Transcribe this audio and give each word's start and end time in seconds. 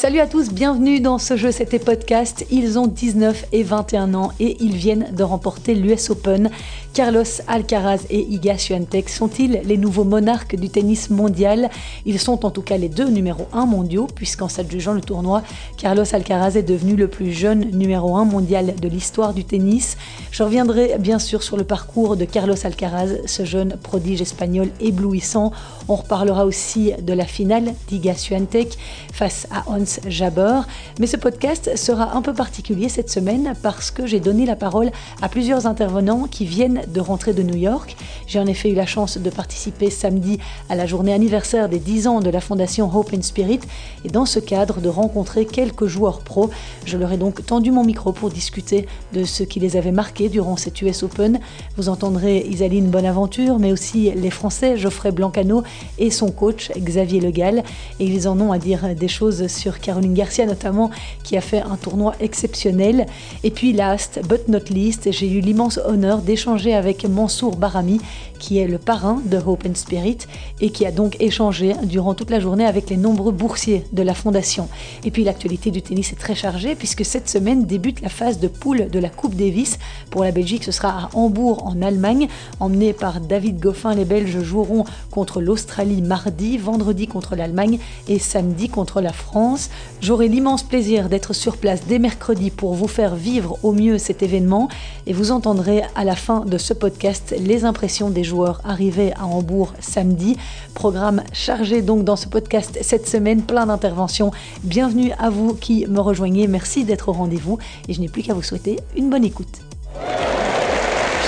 Salut 0.00 0.20
à 0.20 0.28
tous, 0.28 0.52
bienvenue 0.52 1.00
dans 1.00 1.18
ce 1.18 1.36
jeu, 1.36 1.50
c'était 1.50 1.80
podcast. 1.80 2.46
Ils 2.52 2.78
ont 2.78 2.86
19 2.86 3.46
et 3.50 3.64
21 3.64 4.14
ans 4.14 4.30
et 4.38 4.56
ils 4.60 4.76
viennent 4.76 5.08
de 5.12 5.24
remporter 5.24 5.74
l'US 5.74 6.10
Open. 6.10 6.50
Carlos 6.98 7.22
Alcaraz 7.46 8.06
et 8.10 8.26
Iga 8.28 8.58
Swiatek 8.58 9.08
sont-ils 9.08 9.60
les 9.64 9.76
nouveaux 9.76 10.02
monarques 10.02 10.56
du 10.56 10.68
tennis 10.68 11.10
mondial? 11.10 11.70
Ils 12.06 12.18
sont 12.18 12.44
en 12.44 12.50
tout 12.50 12.60
cas 12.60 12.76
les 12.76 12.88
deux 12.88 13.08
numéros 13.08 13.46
1 13.52 13.66
mondiaux 13.66 14.08
puisqu'en 14.12 14.48
s'adjugeant 14.48 14.94
le 14.94 15.00
tournoi, 15.00 15.44
Carlos 15.76 16.02
Alcaraz 16.12 16.56
est 16.56 16.64
devenu 16.64 16.96
le 16.96 17.06
plus 17.06 17.30
jeune 17.30 17.70
numéro 17.70 18.16
1 18.16 18.24
mondial 18.24 18.74
de 18.74 18.88
l'histoire 18.88 19.32
du 19.32 19.44
tennis. 19.44 19.96
Je 20.32 20.42
reviendrai 20.42 20.96
bien 20.98 21.20
sûr 21.20 21.44
sur 21.44 21.56
le 21.56 21.62
parcours 21.62 22.16
de 22.16 22.24
Carlos 22.24 22.56
Alcaraz, 22.64 23.10
ce 23.26 23.44
jeune 23.44 23.76
prodige 23.80 24.20
espagnol 24.20 24.68
éblouissant. 24.80 25.52
On 25.86 25.94
reparlera 25.94 26.46
aussi 26.46 26.94
de 27.00 27.12
la 27.12 27.26
finale 27.26 27.74
d'Iga 27.86 28.16
Swiatek 28.16 28.76
face 29.12 29.46
à 29.52 29.70
Hans 29.70 30.00
Jabber. 30.08 30.62
Mais 30.98 31.06
ce 31.06 31.16
podcast 31.16 31.76
sera 31.76 32.16
un 32.16 32.22
peu 32.22 32.34
particulier 32.34 32.88
cette 32.88 33.08
semaine 33.08 33.52
parce 33.62 33.92
que 33.92 34.04
j'ai 34.04 34.18
donné 34.18 34.46
la 34.46 34.56
parole 34.56 34.90
à 35.22 35.28
plusieurs 35.28 35.68
intervenants 35.68 36.26
qui 36.28 36.44
viennent 36.44 36.82
de 36.92 37.00
rentrer 37.00 37.32
de 37.32 37.42
New 37.42 37.56
York. 37.56 37.96
J'ai 38.26 38.38
en 38.38 38.46
effet 38.46 38.70
eu 38.70 38.74
la 38.74 38.86
chance 38.86 39.18
de 39.18 39.30
participer 39.30 39.90
samedi 39.90 40.38
à 40.68 40.76
la 40.76 40.86
journée 40.86 41.12
anniversaire 41.12 41.68
des 41.68 41.78
10 41.78 42.06
ans 42.06 42.20
de 42.20 42.30
la 42.30 42.40
fondation 42.40 42.90
Hope 42.94 43.12
and 43.14 43.22
Spirit 43.22 43.60
et 44.04 44.08
dans 44.08 44.26
ce 44.26 44.38
cadre 44.38 44.80
de 44.80 44.88
rencontrer 44.88 45.46
quelques 45.46 45.86
joueurs 45.86 46.20
pros. 46.20 46.50
Je 46.84 46.96
leur 46.96 47.12
ai 47.12 47.16
donc 47.16 47.44
tendu 47.44 47.70
mon 47.70 47.84
micro 47.84 48.12
pour 48.12 48.30
discuter 48.30 48.86
de 49.12 49.24
ce 49.24 49.42
qui 49.42 49.60
les 49.60 49.76
avait 49.76 49.92
marqués 49.92 50.28
durant 50.28 50.56
cette 50.56 50.80
US 50.82 51.02
Open. 51.02 51.40
Vous 51.76 51.88
entendrez 51.88 52.46
Isaline 52.48 52.90
Bonaventure, 52.90 53.58
mais 53.58 53.72
aussi 53.72 54.10
les 54.10 54.30
Français 54.30 54.76
Geoffrey 54.76 55.12
Blancano 55.12 55.62
et 55.98 56.10
son 56.10 56.30
coach 56.30 56.70
Xavier 56.76 57.20
Legal. 57.20 57.62
Et 58.00 58.04
ils 58.04 58.28
en 58.28 58.40
ont 58.40 58.52
à 58.52 58.58
dire 58.58 58.94
des 58.94 59.08
choses 59.08 59.46
sur 59.48 59.80
Caroline 59.80 60.14
Garcia 60.14 60.46
notamment, 60.46 60.90
qui 61.22 61.36
a 61.36 61.40
fait 61.40 61.60
un 61.60 61.76
tournoi 61.76 62.14
exceptionnel. 62.20 63.06
Et 63.44 63.50
puis 63.50 63.72
last 63.72 64.20
but 64.28 64.48
not 64.48 64.70
least, 64.70 65.10
j'ai 65.12 65.30
eu 65.30 65.40
l'immense 65.40 65.78
honneur 65.84 66.18
d'échanger 66.18 66.67
avec 66.74 67.04
Mansour 67.04 67.56
Barami, 67.56 68.00
qui 68.38 68.58
est 68.58 68.66
le 68.66 68.78
parrain 68.78 69.20
de 69.24 69.36
Hope 69.36 69.64
and 69.68 69.74
Spirit 69.74 70.18
et 70.60 70.70
qui 70.70 70.86
a 70.86 70.92
donc 70.92 71.16
échangé 71.20 71.74
durant 71.82 72.14
toute 72.14 72.30
la 72.30 72.40
journée 72.40 72.64
avec 72.64 72.90
les 72.90 72.96
nombreux 72.96 73.32
boursiers 73.32 73.84
de 73.92 74.02
la 74.02 74.14
fondation. 74.14 74.68
Et 75.04 75.10
puis 75.10 75.24
l'actualité 75.24 75.70
du 75.70 75.82
tennis 75.82 76.12
est 76.12 76.16
très 76.16 76.34
chargée 76.34 76.74
puisque 76.74 77.04
cette 77.04 77.28
semaine 77.28 77.64
débute 77.64 78.00
la 78.00 78.08
phase 78.08 78.38
de 78.38 78.48
poule 78.48 78.88
de 78.88 78.98
la 78.98 79.08
Coupe 79.08 79.34
Davis. 79.34 79.78
Pour 80.10 80.24
la 80.24 80.30
Belgique, 80.30 80.64
ce 80.64 80.72
sera 80.72 80.88
à 80.88 81.10
Hambourg 81.14 81.66
en 81.66 81.82
Allemagne, 81.82 82.28
emmené 82.60 82.92
par 82.92 83.20
David 83.20 83.58
Goffin. 83.58 83.94
Les 83.94 84.04
Belges 84.04 84.40
joueront 84.42 84.84
contre 85.10 85.40
l'Australie 85.40 86.02
mardi, 86.02 86.58
vendredi 86.58 87.06
contre 87.06 87.36
l'Allemagne 87.36 87.78
et 88.08 88.18
samedi 88.18 88.68
contre 88.68 89.00
la 89.00 89.12
France. 89.12 89.70
J'aurai 90.00 90.28
l'immense 90.28 90.62
plaisir 90.62 91.08
d'être 91.08 91.32
sur 91.32 91.56
place 91.56 91.80
dès 91.86 91.98
mercredi 91.98 92.50
pour 92.50 92.74
vous 92.74 92.88
faire 92.88 93.14
vivre 93.14 93.58
au 93.62 93.72
mieux 93.72 93.98
cet 93.98 94.22
événement 94.22 94.68
et 95.06 95.12
vous 95.12 95.30
entendrez 95.30 95.82
à 95.94 96.04
la 96.04 96.14
fin 96.14 96.44
de 96.44 96.57
ce 96.58 96.74
podcast 96.74 97.34
les 97.38 97.64
impressions 97.64 98.10
des 98.10 98.24
joueurs 98.24 98.60
arrivés 98.64 99.12
à 99.14 99.26
Hambourg 99.26 99.72
samedi. 99.80 100.36
Programme 100.74 101.22
chargé 101.32 101.82
donc 101.82 102.04
dans 102.04 102.16
ce 102.16 102.28
podcast 102.28 102.78
cette 102.82 103.08
semaine, 103.08 103.42
plein 103.42 103.66
d'interventions. 103.66 104.30
Bienvenue 104.64 105.12
à 105.18 105.30
vous 105.30 105.54
qui 105.54 105.86
me 105.86 106.00
rejoignez, 106.00 106.46
merci 106.46 106.84
d'être 106.84 107.08
au 107.08 107.12
rendez-vous 107.12 107.58
et 107.88 107.92
je 107.92 108.00
n'ai 108.00 108.08
plus 108.08 108.22
qu'à 108.22 108.34
vous 108.34 108.42
souhaiter 108.42 108.78
une 108.96 109.10
bonne 109.10 109.24
écoute. 109.24 109.60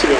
Second 0.00 0.14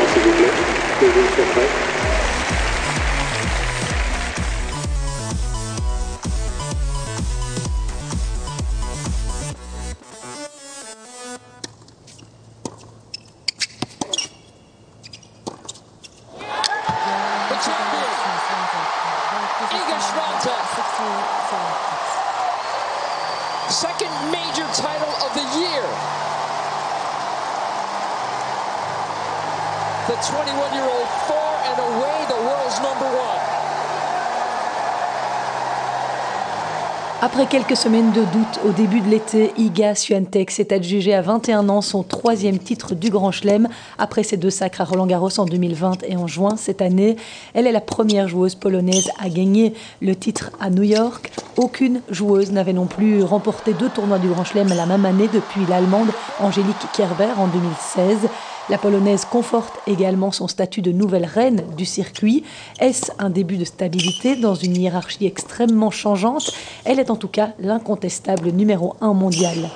quelques 37.70 37.82
semaines 37.82 38.10
de 38.10 38.22
doute 38.32 38.60
au 38.66 38.72
début 38.72 39.00
de 39.00 39.08
l'été, 39.08 39.52
Iga 39.56 39.94
Swiatek 39.94 40.50
s'est 40.50 40.72
adjugée 40.72 41.14
à 41.14 41.22
21 41.22 41.68
ans 41.68 41.82
son 41.82 42.02
troisième 42.02 42.58
titre 42.58 42.96
du 42.96 43.10
Grand 43.10 43.30
Chelem 43.30 43.68
après 43.96 44.24
ses 44.24 44.36
deux 44.36 44.50
sacres 44.50 44.80
à 44.80 44.84
Roland 44.84 45.06
Garros 45.06 45.38
en 45.38 45.44
2020 45.44 46.02
et 46.08 46.16
en 46.16 46.26
juin 46.26 46.56
cette 46.56 46.82
année. 46.82 47.14
Elle 47.54 47.68
est 47.68 47.72
la 47.72 47.80
première 47.80 48.26
joueuse 48.26 48.56
polonaise 48.56 49.12
à 49.20 49.28
gagner 49.28 49.72
le 50.02 50.16
titre 50.16 50.50
à 50.58 50.68
New 50.68 50.82
York. 50.82 51.30
Aucune 51.56 52.00
joueuse 52.10 52.50
n'avait 52.50 52.72
non 52.72 52.86
plus 52.86 53.22
remporté 53.22 53.72
deux 53.72 53.88
tournois 53.88 54.18
du 54.18 54.26
Grand 54.26 54.42
Chelem 54.42 54.68
la 54.70 54.86
même 54.86 55.06
année 55.06 55.28
depuis 55.32 55.64
l'Allemande 55.68 56.08
Angélique 56.40 56.74
Kerber 56.92 57.34
en 57.38 57.46
2016. 57.46 58.28
La 58.70 58.78
Polonaise 58.78 59.24
conforte 59.24 59.74
également 59.88 60.30
son 60.30 60.46
statut 60.46 60.80
de 60.80 60.92
nouvelle 60.92 61.24
reine 61.24 61.64
du 61.76 61.84
circuit. 61.84 62.44
Est-ce 62.78 63.10
un 63.18 63.28
début 63.28 63.56
de 63.56 63.64
stabilité 63.64 64.36
dans 64.36 64.54
une 64.54 64.76
hiérarchie 64.76 65.26
extrêmement 65.26 65.90
changeante? 65.90 66.52
Elle 66.84 67.00
est 67.00 67.10
en 67.10 67.16
tout 67.16 67.26
cas 67.26 67.48
l'incontestable 67.58 68.50
numéro 68.52 68.94
1 69.00 69.12
mondial. 69.12 69.68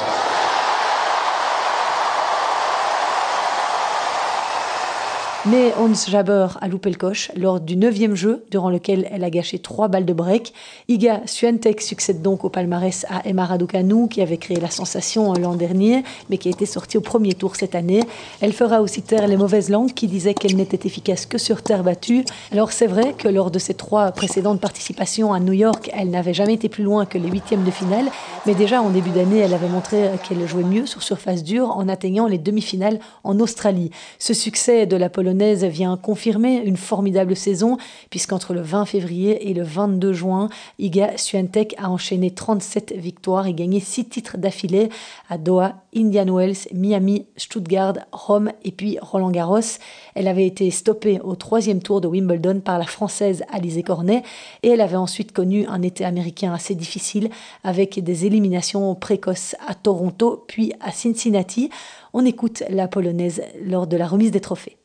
Mais 5.45 5.73
Hans 5.77 5.93
Jabber 6.09 6.47
a 6.61 6.69
loupé 6.69 6.89
le 6.89 6.95
coche 6.95 7.33
lors 7.37 7.59
du 7.59 7.77
neuvième 7.77 8.15
jeu, 8.15 8.45
durant 8.53 8.71
lequel 8.71 9.09
elle 9.11 9.25
a 9.25 9.31
gâché 9.31 9.59
trois 9.59 9.89
balles 9.89 10.05
de 10.05 10.13
break. 10.13 10.53
Iga 10.87 11.23
Swiatek 11.27 11.81
succède 11.81 12.23
donc 12.23 12.45
au 12.45 12.49
palmarès 12.49 13.05
à 13.11 13.27
Emma 13.29 13.45
Raducanu, 13.45 14.09
qui 14.09 14.23
avait 14.23 14.37
créé 14.37 14.61
la 14.61 14.71
sensation 14.71 15.33
l'an 15.33 15.57
dernier, 15.57 16.05
mais 16.31 16.39
qui 16.39 16.47
a 16.47 16.53
été 16.53 16.65
sortie 16.65 16.97
au 16.97 17.01
premier 17.01 17.35
tour 17.35 17.57
cette 17.57 17.75
année. 17.75 18.05
Elle 18.41 18.53
fera 18.53 18.83
aussi 18.83 19.03
taire 19.03 19.27
les 19.27 19.37
mauvaises 19.37 19.69
langues 19.69 19.93
qui 19.93 20.07
disaient 20.07 20.35
qu'elle 20.35 20.55
n'était 20.55 20.87
efficace 20.87 21.27
que 21.27 21.39
sur 21.39 21.61
terre 21.63 21.83
battue. 21.83 22.25
Alors 22.53 22.71
c'est 22.71 22.87
vrai 22.87 23.13
que 23.13 23.27
lors 23.27 23.51
de 23.51 23.59
ses 23.59 23.75
trois 23.75 24.13
précédentes 24.13 24.61
participations 24.61 25.33
à 25.33 25.41
New 25.41 25.55
York, 25.55 25.91
elle 25.93 26.11
n'avait 26.11 26.35
jamais 26.35 26.55
été 26.55 26.69
plus 26.69 26.85
loin 26.85 27.05
que 27.05 27.19
les 27.19 27.29
huitièmes 27.29 27.65
de 27.65 27.73
finale, 27.73 28.07
mais 28.47 28.55
déjà 28.55 28.81
en 28.81 28.91
début 28.91 29.11
d'année, 29.11 29.39
elle 29.39 29.55
avait 29.55 29.69
montré 29.69 30.09
qu'elle 30.23 30.47
jouait 30.47 30.63
mieux 30.63 30.87
sur 30.87 31.03
surface 31.03 31.43
dure 31.43 31.77
en 31.77 31.89
atteignant 31.89 32.29
les 32.29 32.39
demi-finales 32.39 33.01
en 33.25 33.41
Australie. 33.41 33.91
Ce 34.21 34.35
succès 34.35 34.87
de 34.87 34.95
la 34.95 35.09
Polonaise 35.33 35.65
vient 35.65 35.97
confirmer 35.97 36.57
une 36.59 36.77
formidable 36.77 37.37
saison, 37.37 37.79
puisqu'entre 38.11 38.53
le 38.53 38.61
20 38.61 38.85
février 38.85 39.49
et 39.49 39.55
le 39.55 39.63
22 39.63 40.13
juin, 40.13 40.51
Iga 40.79 41.17
Swiatek 41.17 41.75
a 41.79 41.89
enchaîné 41.89 42.33
37 42.33 42.93
victoires 42.95 43.47
et 43.47 43.55
gagné 43.55 43.81
6 43.81 44.11
titres 44.11 44.37
d'affilée 44.37 44.91
à 45.31 45.39
Doha, 45.39 45.77
Indian 45.97 46.27
Wells, 46.27 46.69
Miami, 46.75 47.25
Stuttgart, 47.39 47.95
Rome 48.13 48.53
et 48.63 48.73
puis 48.73 48.99
Roland 49.01 49.31
Garros. 49.31 49.79
Elle 50.15 50.29
avait 50.29 50.47
été 50.47 50.71
stoppée 50.71 51.19
au 51.25 51.35
troisième 51.35 51.81
tour 51.81 52.03
de 52.03 52.09
Wimbledon 52.09 52.61
par 52.61 52.79
la 52.79 52.85
Française 52.85 53.43
Alizé 53.51 53.83
Cornet 53.83 54.25
et 54.63 54.69
elle 54.69 54.83
avait 54.83 54.97
ensuite 54.97 55.33
connu 55.33 55.65
un 55.67 55.81
été 55.81 56.05
américain 56.05 56.53
assez 56.53 56.75
difficile 56.75 57.31
avec 57.65 58.05
des 58.05 58.27
éliminations 58.27 58.95
précoces 58.95 59.57
à 59.67 59.75
Toronto 59.75 60.45
puis 60.47 60.75
à 60.81 60.93
Cincinnati. 60.93 61.71
On 62.13 62.27
écoute 62.27 62.63
la 62.69 62.87
polonaise 62.87 63.43
lors 63.65 63.87
de 63.87 63.97
la 63.97 64.07
remise 64.07 64.31
des 64.31 64.41
trophées. 64.41 64.77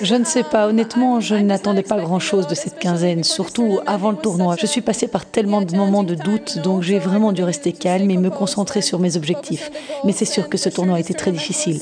Je 0.00 0.14
ne 0.14 0.24
sais 0.24 0.42
pas, 0.42 0.66
honnêtement, 0.66 1.20
je 1.20 1.34
n'attendais 1.34 1.82
pas 1.82 2.00
grand-chose 2.00 2.46
de 2.46 2.54
cette 2.54 2.78
quinzaine, 2.78 3.24
surtout 3.24 3.80
avant 3.86 4.10
le 4.10 4.16
tournoi. 4.16 4.56
Je 4.58 4.66
suis 4.66 4.80
passée 4.80 5.08
par 5.08 5.26
tellement 5.26 5.62
de 5.62 5.74
moments 5.76 6.02
de 6.02 6.14
doute, 6.14 6.58
donc 6.58 6.82
j'ai 6.82 6.98
vraiment 6.98 7.32
dû 7.32 7.42
rester 7.42 7.72
calme 7.72 8.10
et 8.10 8.16
me 8.16 8.30
concentrer 8.30 8.82
sur 8.82 8.98
mes 8.98 9.16
objectifs. 9.16 9.70
Mais 10.04 10.12
c'est 10.12 10.24
sûr 10.24 10.48
que 10.48 10.58
ce 10.58 10.68
tournoi 10.68 10.96
a 10.96 11.00
été 11.00 11.14
très 11.14 11.32
difficile. 11.32 11.80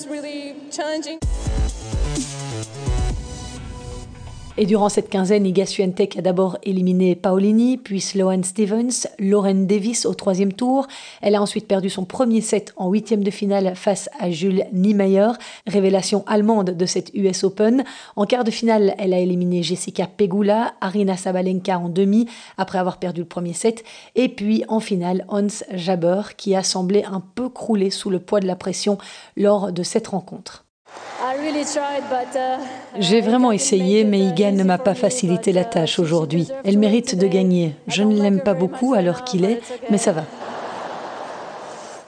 Et 4.58 4.66
durant 4.66 4.90
cette 4.90 5.08
quinzaine, 5.08 5.46
Iga 5.46 5.64
a 5.64 6.20
d'abord 6.20 6.58
éliminé 6.62 7.16
Paolini, 7.16 7.78
puis 7.78 8.02
Sloane 8.02 8.44
Stevens, 8.44 9.08
Lauren 9.18 9.64
Davis 9.64 10.04
au 10.04 10.12
troisième 10.12 10.52
tour. 10.52 10.88
Elle 11.22 11.36
a 11.36 11.40
ensuite 11.40 11.66
perdu 11.66 11.88
son 11.88 12.04
premier 12.04 12.42
set 12.42 12.74
en 12.76 12.90
huitième 12.90 13.24
de 13.24 13.30
finale 13.30 13.74
face 13.74 14.10
à 14.20 14.30
Jules 14.30 14.66
Niemeyer, 14.74 15.28
révélation 15.66 16.22
allemande 16.26 16.76
de 16.76 16.84
cette 16.86 17.14
US 17.14 17.44
Open. 17.44 17.82
En 18.14 18.26
quart 18.26 18.44
de 18.44 18.50
finale, 18.50 18.94
elle 18.98 19.14
a 19.14 19.20
éliminé 19.20 19.62
Jessica 19.62 20.06
Pegula, 20.06 20.74
Arina 20.82 21.16
Sabalenka 21.16 21.78
en 21.78 21.88
demi 21.88 22.26
après 22.58 22.78
avoir 22.78 22.98
perdu 22.98 23.22
le 23.22 23.26
premier 23.26 23.54
set. 23.54 23.84
Et 24.16 24.28
puis 24.28 24.64
en 24.68 24.80
finale, 24.80 25.24
Hans 25.28 25.64
Jaber 25.72 26.22
qui 26.36 26.54
a 26.54 26.62
semblé 26.62 27.04
un 27.04 27.22
peu 27.34 27.48
crouler 27.48 27.88
sous 27.88 28.10
le 28.10 28.18
poids 28.18 28.40
de 28.40 28.46
la 28.46 28.56
pression 28.56 28.98
lors 29.34 29.72
de 29.72 29.82
cette 29.82 30.08
rencontre. 30.08 30.66
Uh, 31.34 32.98
J'ai 32.98 33.20
vraiment 33.20 33.52
essayé, 33.52 34.04
mais 34.04 34.20
Iga 34.20 34.52
ne 34.52 34.64
m'a 34.64 34.78
pas 34.78 34.94
facilité 34.94 35.52
la 35.52 35.64
tâche 35.64 35.98
aujourd'hui. 35.98 36.48
Elle 36.64 36.78
mérite 36.78 37.16
de 37.16 37.26
gagner. 37.26 37.74
Je 37.86 38.02
ne 38.02 38.20
l'aime 38.20 38.40
pas 38.40 38.54
beaucoup 38.54 38.92
à 38.92 39.00
l'heure 39.00 39.24
qu'il 39.24 39.44
est, 39.44 39.60
mais 39.90 39.98
ça 39.98 40.12
va. 40.12 40.24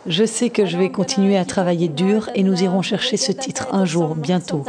Je 0.07 0.25
sais 0.27 0.51
que 0.51 0.67
je 0.67 0.77
vais 0.77 0.91
continuer 0.91 1.39
à 1.39 1.47
travailler 1.47 1.89
dur 1.89 2.29
et 2.35 2.43
nous 2.43 2.63
irons 2.63 2.83
chercher 2.83 3.17
ce 3.17 3.33
titre 3.33 3.69
un 3.73 3.87
jour, 3.87 4.15
bientôt. 4.15 4.63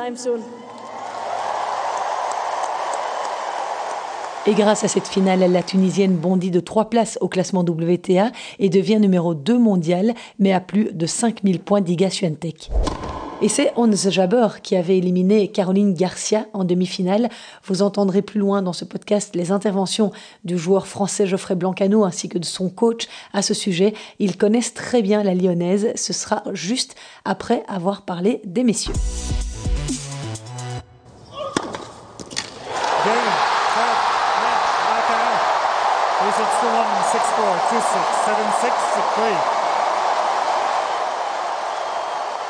Et 4.48 4.54
grâce 4.54 4.84
à 4.84 4.88
cette 4.88 5.08
finale, 5.08 5.52
la 5.52 5.64
Tunisienne 5.64 6.16
bondit 6.16 6.52
de 6.52 6.60
trois 6.62 6.90
places 6.90 7.18
au 7.20 7.28
classement 7.28 7.62
WTA 7.62 8.32
et 8.60 8.70
devient 8.70 9.00
numéro 9.00 9.34
2 9.34 9.58
mondial, 9.58 10.14
mais 10.40 10.54
à 10.54 10.62
plus 10.62 10.94
de 10.94 11.06
5000 11.06 11.60
points 11.60 11.82
d'Iga 11.82 12.10
Swiatek. 12.10 12.70
Et 13.42 13.50
c'est 13.50 13.74
Hans 13.76 13.92
Jaber 13.92 14.48
qui 14.64 14.78
avait 14.78 14.98
éliminé 14.98 15.50
Caroline 15.50 15.94
Garcia 15.94 16.46
en 16.54 16.64
demi-finale. 16.64 17.30
Vous 17.66 17.82
entendrez 17.82 18.22
plus 18.22 18.40
loin 18.40 18.62
dans 18.62 18.72
ce 18.72 18.86
podcast 18.86 19.36
les 19.36 19.52
interventions 19.52 20.12
du 20.46 20.58
joueur 20.58 20.88
français 20.88 21.28
Geoffrey 21.28 21.56
Blancano 21.56 22.06
ainsi 22.06 22.30
que 22.30 22.38
de 22.38 22.46
son 22.46 22.70
coach 22.70 23.08
à 23.34 23.42
ce 23.42 23.54
sujet. 23.54 23.94
Ils 24.20 24.38
connaissent 24.38 24.74
très 24.74 25.02
bien 25.02 25.22
la 25.22 25.36
lyonnaise. 25.36 25.92
Ce 25.96 26.14
sera 26.14 26.44
juste 26.54 26.96
après 27.26 27.64
avoir 27.68 28.04
parlé 28.04 28.42
des 28.46 28.64
messieurs. 28.64 28.94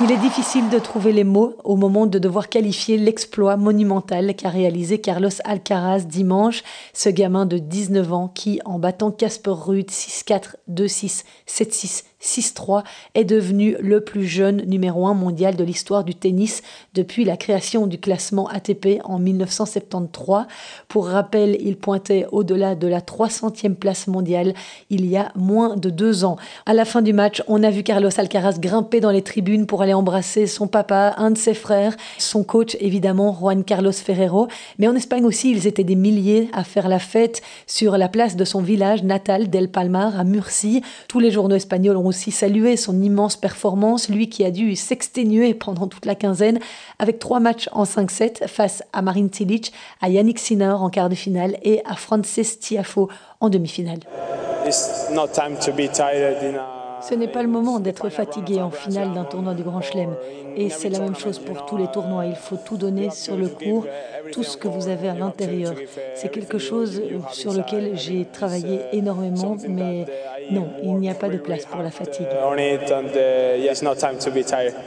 Il 0.02 0.12
est 0.12 0.18
difficile 0.18 0.68
de 0.70 0.78
trouver 0.78 1.14
les 1.14 1.24
mots 1.24 1.56
au 1.64 1.78
moment 1.78 2.06
de 2.06 2.20
devoir 2.20 2.50
qualifier 2.50 2.98
l'exploit 2.98 3.56
monumental 3.56 4.36
qu'a 4.36 4.50
réalisé 4.50 5.00
Carlos 5.00 5.30
Alcaraz 5.46 6.02
dimanche, 6.02 6.64
ce 6.94 7.08
gamin 7.08 7.46
de 7.46 7.58
19 7.60 8.12
ans 8.12 8.28
qui, 8.28 8.60
en 8.66 8.78
battant 8.78 9.12
Casper 9.12 9.52
Ruud 9.52 9.90
6-4, 9.90 10.56
2-6, 10.70 11.24
7-6, 11.48 12.04
6-3 12.26 12.84
est 13.14 13.24
devenu 13.24 13.78
le 13.80 14.02
plus 14.02 14.26
jeune 14.26 14.64
numéro 14.66 15.08
1 15.08 15.14
mondial 15.14 15.56
de 15.56 15.64
l'histoire 15.64 16.04
du 16.04 16.16
tennis 16.16 16.62
depuis 16.94 17.24
la 17.24 17.38
création 17.38 17.88
du 17.88 18.00
classement 18.00 18.48
ATP 18.50 19.00
en 19.04 19.20
1973. 19.20 20.46
Pour 20.88 21.08
rappel, 21.08 21.58
il 21.60 21.78
pointait 21.78 22.26
au-delà 22.32 22.76
de 22.76 22.88
la 22.88 23.00
300e 23.00 23.76
place 23.76 24.08
mondiale 24.08 24.54
il 24.90 25.06
y 25.06 25.18
a 25.18 25.32
moins 25.36 25.76
de 25.78 25.90
deux 25.90 26.26
ans. 26.26 26.38
À 26.66 26.74
la 26.74 26.86
fin 26.86 27.02
du 27.02 27.14
match, 27.14 27.44
on 27.48 27.64
a 27.64 27.70
vu 27.70 27.84
Carlos 27.84 28.10
Alcaraz 28.18 28.60
grimper 28.60 29.00
dans 29.00 29.12
les 29.12 29.22
tribunes 29.22 29.68
pour 29.68 29.82
aller 29.82 29.94
embrasser 29.94 30.48
son 30.48 30.68
papa, 30.68 31.14
un 31.18 31.32
de 31.32 31.38
ses 31.38 31.54
frères, 31.54 31.96
son 32.18 32.44
coach 32.44 32.76
évidemment 32.80 33.36
Juan 33.38 33.64
Carlos 33.64 33.92
Ferrero. 33.92 34.48
Mais 34.80 34.88
en 34.88 34.96
Espagne 34.96 35.26
aussi, 35.26 35.52
ils 35.52 35.68
étaient 35.68 35.84
des 35.84 35.96
milliers 35.96 36.50
à 36.54 36.64
faire 36.64 36.90
la 36.90 37.00
fête 37.00 37.42
sur 37.68 37.98
la 37.98 38.10
place 38.10 38.36
de 38.36 38.46
son 38.46 38.62
village 38.62 39.04
natal 39.04 39.50
d'El 39.50 39.70
Palmar 39.70 40.20
à 40.20 40.24
Murcie. 40.24 40.82
Tous 41.08 41.20
les 41.20 41.32
journaux 41.32 41.56
espagnols 41.56 41.98
ont 41.98 42.08
aussi 42.16 42.32
salué 42.32 42.78
son 42.78 43.02
immense 43.02 43.36
performance, 43.36 44.08
lui 44.08 44.30
qui 44.30 44.46
a 44.46 44.52
dû 44.52 44.76
s'exténuer 44.78 45.54
pendant 45.54 45.88
toute 45.88 46.06
la 46.06 46.16
quinzaine 46.16 46.60
avec 46.98 47.20
trois 47.20 47.42
matchs 47.42 47.68
en 47.74 47.84
5-7 47.84 48.48
face 48.48 48.84
à 48.94 49.02
Marin 49.02 49.28
Cilic, 49.30 49.74
à 50.02 50.08
Yannick 50.08 50.40
Sinner 50.40 50.76
en 50.80 50.90
quart 50.90 51.10
de 51.10 51.16
finale 51.16 51.58
et 51.62 51.82
à 51.84 51.96
Frances 51.96 52.58
Tiafo 52.60 53.10
en 53.42 53.50
demi-finale. 53.50 54.00
Ce 57.08 57.14
n'est 57.14 57.28
pas 57.28 57.44
le 57.44 57.50
moment 57.50 57.80
d'être 57.80 58.10
fatigué 58.10 58.62
en 58.62 58.72
finale 58.72 59.14
d'un 59.14 59.26
tournoi 59.26 59.54
du 59.54 59.62
Grand 59.62 59.82
Chelem. 59.82 60.16
Et 60.56 60.70
c'est 60.70 60.90
la 60.90 61.00
même 61.00 61.16
chose 61.16 61.38
pour 61.38 61.66
tous 61.66 61.78
les 61.78 61.88
tournois. 61.88 62.26
Il 62.26 62.36
faut 62.36 62.58
tout 62.58 62.78
donner 62.78 63.12
sur 63.12 63.36
le 63.36 63.50
cours, 63.50 63.86
tout 64.32 64.44
ce 64.44 64.58
que 64.58 64.68
vous 64.68 64.88
avez 64.88 65.10
à 65.10 65.14
l'intérieur. 65.14 65.76
C'est 66.16 66.32
quelque 66.32 66.58
chose 66.58 67.02
sur 67.32 67.54
lequel 67.54 67.96
j'ai 67.96 68.26
travaillé 68.26 68.80
énormément, 68.94 69.58
mais 69.68 70.06
non, 70.52 70.68
il 70.84 70.96
n'y 70.96 71.10
a 71.10 71.16
pas 71.16 71.30
de 71.30 71.38
place 71.38 71.66
pour 71.66 71.82
la 71.82 71.90
fatigue. 71.92 72.28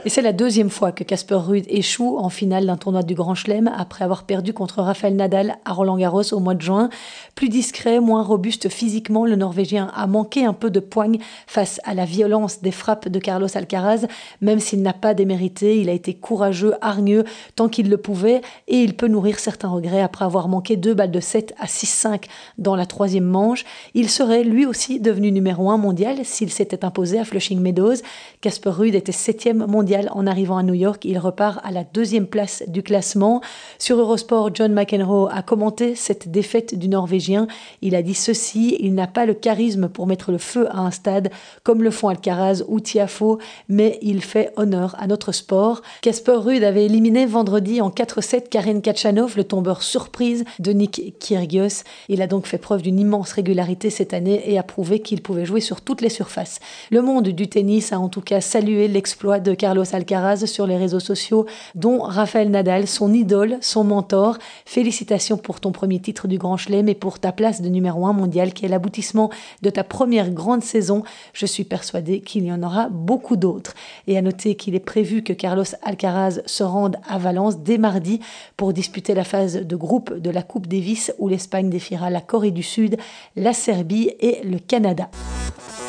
Et 0.05 0.09
c'est 0.09 0.21
la 0.21 0.33
deuxième 0.33 0.69
fois 0.69 0.91
que 0.91 1.03
Casper 1.03 1.35
Ruud 1.35 1.65
échoue 1.67 2.17
en 2.17 2.29
finale 2.29 2.65
d'un 2.65 2.77
tournoi 2.77 3.03
du 3.03 3.13
Grand 3.13 3.35
Chelem 3.35 3.69
après 3.75 4.05
avoir 4.05 4.23
perdu 4.23 4.53
contre 4.53 4.81
Rafael 4.81 5.15
Nadal 5.15 5.57
à 5.65 5.73
Roland 5.73 5.97
Garros 5.97 6.33
au 6.33 6.39
mois 6.39 6.55
de 6.55 6.61
juin. 6.61 6.89
Plus 7.35 7.49
discret, 7.49 7.99
moins 7.99 8.23
robuste 8.23 8.69
physiquement, 8.69 9.25
le 9.25 9.35
Norvégien 9.35 9.91
a 9.93 10.07
manqué 10.07 10.45
un 10.45 10.53
peu 10.53 10.69
de 10.69 10.79
poigne 10.79 11.19
face 11.47 11.81
à 11.83 11.93
la 11.93 12.05
violence 12.05 12.61
des 12.61 12.71
frappes 12.71 13.09
de 13.09 13.19
Carlos 13.19 13.47
Alcaraz, 13.55 14.07
même 14.41 14.59
s'il 14.59 14.81
n'a 14.81 14.93
pas 14.93 15.13
démérité, 15.13 15.79
il 15.79 15.89
a 15.89 15.93
été 15.93 16.13
courageux, 16.13 16.73
hargneux 16.81 17.25
tant 17.55 17.67
qu'il 17.67 17.89
le 17.89 17.97
pouvait 17.97 18.41
et 18.67 18.77
il 18.77 18.95
peut 18.95 19.07
nourrir 19.07 19.39
certains 19.39 19.69
regrets 19.69 20.01
après 20.01 20.25
avoir 20.25 20.47
manqué 20.47 20.77
deux 20.77 20.93
balles 20.93 21.11
de 21.11 21.19
7 21.19 21.53
à 21.59 21.65
6-5 21.65 22.23
dans 22.57 22.75
la 22.75 22.85
troisième 22.85 23.25
manche. 23.25 23.65
Il 23.93 24.09
serait 24.09 24.43
lui 24.43 24.65
aussi 24.65 24.99
devenu 24.99 25.31
numéro 25.31 25.48
1 25.57 25.77
mondial 25.77 26.17
s'il 26.23 26.51
s'était 26.51 26.85
imposé 26.85 27.19
à 27.19 27.25
Flushing 27.25 27.59
Meadows. 27.59 27.95
Casper 28.41 28.69
Ruud 28.69 28.95
était 28.95 29.11
septième 29.11 29.65
mondial 29.65 30.09
en 30.11 30.27
arrivant 30.27 30.57
à 30.57 30.63
New 30.63 30.73
York. 30.73 31.05
Il 31.05 31.17
repart 31.17 31.59
à 31.63 31.71
la 31.71 31.83
deuxième 31.83 32.27
place 32.27 32.63
du 32.67 32.83
classement. 32.83 33.41
Sur 33.77 33.97
Eurosport, 33.99 34.51
John 34.53 34.73
McEnroe 34.73 35.29
a 35.31 35.41
commenté 35.41 35.95
cette 35.95 36.29
défaite 36.29 36.77
du 36.77 36.87
Norvégien. 36.87 37.47
Il 37.81 37.95
a 37.95 38.01
dit 38.01 38.13
ceci, 38.13 38.77
il 38.79 38.93
n'a 38.93 39.07
pas 39.07 39.25
le 39.25 39.33
charisme 39.33 39.89
pour 39.89 40.07
mettre 40.07 40.31
le 40.31 40.37
feu 40.37 40.67
à 40.71 40.79
un 40.79 40.91
stade 40.91 41.29
comme 41.63 41.83
le 41.83 41.91
font 41.91 42.09
Alcaraz 42.09 42.63
ou 42.67 42.79
Tiafo, 42.79 43.39
mais 43.67 43.99
il 44.01 44.21
fait 44.21 44.51
honneur 44.57 44.95
à 44.99 45.07
notre 45.07 45.31
sport. 45.31 45.81
Casper 46.01 46.37
Ruud 46.37 46.63
avait 46.63 46.85
éliminé 46.85 47.25
vendredi 47.25 47.81
en 47.81 47.89
4-7 47.89 48.49
Karen 48.49 48.81
Kachanov, 48.81 49.37
le 49.37 49.43
tombeur 49.43 49.83
surprise 49.83 50.45
de 50.59 50.71
Nick 50.71 51.15
Kyrgios. 51.19 51.83
Il 52.07 52.21
a 52.21 52.27
donc 52.27 52.47
fait 52.47 52.57
preuve 52.57 52.81
d'une 52.81 52.99
immense 52.99 53.31
régularité 53.31 53.89
cette 53.89 54.13
année 54.13 54.43
et 54.45 54.57
a 54.57 54.63
prouvé 54.63 54.99
qu'il 54.99 55.21
pouvait 55.21 55.38
jouer 55.45 55.61
sur 55.61 55.81
toutes 55.81 56.01
les 56.01 56.09
surfaces. 56.09 56.59
Le 56.91 57.01
monde 57.01 57.29
du 57.29 57.47
tennis 57.47 57.93
a 57.93 57.99
en 57.99 58.09
tout 58.09 58.21
cas 58.21 58.41
salué 58.41 58.87
l'exploit 58.87 59.39
de 59.39 59.53
Carlos 59.53 59.83
Alcaraz 59.91 60.45
sur 60.45 60.67
les 60.67 60.77
réseaux 60.77 60.99
sociaux, 60.99 61.45
dont 61.75 61.99
Rafael 61.99 62.49
Nadal, 62.49 62.87
son 62.87 63.13
idole, 63.13 63.57
son 63.61 63.83
mentor. 63.83 64.37
Félicitations 64.65 65.37
pour 65.37 65.59
ton 65.59 65.71
premier 65.71 65.99
titre 65.99 66.27
du 66.27 66.37
Grand 66.37 66.57
Chelem 66.57 66.89
et 66.89 66.95
pour 66.95 67.19
ta 67.19 67.31
place 67.31 67.61
de 67.61 67.69
numéro 67.69 68.05
1 68.05 68.13
mondial 68.13 68.53
qui 68.53 68.65
est 68.65 68.69
l'aboutissement 68.69 69.29
de 69.61 69.69
ta 69.69 69.83
première 69.83 70.31
grande 70.31 70.63
saison. 70.63 71.03
Je 71.33 71.45
suis 71.45 71.63
persuadé 71.63 72.21
qu'il 72.21 72.45
y 72.45 72.51
en 72.51 72.63
aura 72.63 72.89
beaucoup 72.89 73.35
d'autres. 73.35 73.73
Et 74.07 74.17
à 74.17 74.21
noter 74.21 74.55
qu'il 74.55 74.75
est 74.75 74.79
prévu 74.79 75.23
que 75.23 75.33
Carlos 75.33 75.63
Alcaraz 75.83 76.41
se 76.45 76.63
rende 76.63 76.97
à 77.07 77.17
Valence 77.17 77.59
dès 77.59 77.77
mardi 77.77 78.19
pour 78.57 78.73
disputer 78.73 79.13
la 79.13 79.23
phase 79.23 79.55
de 79.55 79.75
groupe 79.75 80.13
de 80.13 80.29
la 80.29 80.43
Coupe 80.43 80.67
Davis 80.67 81.13
où 81.17 81.27
l'Espagne 81.27 81.69
défiera 81.69 82.09
la 82.09 82.21
Corée 82.21 82.51
du 82.51 82.63
Sud, 82.63 82.97
la 83.35 83.53
Serbie 83.53 84.11
et 84.19 84.41
le 84.43 84.59
Canada. 84.59 85.09
Thank 85.31 85.79
you. 85.79 85.88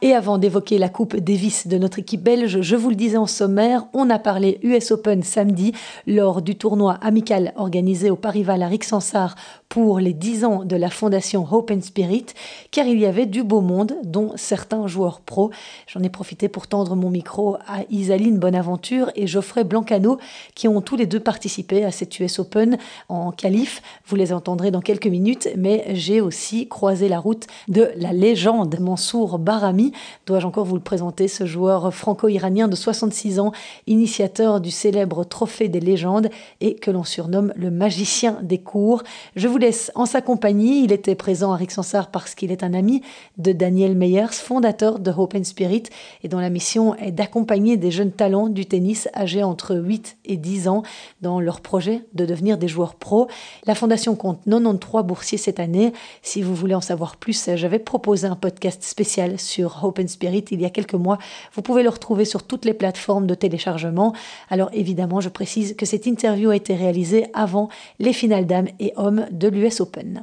Et 0.00 0.14
avant 0.14 0.38
d'évoquer 0.38 0.78
la 0.78 0.88
Coupe 0.88 1.16
Davis 1.16 1.66
de 1.66 1.76
notre 1.76 1.98
équipe 1.98 2.22
belge, 2.22 2.60
je 2.60 2.76
vous 2.76 2.90
le 2.90 2.94
disais 2.94 3.16
en 3.16 3.26
sommaire, 3.26 3.86
on 3.92 4.10
a 4.10 4.20
parlé 4.20 4.60
US 4.62 4.92
Open 4.92 5.24
samedi 5.24 5.72
lors 6.06 6.40
du 6.40 6.54
tournoi 6.54 6.94
amical 7.02 7.52
organisé 7.56 8.08
au 8.08 8.14
Parival 8.14 8.62
à 8.62 8.68
Rixensart 8.68 9.34
pour 9.68 9.98
les 9.98 10.12
10 10.12 10.44
ans 10.44 10.64
de 10.64 10.76
la 10.76 10.88
fondation 10.88 11.46
Hope 11.50 11.72
and 11.72 11.82
Spirit, 11.82 12.26
car 12.70 12.86
il 12.86 12.98
y 12.98 13.06
avait 13.06 13.26
du 13.26 13.42
beau 13.42 13.60
monde, 13.60 13.96
dont 14.04 14.32
certains 14.36 14.86
joueurs 14.86 15.20
pros. 15.20 15.50
J'en 15.88 16.02
ai 16.02 16.08
profité 16.08 16.48
pour 16.48 16.68
tendre 16.68 16.94
mon 16.94 17.10
micro 17.10 17.56
à 17.66 17.82
Isaline 17.90 18.38
Bonaventure 18.38 19.10
et 19.16 19.26
Geoffrey 19.26 19.64
Blancano, 19.64 20.18
qui 20.54 20.68
ont 20.68 20.80
tous 20.80 20.96
les 20.96 21.06
deux 21.06 21.20
participé 21.20 21.84
à 21.84 21.90
cette 21.90 22.18
US 22.20 22.38
Open 22.38 22.78
en 23.08 23.32
qualif. 23.32 23.82
Vous 24.06 24.16
les 24.16 24.32
entendrez 24.32 24.70
dans 24.70 24.80
quelques 24.80 25.06
minutes, 25.06 25.48
mais 25.56 25.86
j'ai 25.94 26.20
aussi 26.20 26.68
croisé 26.68 27.08
la 27.08 27.18
route 27.18 27.46
de 27.66 27.90
la 27.96 28.12
légende 28.12 28.78
Mansour 28.78 29.38
Barami, 29.38 29.87
Dois-je 30.26 30.46
encore 30.46 30.64
vous 30.64 30.76
le 30.76 30.82
présenter, 30.82 31.28
ce 31.28 31.46
joueur 31.46 31.92
franco-iranien 31.92 32.68
de 32.68 32.76
66 32.76 33.40
ans, 33.40 33.52
initiateur 33.86 34.60
du 34.60 34.70
célèbre 34.70 35.24
Trophée 35.24 35.68
des 35.68 35.80
légendes 35.80 36.30
et 36.60 36.74
que 36.74 36.90
l'on 36.90 37.04
surnomme 37.04 37.52
le 37.56 37.70
magicien 37.70 38.38
des 38.42 38.58
cours? 38.58 39.02
Je 39.36 39.48
vous 39.48 39.58
laisse 39.58 39.92
en 39.94 40.06
sa 40.06 40.20
compagnie. 40.20 40.84
Il 40.84 40.92
était 40.92 41.14
présent 41.14 41.52
à 41.52 41.56
Rixensart 41.56 42.10
parce 42.10 42.34
qu'il 42.34 42.52
est 42.52 42.62
un 42.62 42.74
ami 42.74 43.02
de 43.36 43.52
Daniel 43.52 43.96
Meyers, 43.96 44.32
fondateur 44.32 44.98
de 44.98 45.10
Hope 45.10 45.34
and 45.34 45.44
Spirit 45.44 45.84
et 46.22 46.28
dont 46.28 46.40
la 46.40 46.50
mission 46.50 46.94
est 46.96 47.12
d'accompagner 47.12 47.76
des 47.76 47.90
jeunes 47.90 48.12
talents 48.12 48.48
du 48.48 48.66
tennis 48.66 49.08
âgés 49.14 49.42
entre 49.42 49.76
8 49.76 50.18
et 50.24 50.36
10 50.36 50.68
ans 50.68 50.82
dans 51.20 51.40
leur 51.40 51.60
projet 51.60 52.04
de 52.14 52.24
devenir 52.24 52.58
des 52.58 52.68
joueurs 52.68 52.94
pros. 52.94 53.28
La 53.66 53.74
fondation 53.74 54.14
compte 54.14 54.40
93 54.46 55.04
boursiers 55.04 55.38
cette 55.38 55.60
année. 55.60 55.92
Si 56.22 56.42
vous 56.42 56.54
voulez 56.54 56.74
en 56.74 56.80
savoir 56.80 57.16
plus, 57.16 57.50
j'avais 57.54 57.78
proposé 57.78 58.26
un 58.26 58.36
podcast 58.36 58.82
spécial 58.82 59.38
sur 59.38 59.77
Hope 59.82 59.98
and 59.98 60.08
Spirit 60.08 60.44
il 60.50 60.60
y 60.60 60.64
a 60.64 60.70
quelques 60.70 60.94
mois. 60.94 61.18
Vous 61.54 61.62
pouvez 61.62 61.82
le 61.82 61.88
retrouver 61.88 62.24
sur 62.24 62.42
toutes 62.42 62.64
les 62.64 62.74
plateformes 62.74 63.26
de 63.26 63.34
téléchargement. 63.34 64.14
Alors 64.50 64.70
évidemment, 64.72 65.20
je 65.20 65.28
précise 65.28 65.74
que 65.76 65.86
cette 65.86 66.06
interview 66.06 66.50
a 66.50 66.56
été 66.56 66.74
réalisée 66.74 67.26
avant 67.34 67.68
les 67.98 68.12
finales 68.12 68.46
dames 68.46 68.68
et 68.80 68.92
hommes 68.96 69.26
de 69.30 69.48
l'US 69.48 69.80
Open. 69.80 70.22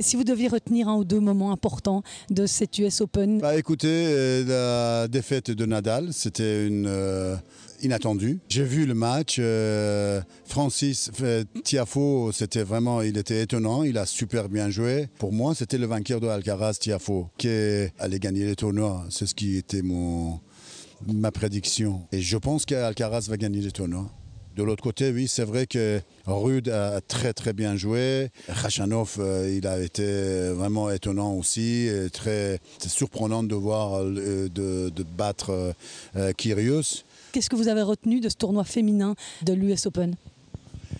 Si 0.00 0.14
vous 0.14 0.22
deviez 0.22 0.46
retenir 0.46 0.88
un 0.88 0.96
ou 0.96 1.04
deux 1.04 1.18
moments 1.18 1.50
importants 1.50 2.02
de 2.30 2.46
cette 2.46 2.78
US 2.78 3.00
Open? 3.00 3.40
Bah, 3.40 3.56
Écoutez, 3.56 3.88
euh, 3.88 5.02
la 5.02 5.08
défaite 5.08 5.50
de 5.50 5.66
Nadal, 5.66 6.12
c'était 6.12 6.66
une 6.68 6.86
euh, 7.80 7.84
inattendue. 7.84 8.40
J'ai 8.48 8.64
vu 8.64 8.86
le 8.86 8.94
match. 8.94 9.36
Euh, 9.38 10.20
Francis 10.44 11.10
Tiafo, 11.64 12.32
c'était 12.32 12.62
vraiment, 12.62 13.02
il 13.02 13.16
était 13.18 13.42
étonnant. 13.42 13.82
Il 13.82 13.98
a 13.98 14.06
super 14.06 14.48
bien 14.48 14.70
joué. 14.70 15.08
Pour 15.18 15.32
moi, 15.32 15.54
c'était 15.54 15.78
le 15.78 15.86
vainqueur 15.86 16.20
de 16.20 16.28
Alcaraz, 16.28 16.74
Tiafo, 16.74 17.28
qui 17.38 17.48
allait 17.98 18.18
gagner 18.18 18.44
les 18.44 18.56
tournois. 18.56 19.04
C'est 19.10 19.26
ce 19.26 19.34
qui 19.34 19.56
était 19.56 19.82
mon, 19.82 20.40
ma 21.06 21.30
prédiction. 21.30 22.02
Et 22.12 22.20
je 22.20 22.36
pense 22.36 22.64
qu'Alcaraz 22.66 23.26
va 23.28 23.36
gagner 23.36 23.60
les 23.60 23.72
tournois. 23.72 24.10
De 24.58 24.64
l'autre 24.64 24.82
côté, 24.82 25.12
oui, 25.12 25.28
c'est 25.28 25.44
vrai 25.44 25.68
que 25.68 26.00
Rude 26.26 26.68
a 26.68 27.00
très 27.00 27.32
très 27.32 27.52
bien 27.52 27.76
joué. 27.76 28.30
Khachanov, 28.60 29.18
euh, 29.20 29.54
il 29.56 29.68
a 29.68 29.78
été 29.78 30.50
vraiment 30.50 30.90
étonnant 30.90 31.34
aussi. 31.34 31.88
Très, 32.12 32.58
c'est 32.78 32.88
surprenant 32.88 33.44
de 33.44 33.54
voir 33.54 34.02
euh, 34.02 34.48
de, 34.48 35.02
battre 35.16 35.74
euh. 36.16 36.32
Qu'est-ce 37.32 37.50
que 37.50 37.56
vous 37.56 37.68
avez 37.68 37.82
retenu 37.82 38.20
de 38.20 38.28
ce 38.28 38.36
tournoi 38.36 38.64
féminin 38.64 39.14
de 39.42 39.52
l'US 39.52 39.86
Open? 39.86 40.14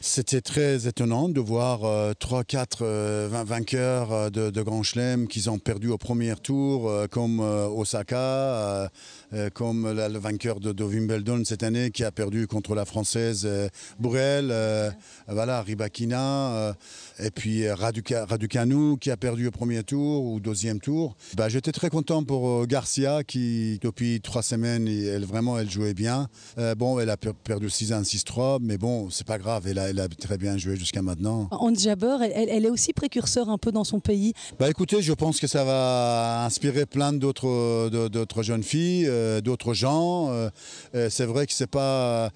C'était 0.00 0.40
très 0.40 0.86
étonnant 0.86 1.28
de 1.28 1.40
voir 1.40 1.80
3-4 2.14 3.26
vainqueurs 3.44 4.30
de, 4.30 4.50
de 4.50 4.62
Grand 4.62 4.82
Chelem 4.82 5.28
qui 5.28 5.48
ont 5.48 5.58
perdu 5.58 5.88
au 5.88 5.98
premier 5.98 6.34
tour, 6.36 6.90
comme 7.10 7.40
Osaka, 7.40 8.90
euh, 9.34 9.50
comme 9.50 9.90
le 9.92 10.18
vainqueur 10.18 10.58
de, 10.58 10.82
Wimbledon 10.82 11.42
cette 11.44 11.62
année 11.62 11.90
qui 11.90 12.02
a 12.02 12.10
perdu 12.10 12.46
contre 12.46 12.74
la 12.74 12.86
française 12.86 13.42
euh, 13.44 13.68
Bourrel, 13.98 14.48
euh, 14.50 14.90
voilà, 15.26 15.60
Ribakina, 15.60 16.74
et 17.18 17.30
puis 17.30 17.68
Raducanu 17.70 18.96
qui 18.98 19.10
a 19.10 19.18
perdu 19.18 19.48
au 19.48 19.50
premier 19.50 19.82
tour 19.82 20.24
ou 20.24 20.40
deuxième 20.40 20.80
tour. 20.80 21.14
Bah, 21.36 21.50
J'étais 21.50 21.72
très 21.72 21.90
content 21.90 22.24
pour 22.24 22.66
Garcia 22.66 23.22
qui, 23.22 23.78
depuis 23.82 24.22
trois 24.22 24.42
semaines, 24.42 24.88
elle, 24.88 25.26
vraiment, 25.26 25.58
elle 25.58 25.70
jouait 25.70 25.94
bien. 25.94 26.28
bon, 26.76 26.98
elle 26.98 27.10
a 27.10 27.16
perdu 27.16 27.66
6-1, 27.66 28.04
6-3, 28.04 28.58
mais 28.62 28.78
bon, 28.78 29.10
c'est 29.10 29.26
pas 29.26 29.38
grave, 29.38 29.66
elle 29.66 29.77
a, 29.78 29.90
elle 29.90 30.00
a, 30.00 30.08
très 30.08 30.38
bien 30.38 30.56
joué 30.56 30.76
jusqu'à 30.76 31.02
maintenant. 31.02 31.48
Jabber, 31.74 32.16
elle, 32.22 32.48
elle, 32.48 32.64
est 32.64 32.70
aussi 32.70 32.92
précurseur 32.92 33.48
un 33.48 33.58
peu 33.58 33.72
dans 33.72 33.84
son 33.84 34.00
pays. 34.00 34.32
Bah, 34.58 34.68
écoutez, 34.68 35.02
je 35.02 35.12
pense 35.12 35.38
que 35.38 35.46
ça 35.46 35.64
va 35.64 36.44
inspirer 36.44 36.86
plein 36.86 37.12
d'autres 37.12 38.42
jeunes 38.42 38.62
filles. 38.62 39.06
Euh, 39.06 39.40
d'autres 39.40 39.74
gens. 39.74 40.30
Euh, 40.30 40.50
euh, 40.94 41.08
c'est 41.10 41.24
vrai 41.24 41.46
que 41.46 41.52
c'est 41.52 41.66
pas 41.66 42.30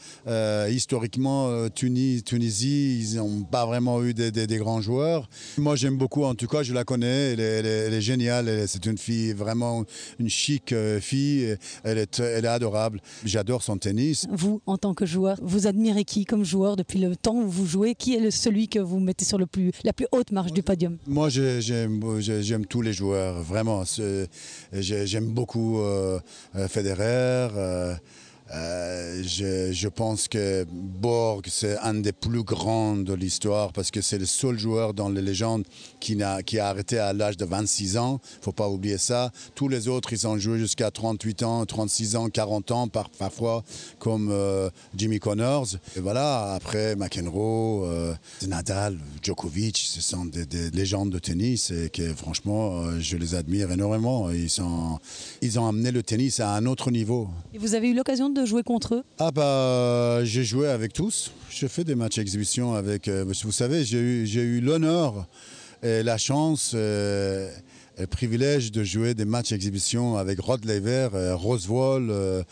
historiquement 0.69 1.69
Tunisie, 1.71 3.01
ils 3.01 3.17
n'ont 3.17 3.43
pas 3.43 3.67
vraiment 3.67 4.03
eu 4.03 4.15
des, 4.15 4.59
grands 4.59 4.81
joueurs. 4.81 5.29
Moi, 5.59 5.77
j'aime 5.77 5.97
beaucoup, 5.97 6.25
en 6.25 6.35
tout 6.35 6.47
cas, 6.47 6.63
je 6.63 6.73
la 6.73 6.85
connais, 6.85 7.33
elle 7.33 7.41
est, 7.41 8.01
géniale. 8.01 8.65
C'est 8.67 8.87
une 8.87 8.99
fille 8.99 9.33
vraiment 9.33 9.85
une 10.19 10.29
chic 10.29 10.75
fille. 11.01 11.57
Elle 11.85 11.99
est, 11.99 12.21
elle 12.21 12.45
est 12.45 12.49
adorable. 12.49 13.01
J'adore 13.25 13.63
son 13.63 13.77
tennis. 13.79 14.27
Vous, 14.31 14.61
en 14.67 14.77
tant 14.77 14.95
que 14.95 15.07
joueur, 15.07 15.39
vous 15.43 15.67
admirez 15.67 16.05
qui 16.05 16.25
comme 16.25 16.45
joueur 16.45 16.77
depuis 16.77 16.99
le 16.99 17.17
temps 17.17 17.32
vous 17.33 17.67
jouez 17.67 17.95
Qui 17.95 18.15
est 18.15 18.31
celui 18.31 18.69
que 18.69 18.79
vous 18.79 19.01
mettez 19.01 19.25
sur 19.25 19.39
la 19.39 19.47
plus 19.47 19.73
haute 20.13 20.31
marche 20.33 20.53
du 20.53 20.63
podium? 20.63 20.99
Moi, 21.07 21.29
j'aime 21.31 22.67
tous 22.69 22.83
les 22.83 22.93
joueurs, 22.93 23.43
vraiment. 23.43 23.85
J'aime 24.73 25.27
beaucoup 25.27 25.81
Federer. 26.69 27.49
Euh, 27.57 27.95
euh, 28.55 29.23
je, 29.23 29.89
pense 29.89 30.29
que 30.29 30.67
Borg, 30.71 31.47
c'est 31.49 31.79
un 31.79 31.95
des 31.95 32.13
plus 32.13 32.43
grands 32.43 32.97
de 32.97 33.15
l'histoire 33.15 33.73
parce 33.73 33.91
que 33.91 34.03
c'est 34.03 34.19
le 34.19 34.27
seul 34.27 34.59
joueur 34.59 34.93
dans 34.93 35.09
les 35.09 35.23
légendes 35.23 35.65
qui 36.01 36.23
a, 36.23 36.43
qui 36.43 36.59
a 36.59 36.69
arrêté 36.69 36.99
à 36.99 37.13
l'âge 37.13 37.37
de 37.39 37.47
26 37.47 37.97
ans. 37.97 38.21
Faut 38.43 38.53
pas 38.53 38.69
oublier 38.69 38.99
ça. 38.99 39.31
Tous 39.55 39.69
les 39.69 39.89
autres, 39.89 40.13
ils 40.13 40.27
ont 40.27 40.37
joué 40.37 40.59
jusqu'à 40.59 40.91
38 40.91 41.43
ans, 41.45 41.65
36 41.65 42.17
ans, 42.17 42.29
40 42.29 42.71
ans 42.73 42.89
par, 42.89 43.09
parfois, 43.11 43.65
comme 43.99 44.29
euh, 44.31 44.69
Jimmy 44.95 45.19
Connors. 45.19 45.69
Voilà, 45.97 46.53
après 46.53 46.95
McEnroe, 46.95 47.87
euh, 47.87 48.15
Nadal, 48.47 48.99
Djokovic, 49.23 49.79
ce 49.79 50.03
sont 50.03 50.27
des, 50.27 50.71
légendes 50.73 51.11
de 51.11 51.19
tennis 51.19 51.71
et 51.71 51.89
que 51.89 52.13
franchement, 52.15 52.99
je 52.99 53.17
les 53.17 53.35
admire 53.35 53.73
énormément. 53.73 54.31
Ils, 54.31 54.51
sont, 54.51 54.99
ils 55.41 55.59
ont 55.59 55.67
amené 55.67 55.91
le 55.91 56.03
tennis 56.03 56.41
à 56.41 56.55
un 56.55 56.67
autre 56.67 56.91
niveau. 56.91 57.29
Vous 57.59 57.75
avez 57.75 57.89
eu 57.89 57.95
l'occasion 57.95 58.29
de 58.29 58.42
jouer 58.47 58.63
contre 58.63 58.97
eux? 58.97 59.03
Ah 59.19 59.31
bah 59.31 60.25
j'ai 60.25 60.45
joué 60.45 60.69
avec 60.69 60.93
tous. 60.93 61.33
J'ai 61.51 61.69
fait 61.69 61.85
des 61.85 61.95
matchs 61.95 62.19
exhibition 62.19 62.75
avec. 62.75 63.09
Euh, 63.09 63.25
vous 63.27 63.53
savez, 63.53 63.85
j'ai 63.85 63.99
eu, 63.99 64.27
eu 64.27 64.61
l'honneur 64.61 65.27
et 65.83 66.03
la 66.03 66.19
chance. 66.19 66.73
Euh, 66.75 67.51
et 67.99 68.03
le 68.03 68.07
privilège 68.07 68.73
de 68.73 68.83
jouer 68.85 69.13
des 69.13 69.27
matchs 69.27 69.53
exhibition 69.53 70.17
avec 70.17 70.41
Rod 70.41 70.65
Laver, 70.65 71.11
euh, 71.13 71.37
Rosewall, 71.37 72.09
euh, 72.09 72.43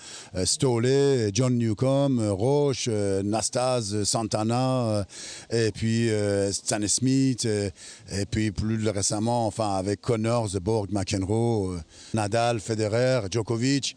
John 1.33 1.57
Newcomb, 1.57 2.21
Roche, 2.31 2.89
Nastase, 3.25 4.05
Santana, 4.05 5.07
et 5.51 5.71
puis 5.73 6.11
Stan 6.53 6.87
Smith, 6.87 7.47
et, 7.47 8.27
puis 8.31 8.51
plus 8.51 8.87
récemment, 8.91 9.47
enfin 9.47 9.77
avec 9.77 10.03
Connors, 10.03 10.51
Borg, 10.61 10.93
McEnroe, 10.93 11.79
Nadal, 12.13 12.61
Federer, 12.61 13.23
Djokovic. 13.31 13.97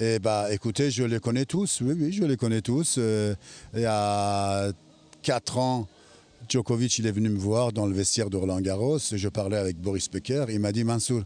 Eh 0.00 0.20
bah, 0.20 0.46
écoutez, 0.52 0.92
je 0.92 1.02
les 1.02 1.18
connais 1.18 1.44
tous. 1.44 1.80
Oui, 1.80 1.92
oui, 1.98 2.12
je 2.12 2.22
les 2.22 2.36
connais 2.36 2.60
tous. 2.60 2.96
Euh, 2.98 3.34
il 3.74 3.80
y 3.80 3.84
a 3.84 4.70
quatre 5.22 5.58
ans, 5.58 5.88
Djokovic, 6.48 7.00
il 7.00 7.06
est 7.08 7.10
venu 7.10 7.30
me 7.30 7.38
voir 7.38 7.72
dans 7.72 7.84
le 7.84 7.94
vestiaire 7.94 8.30
de 8.30 8.36
Roland 8.36 8.60
Garros. 8.60 9.00
Je 9.00 9.28
parlais 9.28 9.56
avec 9.56 9.76
Boris 9.76 10.08
Becker. 10.08 10.44
Il 10.50 10.60
m'a 10.60 10.70
dit 10.70 10.84
Mansour, 10.84 11.24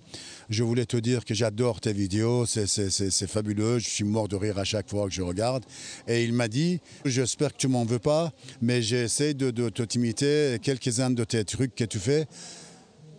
je 0.49 0.63
voulais 0.63 0.87
te 0.87 0.97
dire 0.97 1.27
que 1.27 1.35
j'adore 1.35 1.83
tes 1.83 1.93
vidéos. 1.93 2.47
C'est 2.47 3.27
fabuleux. 3.27 3.79
Je 3.79 3.91
suis 3.91 4.05
mort 4.05 4.27
de 4.27 4.37
rire 4.37 4.59
à 4.59 4.65
chaque 4.65 4.89
fois 4.89 5.07
que 5.07 5.13
je 5.13 5.21
regarde. 5.21 5.67
Et 6.09 6.25
il 6.25 6.33
m'a 6.33 6.49
dit 6.49 6.81
J'espère 7.05 7.53
que 7.53 7.59
tu 7.59 7.69
m'en 7.69 7.85
veux 7.85 7.99
pas, 7.99 8.33
mais 8.63 8.81
j'essaie 8.81 9.35
de, 9.35 9.51
de, 9.51 9.69
de 9.69 9.85
t'imiter 9.85 10.57
quelques-uns 10.63 11.11
de 11.11 11.25
tes 11.25 11.45
trucs 11.45 11.75
que 11.75 11.85
tu 11.85 11.99
fais. 11.99 12.27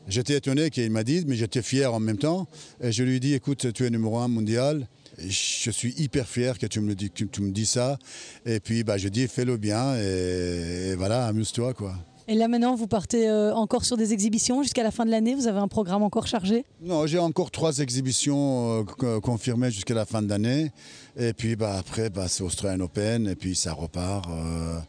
J'étais 0.07 0.36
étonné 0.36 0.72
qu'il 0.72 0.89
m'a 0.89 1.03
dit, 1.03 1.24
mais 1.27 1.36
j'étais 1.36 1.62
fier 1.62 1.93
en 1.93 2.00
même 2.00 2.17
temps. 2.17 2.48
Et 2.81 2.91
je 2.91 3.03
lui 3.03 3.17
ai 3.17 3.19
dit 3.19 3.36
Écoute, 3.36 3.72
tu 3.72 3.86
es 3.86 3.91
numéro 3.91 4.17
un 4.17 4.27
mondial. 4.27 4.88
Je 5.17 5.72
suis 5.72 5.93
hyper 5.98 6.27
fier 6.27 6.58
que 6.58 6.65
tu 6.65 6.79
me, 6.79 6.96
dis, 6.96 7.12
tu 7.12 7.41
me 7.41 7.51
dis 7.51 7.65
ça. 7.65 7.98
Et 8.46 8.60
puis, 8.60 8.84
bah, 8.84 8.98
je 8.98 9.10
dis, 9.10 9.27
fais-le 9.27 9.58
bien 9.58 9.96
et, 9.96 10.96
voilà, 10.96 11.25
amuse-toi, 11.27 11.74
quoi. 11.74 11.96
Et 12.29 12.36
là 12.36 12.48
maintenant, 12.48 12.74
vous 12.75 12.88
partez 12.88 13.27
euh, 13.27 13.53
encore 13.53 13.84
sur 13.84 13.98
des 13.98 14.13
exhibitions 14.13 14.63
jusqu'à 14.63 14.84
la 14.84 14.91
fin 14.91 15.05
de 15.05 15.12
l'année? 15.12 15.36
Vous 15.36 15.48
avez 15.48 15.60
un 15.60 15.67
programme 15.67 16.03
encore 16.03 16.25
chargé? 16.25 16.63
Non, 16.82 17.05
j'ai 17.05 17.20
encore 17.20 17.51
trois 17.51 17.79
exhibitions 17.79 18.86
euh, 19.03 19.20
confirmées 19.20 19.72
jusqu'à 19.72 19.93
la 19.93 20.05
fin 20.05 20.22
de 20.22 20.29
l'année. 20.29 20.72
Et 21.17 21.34
puis 21.34 21.58
bah, 21.58 21.75
après, 21.77 22.10
bah, 22.10 22.29
c'est 22.29 22.43
Australian 22.43 22.79
Open 22.79 23.27
et 23.27 23.36
puis 23.36 23.55
ça 23.55 23.74
repart. 23.74 24.29
Euh. 24.29 24.79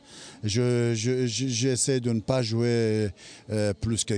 J'essaie 0.44 1.98
de 1.98 2.12
ne 2.12 2.20
pas 2.20 2.42
jouer 2.42 3.08
plus 3.80 4.04
que, 4.04 4.14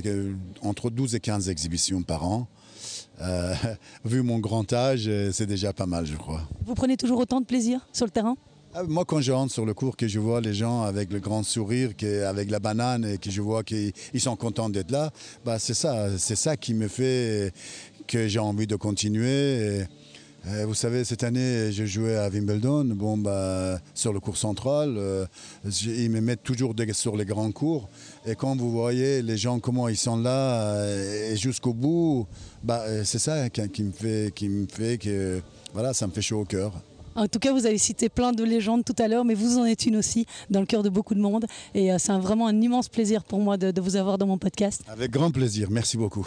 entre 0.60 0.90
12 0.90 1.14
et 1.14 1.20
15 1.20 1.48
exhibitions 1.48 2.02
par 2.02 2.26
an. 2.26 2.48
Euh, 3.20 3.54
vu 4.04 4.22
mon 4.22 4.38
grand 4.38 4.72
âge, 4.72 5.04
euh, 5.06 5.30
c'est 5.32 5.46
déjà 5.46 5.72
pas 5.72 5.86
mal, 5.86 6.06
je 6.06 6.16
crois. 6.16 6.42
Vous 6.64 6.74
prenez 6.74 6.96
toujours 6.96 7.18
autant 7.20 7.40
de 7.40 7.46
plaisir 7.46 7.86
sur 7.92 8.06
le 8.06 8.10
terrain? 8.10 8.36
Ah, 8.74 8.82
moi, 8.82 9.04
quand 9.06 9.20
je 9.20 9.32
rentre 9.32 9.52
sur 9.52 9.64
le 9.64 9.72
cours, 9.72 9.96
que 9.96 10.06
je 10.06 10.18
vois 10.18 10.40
les 10.40 10.52
gens 10.52 10.82
avec 10.82 11.10
le 11.10 11.18
grand 11.18 11.42
sourire, 11.42 11.92
avec 12.26 12.50
la 12.50 12.58
banane, 12.58 13.06
et 13.06 13.18
que 13.18 13.30
je 13.30 13.40
vois 13.40 13.64
qu'ils 13.64 13.92
sont 14.18 14.36
contents 14.36 14.68
d'être 14.68 14.90
là, 14.90 15.10
bah, 15.44 15.58
c'est 15.58 15.72
ça, 15.72 16.18
c'est 16.18 16.36
ça 16.36 16.58
qui 16.58 16.74
me 16.74 16.88
fait 16.88 17.54
que 18.06 18.28
j'ai 18.28 18.38
envie 18.38 18.66
de 18.66 18.76
continuer. 18.76 19.84
Euh, 20.48 20.64
vous 20.64 20.74
savez, 20.74 21.02
cette 21.04 21.24
année, 21.24 21.72
je 21.72 21.84
jouais 21.84 22.16
à 22.16 22.28
Wimbledon, 22.28 22.84
bon, 22.84 23.16
bah, 23.18 23.80
sur 23.94 24.12
le 24.12 24.20
cours 24.20 24.36
central. 24.36 24.94
euh, 24.96 25.26
ils 25.84 26.08
me 26.10 26.20
mettent 26.20 26.44
toujours 26.44 26.72
des- 26.72 26.92
sur 26.92 27.16
les 27.16 27.24
grands 27.24 27.50
cours. 27.50 27.88
Et 28.24 28.36
quand 28.36 28.54
vous 28.56 28.70
voyez 28.70 29.22
les 29.22 29.36
gens, 29.36 29.58
comment 29.58 29.88
ils 29.88 29.96
sont 29.96 30.16
là, 30.18 30.62
euh, 30.70 31.32
et 31.32 31.36
jusqu'au 31.36 31.72
bout, 31.74 32.26
bah, 32.62 32.82
euh, 32.86 33.02
c'est 33.04 33.18
ça 33.18 33.50
qui, 33.50 33.68
qui 33.70 33.82
me 33.82 33.90
fait, 33.92 34.32
qui 34.34 34.48
me 34.48 34.66
fait 34.68 34.98
que 34.98 35.40
voilà, 35.74 35.92
ça 35.92 36.06
me 36.06 36.12
fait 36.12 36.22
chaud 36.22 36.40
au 36.42 36.44
cœur. 36.44 36.72
En 37.16 37.26
tout 37.26 37.38
cas, 37.40 37.52
vous 37.52 37.66
avez 37.66 37.78
cité 37.78 38.08
plein 38.08 38.30
de 38.32 38.44
légendes 38.44 38.84
tout 38.84 38.94
à 38.98 39.08
l'heure, 39.08 39.24
mais 39.24 39.34
vous 39.34 39.58
en 39.58 39.64
êtes 39.64 39.86
une 39.86 39.96
aussi 39.96 40.26
dans 40.50 40.60
le 40.60 40.66
cœur 40.66 40.82
de 40.84 40.90
beaucoup 40.90 41.14
de 41.14 41.20
monde. 41.20 41.46
Et 41.74 41.88
c'est 41.98 42.12
vraiment 42.18 42.46
un 42.46 42.60
immense 42.60 42.88
plaisir 42.88 43.24
pour 43.24 43.40
moi 43.40 43.56
de, 43.56 43.70
de 43.72 43.80
vous 43.80 43.96
avoir 43.96 44.16
dans 44.18 44.26
mon 44.26 44.36
podcast. 44.38 44.82
Avec 44.86 45.10
grand 45.10 45.30
plaisir. 45.32 45.68
Merci 45.70 45.96
beaucoup. 45.96 46.26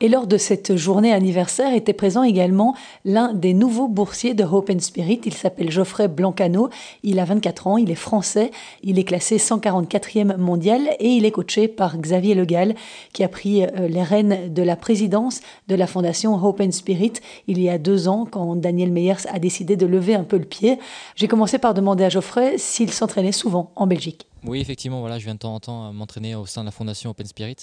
Et 0.00 0.08
lors 0.08 0.28
de 0.28 0.36
cette 0.36 0.76
journée 0.76 1.12
anniversaire 1.12 1.74
était 1.74 1.92
présent 1.92 2.22
également 2.22 2.76
l'un 3.04 3.32
des 3.32 3.52
nouveaux 3.52 3.88
boursiers 3.88 4.32
de 4.32 4.44
Hope 4.44 4.70
and 4.70 4.78
Spirit. 4.78 5.20
Il 5.24 5.34
s'appelle 5.34 5.72
Geoffrey 5.72 6.06
Blancano. 6.06 6.70
Il 7.02 7.18
a 7.18 7.24
24 7.24 7.66
ans, 7.66 7.78
il 7.78 7.90
est 7.90 7.96
français, 7.96 8.52
il 8.84 9.00
est 9.00 9.04
classé 9.04 9.38
144e 9.38 10.36
mondial 10.36 10.82
et 11.00 11.08
il 11.08 11.24
est 11.24 11.32
coaché 11.32 11.66
par 11.66 11.98
Xavier 11.98 12.36
Legal 12.36 12.76
qui 13.12 13.24
a 13.24 13.28
pris 13.28 13.64
euh, 13.64 13.88
les 13.88 14.04
rênes 14.04 14.54
de 14.54 14.62
la 14.62 14.76
présidence 14.76 15.40
de 15.66 15.74
la 15.74 15.88
fondation 15.88 16.34
Hope 16.34 16.60
and 16.60 16.70
Spirit 16.70 17.14
il 17.48 17.60
y 17.60 17.68
a 17.68 17.78
deux 17.78 18.06
ans 18.06 18.24
quand 18.30 18.54
Daniel 18.54 18.92
Meyers 18.92 19.26
a 19.32 19.40
décidé 19.40 19.74
de 19.74 19.86
lever 19.86 20.14
un 20.14 20.24
peu 20.24 20.38
le 20.38 20.44
pied. 20.44 20.78
J'ai 21.16 21.26
commencé 21.26 21.58
par 21.58 21.74
demander 21.74 22.04
à 22.04 22.08
Geoffrey 22.08 22.56
s'il 22.56 22.92
s'entraînait 22.92 23.32
souvent 23.32 23.72
en 23.74 23.88
Belgique. 23.88 24.28
Oui, 24.48 24.60
effectivement, 24.60 25.00
voilà, 25.00 25.18
je 25.18 25.24
viens 25.24 25.34
de 25.34 25.38
temps 25.38 25.54
en 25.54 25.60
temps 25.60 25.86
à 25.88 25.92
m'entraîner 25.92 26.34
au 26.34 26.46
sein 26.46 26.62
de 26.62 26.66
la 26.66 26.70
fondation 26.72 27.10
Open 27.10 27.26
Spirit. 27.26 27.56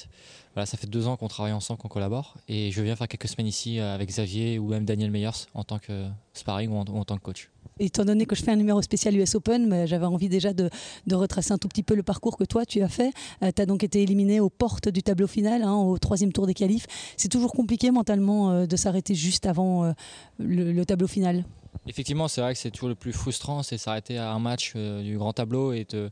Voilà, 0.54 0.66
ça 0.68 0.78
fait 0.78 0.88
deux 0.88 1.08
ans 1.08 1.18
qu'on 1.18 1.28
travaille 1.28 1.52
ensemble, 1.52 1.80
qu'on 1.80 1.88
collabore. 1.88 2.36
Et 2.48 2.72
je 2.72 2.82
viens 2.82 2.96
faire 2.96 3.08
quelques 3.08 3.28
semaines 3.28 3.48
ici 3.48 3.80
euh, 3.80 3.96
avec 3.96 4.10
Xavier 4.10 4.60
ou 4.60 4.68
même 4.70 4.86
Daniel 4.86 5.10
Meyers 5.10 5.48
en 5.56 5.64
tant 5.64 5.80
que 5.80 6.08
sparring 6.34 6.70
ou 6.72 6.76
en, 6.78 6.86
ou 6.86 6.98
en 6.98 7.04
tant 7.04 7.18
que 7.18 7.24
coach. 7.24 7.50
Étant 7.80 8.06
donné 8.06 8.26
que 8.26 8.36
je 8.36 8.44
fais 8.44 8.52
un 8.52 8.56
numéro 8.56 8.82
spécial 8.82 9.18
US 9.18 9.36
Open, 9.36 9.86
j'avais 9.86 10.06
envie 10.06 10.30
déjà 10.30 10.54
de, 10.54 10.70
de 11.08 11.16
retracer 11.16 11.52
un 11.52 11.58
tout 11.58 11.68
petit 11.68 11.84
peu 11.84 11.94
le 11.96 12.04
parcours 12.04 12.38
que 12.38 12.46
toi 12.46 12.66
tu 12.66 12.82
as 12.82 12.88
fait. 12.88 13.12
tu 13.42 13.62
as 13.62 13.66
donc 13.66 13.84
été 13.84 14.02
éliminé 14.02 14.40
aux 14.40 14.50
portes 14.50 14.88
du 14.88 15.04
tableau 15.04 15.28
final, 15.28 15.64
hein, 15.64 15.74
au 15.74 15.98
troisième 15.98 16.32
tour 16.32 16.48
des 16.48 16.54
qualifs. 16.54 16.86
C'est 17.18 17.28
toujours 17.28 17.52
compliqué 17.52 17.92
mentalement 17.92 18.52
euh, 18.52 18.66
de 18.66 18.76
s'arrêter 18.78 19.14
juste 19.14 19.46
avant 19.46 19.84
euh, 19.84 19.92
le, 20.40 20.72
le 20.72 20.86
tableau 20.86 21.08
final. 21.08 21.44
Effectivement, 21.88 22.30
c'est 22.30 22.40
vrai 22.40 22.54
que 22.54 22.60
c'est 22.60 22.72
toujours 22.72 22.88
le 22.90 22.96
plus 22.96 23.12
frustrant, 23.12 23.62
c'est 23.62 23.78
s'arrêter 23.78 24.18
à 24.18 24.32
un 24.32 24.40
match 24.40 24.72
euh, 24.78 25.04
du 25.04 25.18
grand 25.18 25.34
tableau 25.34 25.74
et 25.74 25.86
de- 25.90 26.10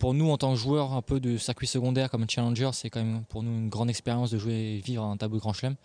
pour 0.00 0.14
nous 0.14 0.30
en 0.30 0.38
tant 0.38 0.54
que 0.54 0.58
joueurs 0.58 0.94
un 0.94 1.02
peu 1.02 1.20
de 1.20 1.36
circuit 1.36 1.66
secondaire 1.66 2.10
comme 2.10 2.28
challenger, 2.28 2.70
c'est 2.72 2.88
quand 2.88 3.04
même 3.04 3.22
pour 3.28 3.42
nous 3.42 3.50
une 3.50 3.68
grande 3.68 3.90
expérience 3.90 4.30
de 4.30 4.38
jouer 4.38 4.54
et 4.54 4.80
vivre 4.80 5.04
un 5.04 5.16
tableau 5.18 5.38
grand 5.38 5.52
chelem. 5.52 5.76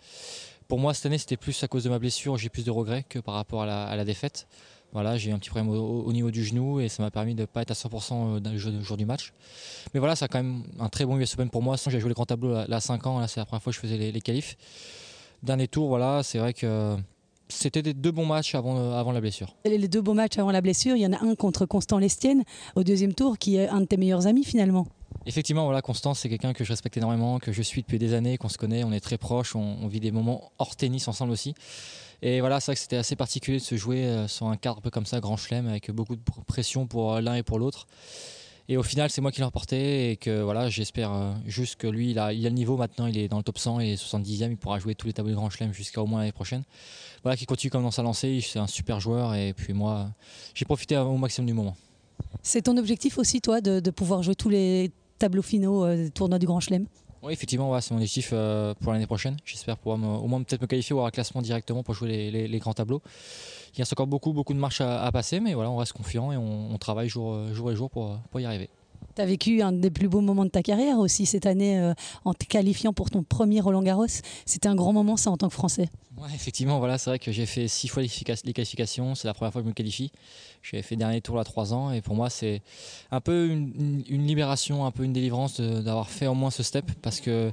Pour 0.68 0.80
moi 0.80 0.94
cette 0.94 1.06
année 1.06 1.18
c'était 1.18 1.36
plus 1.36 1.62
à 1.62 1.68
cause 1.68 1.84
de 1.84 1.90
ma 1.90 1.98
blessure, 1.98 2.38
j'ai 2.38 2.48
plus 2.48 2.64
de 2.64 2.70
regrets 2.70 3.04
que 3.06 3.18
par 3.18 3.34
rapport 3.34 3.62
à 3.62 3.94
la, 3.94 4.04
défaite. 4.04 4.48
Voilà, 4.92 5.18
j'ai 5.18 5.30
eu 5.30 5.32
un 5.34 5.38
petit 5.38 5.50
problème 5.50 5.68
au, 5.68 6.02
au 6.02 6.12
niveau 6.14 6.30
du 6.30 6.42
genou 6.44 6.80
et 6.80 6.88
ça 6.88 7.02
m'a 7.02 7.10
permis 7.10 7.34
de 7.34 7.42
ne 7.42 7.46
pas 7.46 7.60
être 7.60 7.72
à 7.72 7.74
100% 7.74 8.40
dans 8.40 8.50
le 8.50 8.56
jour, 8.56 8.72
le 8.72 8.82
jour 8.82 8.96
du 8.96 9.04
match. 9.04 9.34
Mais 9.92 10.00
voilà, 10.00 10.16
c'est 10.16 10.26
quand 10.28 10.42
même 10.42 10.62
un 10.80 10.88
très 10.88 11.04
bon 11.04 11.18
US 11.18 11.34
Open 11.34 11.50
pour 11.50 11.62
moi. 11.62 11.76
J'ai 11.76 12.00
joué 12.00 12.08
le 12.08 12.14
grand 12.14 12.24
tableau 12.24 12.54
là, 12.54 12.64
là, 12.68 12.80
5 12.80 13.06
ans, 13.06 13.18
là 13.20 13.28
c'est 13.28 13.38
la 13.38 13.44
première 13.44 13.62
fois 13.62 13.70
que 13.70 13.76
je 13.76 13.80
faisais 13.80 13.98
les, 13.98 14.12
les 14.12 14.20
qualifs. 14.22 14.56
Dernier 15.42 15.68
tour, 15.68 15.88
voilà, 15.88 16.22
c'est 16.22 16.38
vrai 16.38 16.54
que 16.54 16.96
c'était 17.48 17.82
des 17.82 17.94
deux 17.94 18.10
bons 18.10 18.26
matchs 18.26 18.54
avant, 18.54 18.92
avant 18.92 19.12
la 19.12 19.20
blessure. 19.20 19.54
Les 19.64 19.88
deux 19.88 20.00
beaux 20.02 20.14
matchs 20.14 20.38
avant 20.38 20.50
la 20.50 20.60
blessure, 20.60 20.96
il 20.96 21.02
y 21.02 21.06
en 21.06 21.12
a 21.12 21.22
un 21.24 21.34
contre 21.34 21.66
Constant 21.66 21.98
Lestienne 21.98 22.42
au 22.74 22.82
deuxième 22.82 23.14
tour 23.14 23.38
qui 23.38 23.56
est 23.56 23.68
un 23.68 23.80
de 23.80 23.86
tes 23.86 23.96
meilleurs 23.96 24.26
amis 24.26 24.44
finalement. 24.44 24.86
Effectivement, 25.26 25.64
voilà, 25.64 25.82
Constance, 25.82 26.20
c'est 26.20 26.28
quelqu'un 26.28 26.52
que 26.52 26.62
je 26.62 26.70
respecte 26.72 26.96
énormément, 26.96 27.38
que 27.40 27.50
je 27.52 27.62
suis 27.62 27.82
depuis 27.82 27.98
des 27.98 28.14
années, 28.14 28.36
qu'on 28.38 28.48
se 28.48 28.58
connaît, 28.58 28.84
on 28.84 28.92
est 28.92 29.00
très 29.00 29.18
proches, 29.18 29.56
on, 29.56 29.76
on 29.82 29.88
vit 29.88 29.98
des 30.00 30.12
moments 30.12 30.52
hors 30.58 30.76
tennis 30.76 31.08
ensemble 31.08 31.32
aussi. 31.32 31.54
Et 32.22 32.40
voilà, 32.40 32.60
c'est 32.60 32.66
vrai 32.66 32.74
que 32.76 32.80
c'était 32.80 32.96
assez 32.96 33.16
particulier 33.16 33.58
de 33.58 33.62
se 33.62 33.76
jouer 33.76 34.04
euh, 34.04 34.28
sur 34.28 34.46
un 34.46 34.56
cadre 34.56 34.78
un 34.78 34.80
peu 34.80 34.90
comme 34.90 35.04
ça, 35.06 35.20
grand 35.20 35.36
chelem, 35.36 35.66
avec 35.68 35.90
beaucoup 35.90 36.16
de 36.16 36.20
pr- 36.22 36.44
pression 36.46 36.86
pour 36.86 37.14
euh, 37.14 37.20
l'un 37.20 37.34
et 37.34 37.42
pour 37.42 37.58
l'autre. 37.58 37.86
Et 38.68 38.76
au 38.76 38.82
final, 38.82 39.10
c'est 39.10 39.20
moi 39.20 39.30
qui 39.30 39.38
l'ai 39.38 39.44
remporté 39.44 40.10
et 40.10 40.16
que 40.16 40.42
voilà, 40.42 40.68
j'espère 40.68 41.12
euh, 41.12 41.32
juste 41.46 41.76
que 41.76 41.86
lui, 41.86 42.10
il 42.10 42.18
a, 42.18 42.32
il 42.32 42.44
a 42.46 42.48
le 42.48 42.54
niveau 42.54 42.76
maintenant, 42.76 43.06
il 43.06 43.16
est 43.16 43.28
dans 43.28 43.36
le 43.36 43.44
top 43.44 43.58
100 43.58 43.78
et 43.80 43.94
70e, 43.94 44.50
il 44.50 44.56
pourra 44.56 44.78
jouer 44.80 44.94
tous 44.96 45.06
les 45.06 45.12
tableaux 45.12 45.30
de 45.30 45.36
grand 45.36 45.50
chelem 45.50 45.72
jusqu'à 45.72 46.02
au 46.02 46.06
moins 46.06 46.18
l'année 46.20 46.32
prochaine. 46.32 46.64
Voilà, 47.22 47.36
qui 47.36 47.46
continue 47.46 47.70
comme 47.70 47.82
dans 47.84 47.92
sa 47.92 48.02
lancée, 48.02 48.40
c'est 48.42 48.58
un 48.58 48.66
super 48.66 48.98
joueur 48.98 49.34
et 49.34 49.52
puis 49.52 49.72
moi, 49.72 50.10
j'ai 50.54 50.64
profité 50.64 50.96
au 50.96 51.16
maximum 51.16 51.46
du 51.46 51.52
moment. 51.52 51.76
C'est 52.42 52.62
ton 52.62 52.76
objectif 52.76 53.18
aussi 53.18 53.40
toi 53.40 53.60
de, 53.60 53.78
de 53.78 53.90
pouvoir 53.90 54.22
jouer 54.24 54.34
tous 54.34 54.48
les 54.48 54.90
tableaux 55.18 55.42
finaux 55.42 55.84
euh, 55.84 55.96
des 55.96 56.10
tournois 56.10 56.38
du 56.40 56.46
Grand 56.46 56.60
Chelem? 56.60 56.86
Oui, 57.22 57.32
effectivement, 57.32 57.70
ouais, 57.70 57.80
c'est 57.80 57.92
mon 57.92 57.96
objectif 57.96 58.30
euh, 58.32 58.74
pour 58.80 58.92
l'année 58.92 59.06
prochaine. 59.06 59.36
J'espère 59.44 59.76
pouvoir 59.78 59.98
me- 59.98 60.06
au 60.06 60.26
moins 60.26 60.42
peut-être 60.42 60.60
me 60.60 60.66
qualifier 60.66 60.92
ou 60.94 60.98
avoir 60.98 61.08
un 61.08 61.10
classement 61.10 61.40
directement 61.42 61.82
pour 61.82 61.94
jouer 61.94 62.08
les, 62.08 62.30
les- 62.30 62.48
les 62.48 62.58
grands 62.58 62.74
tableaux. 62.74 63.00
Il 63.76 63.82
reste 63.82 63.92
encore 63.92 64.06
beaucoup, 64.06 64.32
beaucoup 64.32 64.54
de 64.54 64.58
marches 64.58 64.80
à, 64.80 65.02
à 65.04 65.12
passer, 65.12 65.40
mais 65.40 65.54
voilà, 65.54 65.70
on 65.70 65.76
reste 65.76 65.92
confiant 65.92 66.32
et 66.32 66.36
on, 66.36 66.72
on 66.72 66.78
travaille 66.78 67.08
jour, 67.08 67.32
euh, 67.32 67.52
jour 67.54 67.70
et 67.70 67.76
jour 67.76 67.90
pour, 67.90 68.18
pour 68.30 68.40
y 68.40 68.44
arriver. 68.46 68.70
Tu 69.14 69.22
as 69.22 69.26
vécu 69.26 69.62
un 69.62 69.72
des 69.72 69.90
plus 69.90 70.08
beaux 70.08 70.20
moments 70.20 70.44
de 70.44 70.50
ta 70.50 70.62
carrière 70.62 70.98
aussi 70.98 71.24
cette 71.26 71.46
année 71.46 71.78
euh, 71.78 71.94
en 72.24 72.34
te 72.34 72.44
qualifiant 72.44 72.92
pour 72.92 73.10
ton 73.10 73.22
premier 73.22 73.60
Roland 73.60 73.82
Garros. 73.82 74.06
C'était 74.44 74.68
un 74.68 74.74
grand 74.74 74.92
moment 74.92 75.16
ça 75.16 75.30
en 75.30 75.36
tant 75.36 75.48
que 75.48 75.54
Français. 75.54 75.88
Ouais, 76.18 76.28
effectivement, 76.34 76.78
voilà, 76.78 76.96
c'est 76.96 77.10
vrai 77.10 77.18
que 77.18 77.30
j'ai 77.32 77.44
fait 77.46 77.68
six 77.68 77.88
fois 77.88 78.02
les 78.02 78.08
qualifica- 78.08 78.40
les 78.44 78.52
qualifications. 78.54 79.14
C'est 79.14 79.28
la 79.28 79.34
première 79.34 79.52
fois 79.52 79.60
que 79.62 79.66
je 79.66 79.70
me 79.70 79.74
qualifie. 79.74 80.12
J'avais 80.62 80.82
fait 80.82 80.96
dernier 80.96 81.20
tour 81.20 81.38
à 81.38 81.44
trois 81.44 81.72
ans 81.74 81.92
et 81.92 82.00
pour 82.00 82.14
moi, 82.14 82.30
c'est 82.30 82.62
un 83.10 83.20
peu 83.20 83.48
une, 83.48 84.02
une- 84.08 84.26
libération, 84.26 84.86
un 84.86 84.90
peu 84.90 85.04
une 85.04 85.12
délivrance 85.12 85.60
d'avoir 85.60 86.08
fait 86.08 86.26
au 86.26 86.34
moins 86.34 86.50
ce 86.50 86.62
step 86.62 86.90
parce 87.02 87.20
que 87.20 87.52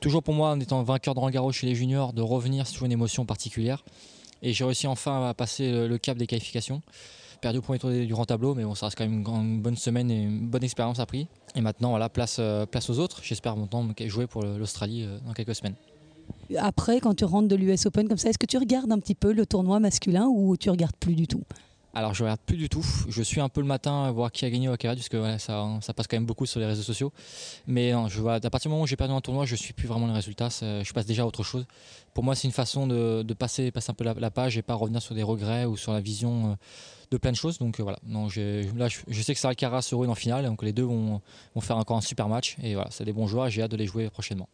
toujours 0.00 0.22
pour 0.22 0.34
moi, 0.34 0.50
en 0.50 0.60
étant 0.60 0.82
vainqueur 0.82 1.14
de 1.14 1.20
Roland 1.20 1.32
Garros 1.32 1.52
chez 1.52 1.66
les 1.66 1.74
juniors, 1.74 2.12
de 2.12 2.20
revenir, 2.22 2.66
c'est 2.66 2.74
toujours 2.74 2.86
une 2.86 2.92
émotion 2.92 3.24
particulière. 3.24 3.82
Et 4.42 4.52
j'ai 4.52 4.64
réussi 4.64 4.86
enfin 4.86 5.28
à 5.28 5.34
passer 5.34 5.70
le, 5.86 5.98
cap 5.98 6.18
des 6.18 6.26
qualifications. 6.26 6.82
Perdu 7.40 7.58
au 7.58 7.62
premier 7.62 7.78
tour 7.78 7.90
du 7.90 8.06
grand 8.08 8.24
tableau, 8.24 8.54
mais 8.54 8.64
bon, 8.64 8.74
ça 8.74 8.86
reste 8.86 8.98
quand 8.98 9.04
même 9.04 9.24
une, 9.26 9.62
bonne 9.62 9.76
semaine 9.76 10.10
et 10.10 10.22
une 10.22 10.48
bonne 10.48 10.62
expérience 10.64 11.00
appris. 11.00 11.28
Et 11.54 11.60
maintenant, 11.60 11.90
voilà, 11.90 12.08
place, 12.08 12.36
euh, 12.38 12.66
place 12.66 12.90
aux 12.90 12.98
autres. 12.98 13.20
J'espère 13.22 13.56
me- 13.56 13.66
jouer 14.08 14.26
pour 14.26 14.42
l'Australie 14.42 15.04
euh, 15.04 15.18
dans 15.26 15.32
quelques 15.32 15.54
semaines. 15.54 15.74
Après, 16.56 17.00
quand 17.00 17.14
tu 17.14 17.24
rentres 17.24 17.48
de 17.48 17.56
l'US 17.56 17.86
Open 17.86 18.08
comme 18.08 18.18
ça, 18.18 18.30
est-ce 18.30 18.38
que 18.38 18.46
tu 18.46 18.58
regardes 18.58 18.90
un 18.92 18.98
petit 18.98 19.14
peu 19.14 19.32
le 19.32 19.46
tournoi 19.46 19.80
masculin 19.80 20.26
ou 20.26 20.56
tu 20.56 20.70
regardes 20.70 20.96
plus 20.96 21.14
du 21.14 21.26
tout? 21.26 21.42
Alors 21.94 22.14
je 22.14 22.22
regarde 22.22 22.40
plus 22.40 22.56
du 22.56 22.70
tout. 22.70 22.84
Je 23.08 23.22
suis 23.22 23.40
un 23.40 23.50
peu 23.50 23.60
le 23.60 23.66
matin 23.66 24.04
à 24.04 24.10
voir 24.10 24.32
qui 24.32 24.46
a 24.46 24.50
gagné 24.50 24.68
au 24.68 24.76
carré, 24.76 24.96
parce 24.96 25.10
que 25.10 25.38
ça, 25.38 25.78
ça 25.82 25.92
passe 25.92 26.06
quand 26.06 26.16
même 26.16 26.24
beaucoup 26.24 26.46
sur 26.46 26.58
les 26.58 26.64
réseaux 26.66 26.82
sociaux. 26.82 27.12
Mais 27.66 27.92
je 28.08 28.20
vois, 28.20 28.34
à 28.34 28.40
partir 28.40 28.68
du 28.68 28.72
moment 28.72 28.84
où 28.84 28.86
j'ai 28.86 28.96
perdu 28.96 29.12
un 29.12 29.20
tournoi, 29.20 29.44
je 29.44 29.56
suis 29.56 29.74
plus 29.74 29.88
vraiment 29.88 30.06
les 30.06 30.14
résultats. 30.14 30.48
ça- 30.48 30.82
Je 30.82 30.92
passe 30.92 31.04
déjà 31.04 31.24
à 31.24 31.26
autre 31.26 31.42
chose. 31.42 31.66
Pour 32.14 32.24
moi, 32.24 32.34
c'est 32.34 32.48
une 32.48 32.52
façon 32.52 32.86
de, 32.86 33.34
passer, 33.34 33.70
passer 33.70 33.90
un 33.90 33.94
peu 33.94 34.04
la, 34.04 34.30
page 34.30 34.56
et 34.56 34.62
pas 34.62 34.74
revenir 34.74 35.02
sur 35.02 35.14
des 35.14 35.22
regrets 35.22 35.66
ou 35.66 35.76
sur 35.76 35.92
la 35.92 36.00
vision 36.00 36.52
euh, 36.52 36.54
de 37.10 37.18
plein 37.18 37.30
de 37.32 37.36
choses. 37.36 37.58
Donc 37.58 37.78
euh, 37.78 37.82
voilà. 37.82 37.98
Non, 38.06 38.28
je, 38.28 38.64
sais 39.22 39.34
que 39.34 39.40
Sarah 39.40 39.50
Alcaraz 39.50 39.82
se 39.82 39.94
roule 39.94 40.08
en 40.08 40.14
finale, 40.14 40.46
donc 40.46 40.62
les 40.62 40.72
deux 40.72 40.84
vont, 40.84 41.20
vont 41.54 41.60
faire 41.60 41.76
encore 41.76 41.98
un 41.98 42.02
super 42.02 42.28
match. 42.28 42.56
Et 42.62 42.74
voilà, 42.74 42.90
c'est 42.90 43.04
des 43.04 43.12
bons 43.12 43.26
joueurs. 43.26 43.50
J'ai 43.50 43.62
hâte 43.62 43.70
de 43.70 43.76
les 43.76 43.86
jouer 43.86 44.08
prochainement. 44.08 44.48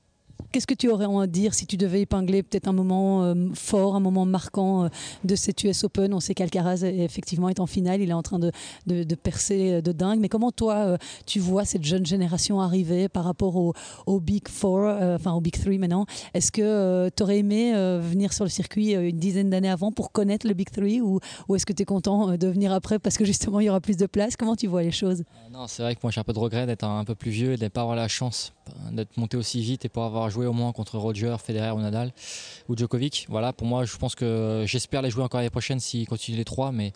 Qu'est-ce 0.51 0.67
que 0.67 0.75
tu 0.75 0.89
aurais 0.89 1.05
à 1.05 1.27
dire 1.27 1.53
si 1.53 1.67
tu 1.67 1.77
devais 1.77 2.03
épingler 2.03 2.43
peut-être 2.43 2.69
un 2.69 2.73
moment 2.73 3.25
euh, 3.25 3.35
fort, 3.55 3.97
un 3.97 4.01
moment 4.01 4.25
marquant 4.25 4.85
euh, 4.85 4.89
de 5.25 5.35
cette 5.37 5.63
US 5.65 5.85
Open? 5.85 6.15
On 6.15 6.21
sait 6.21 6.35
qu'Alcaraz 6.35 6.85
effectivement 6.85 7.49
est 7.49 7.61
en 7.61 7.67
finale, 7.67 8.01
il 8.01 8.09
est 8.09 8.15
en 8.15 8.23
train 8.23 8.39
de, 8.39 8.51
de- 8.87 9.15
percer 9.15 9.73
euh, 9.73 9.81
de 9.83 9.93
dingue. 9.93 10.21
Mais 10.21 10.29
comment 10.29 10.51
toi, 10.51 10.97
tu 11.27 11.39
vois 11.39 11.65
cette 11.65 11.85
jeune 11.85 12.07
génération 12.07 12.61
arriver 12.61 13.09
par 13.09 13.25
rapport 13.25 13.57
au, 13.57 14.21
Big 14.21 14.49
Four, 14.49 14.87
enfin 14.87 15.33
au 15.33 15.41
Big 15.41 15.59
Three 15.61 15.79
maintenant? 15.79 16.07
Est-ce 16.35 16.51
que 16.51 17.11
tu 17.15 17.23
aurais 17.23 17.39
aimé 17.39 17.73
venir 18.01 18.33
sur 18.33 18.45
le 18.45 18.51
circuit 18.51 18.93
une 18.93 19.19
dizaine 19.19 19.51
d'années 19.51 19.71
avant 19.71 19.93
pour 19.93 20.13
connaître 20.13 20.47
le 20.47 20.55
Big 20.55 20.71
Three 20.71 21.01
ou, 21.01 21.21
est-ce 21.55 21.67
que 21.67 21.73
tu 21.73 21.83
es 21.83 21.87
content 21.87 22.37
de 22.37 22.47
venir 22.49 22.73
après 22.73 22.99
parce 22.99 23.19
que 23.19 23.25
justement 23.25 23.61
il 23.61 23.67
y 23.67 23.71
aura 23.71 23.81
plus 23.81 23.97
de 23.97 24.07
place? 24.07 24.37
Comment 24.37 24.57
tu 24.57 24.67
vois 24.67 24.83
les 24.83 24.93
choses? 24.93 25.25
Non, 25.53 25.67
c'est 25.67 25.83
vrai 25.83 25.95
que 25.95 26.01
moi 26.03 26.11
j'ai 26.11 26.21
un 26.21 26.25
peu 26.25 26.33
de 26.33 26.39
regret 26.39 26.67
d'être 26.67 26.85
un, 26.85 27.01
un 27.01 27.05
peu 27.05 27.15
plus 27.15 27.31
vieux 27.31 27.53
et 27.53 27.57
de 27.57 27.65
ne 27.65 27.69
pas 27.69 27.83
avoir 27.83 27.97
la 27.97 28.09
chance 28.09 28.53
d'être 28.93 29.17
monté 29.17 29.37
aussi 29.37 29.61
vite 29.61 29.85
et 29.85 29.89
pour 29.89 30.05
avoir 30.05 30.28
joué 30.31 30.47
au 30.47 30.53
moins 30.53 30.73
contre 30.73 30.99
Roger, 30.99 31.37
Federer 31.43 31.71
ou 31.71 31.81
Nadal 31.81 32.13
ou 32.69 32.77
Djokovic. 32.77 33.27
Voilà, 33.29 33.53
pour 33.53 33.67
moi 33.67 33.85
je 33.85 33.97
pense 33.97 34.15
que 34.15 34.65
j'espère 34.67 35.03
les 35.03 35.11
jouer 35.11 35.25
encore 35.25 35.39
l'année 35.39 35.51
prochaine 35.51 35.81
s'ils 35.81 36.07
continuent 36.07 36.39
les 36.39 36.45
trois, 36.45 36.73
mais 36.73 36.93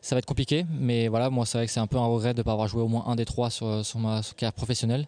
ça 0.00 0.14
va 0.14 0.18
être 0.18 0.26
compliqué. 0.26 0.66
Mais 0.70 1.08
voilà, 1.08 1.30
moi 1.30 1.46
c'est 1.46 1.58
vrai 1.58 1.66
que 1.66 1.72
c'est 1.72 1.80
un 1.80 1.86
peu 1.86 1.96
un 1.96 2.06
regret 2.06 2.34
de 2.34 2.38
ne 2.38 2.42
pas 2.42 2.52
avoir 2.52 2.68
joué 2.68 2.82
au 2.82 2.88
moins 2.88 3.04
un 3.06 3.16
des 3.16 3.24
trois 3.24 3.50
sur, 3.50 3.84
sur 3.84 3.98
ma 3.98 4.20
carrière 4.36 4.52
professionnelle. 4.52 5.06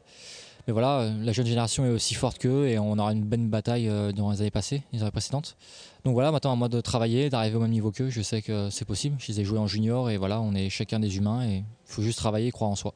Mais 0.66 0.72
voilà, 0.72 1.10
la 1.20 1.32
jeune 1.32 1.46
génération 1.46 1.84
est 1.84 1.90
aussi 1.90 2.14
forte 2.14 2.38
qu'eux 2.38 2.68
et 2.68 2.78
on 2.78 2.98
aura 2.98 3.12
une 3.12 3.22
bonne 3.22 3.48
bataille 3.48 3.88
euh, 3.88 4.12
dans 4.12 4.30
les 4.30 4.40
années 4.40 4.50
passées, 4.50 4.82
les 4.92 5.02
années 5.02 5.10
précédentes. 5.10 5.56
Donc 6.04 6.14
voilà, 6.14 6.32
maintenant 6.32 6.52
à 6.52 6.56
moi 6.56 6.68
de 6.68 6.80
travailler, 6.80 7.28
d'arriver 7.28 7.56
au 7.56 7.60
même 7.60 7.70
niveau 7.70 7.90
qu'eux. 7.90 8.08
Je 8.08 8.22
sais 8.22 8.40
que 8.40 8.70
c'est 8.70 8.86
possible. 8.86 9.16
Je 9.18 9.30
les 9.30 9.40
ai 9.40 9.44
joués 9.44 9.58
en 9.58 9.66
junior 9.66 10.08
et 10.08 10.16
voilà, 10.16 10.40
on 10.40 10.54
est 10.54 10.70
chacun 10.70 11.00
des 11.00 11.18
humains 11.18 11.46
et 11.46 11.56
il 11.56 11.64
faut 11.84 12.02
juste 12.02 12.18
travailler 12.18 12.48
et 12.48 12.52
croire 12.52 12.70
en 12.70 12.76
soi. 12.76 12.94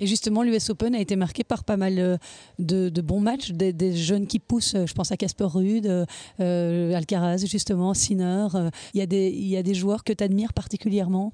Et 0.00 0.06
justement, 0.06 0.42
l'US 0.42 0.70
Open 0.70 0.94
a 0.94 1.00
été 1.00 1.16
marqué 1.16 1.44
par 1.44 1.64
pas 1.64 1.76
mal 1.76 1.98
euh, 1.98 2.16
de, 2.58 3.00
bons 3.00 3.20
matchs, 3.20 3.52
des, 3.52 3.96
jeunes 3.96 4.26
qui 4.26 4.38
poussent. 4.38 4.74
Je 4.74 4.92
pense 4.94 5.12
à 5.12 5.16
Casper 5.16 5.44
Ruud, 5.44 5.86
euh, 5.86 6.04
euh, 6.40 6.94
Alcaraz, 6.94 7.44
justement, 7.46 7.94
Sinner. 7.94 8.48
Euh, 8.54 8.70
Il 8.94 8.98
y, 8.98 9.02
a 9.02 9.06
des- 9.06 9.30
il 9.30 9.46
y 9.46 9.62
des 9.62 9.74
joueurs 9.74 10.04
que 10.04 10.12
tu 10.12 10.24
admires 10.24 10.52
particulièrement? 10.52 11.32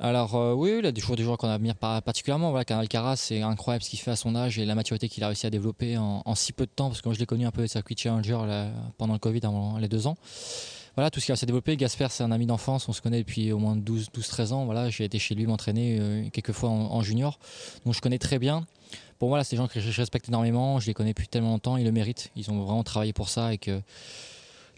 Alors 0.00 0.56
oui, 0.58 0.78
il 0.80 0.86
a 0.86 0.90
des 0.90 1.00
joueurs, 1.00 1.38
qu'on 1.38 1.48
admire 1.48 1.76
particulièrement. 1.76 2.50
Voilà, 2.50 2.64
Alcaraz, 2.76 3.16
c'est 3.16 3.40
incroyable 3.40 3.84
ce 3.84 3.90
qu'il 3.90 4.00
fait 4.00 4.10
à 4.10 4.16
son 4.16 4.34
âge 4.34 4.58
et 4.58 4.64
la 4.64 4.74
maturité 4.74 5.08
qu'il 5.08 5.22
a 5.22 5.28
réussi 5.28 5.46
à 5.46 5.50
développer 5.50 5.96
en, 5.96 6.34
si 6.34 6.52
peu 6.52 6.66
de 6.66 6.72
temps. 6.74 6.88
Parce 6.88 7.00
que 7.02 7.08
moi, 7.08 7.14
je 7.14 7.20
l'ai 7.20 7.26
connu 7.26 7.46
un 7.46 7.52
peu 7.52 7.68
circuit 7.68 7.94
Challenger 7.96 8.38
pendant 8.98 9.12
le 9.12 9.20
Covid, 9.20 9.40
avant 9.44 9.78
les 9.78 9.88
deux 9.88 10.08
ans 10.08 10.16
voilà, 10.94 11.10
tout 11.10 11.20
ce 11.20 11.26
qui 11.26 11.32
a 11.32 11.36
s'est 11.36 11.46
développé. 11.46 11.76
Gasper, 11.76 12.08
c'est 12.10 12.22
un 12.22 12.30
ami 12.30 12.46
d'enfance, 12.46 12.88
on 12.88 12.92
se 12.92 13.00
connaît 13.00 13.18
depuis 13.18 13.52
au 13.52 13.58
moins 13.58 13.76
12-13 13.76 14.52
ans. 14.52 14.64
Voilà, 14.64 14.90
j'ai 14.90 15.04
été 15.04 15.18
chez 15.18 15.34
lui 15.34 15.46
m'entraîner 15.46 15.98
euh, 16.00 16.28
quelques 16.32 16.52
fois 16.52 16.70
en, 16.70 17.02
junior, 17.02 17.38
donc 17.84 17.94
je 17.94 18.00
connais 18.00 18.18
très 18.18 18.38
bien. 18.38 18.66
Pour 19.18 19.28
moi, 19.28 19.42
c'est 19.44 19.56
des 19.56 19.62
gens 19.62 19.68
que 19.68 19.80
je 19.80 20.00
respecte 20.00 20.28
énormément, 20.28 20.80
je 20.80 20.86
les 20.86 20.94
connais 20.94 21.10
depuis 21.10 21.28
tellement 21.28 21.50
longtemps, 21.50 21.76
ils 21.76 21.84
le 21.84 21.92
méritent, 21.92 22.30
ils 22.36 22.50
ont 22.50 22.62
vraiment 22.62 22.82
travaillé 22.82 23.12
pour 23.12 23.28
ça 23.28 23.54
et 23.54 23.58
que 23.58 23.80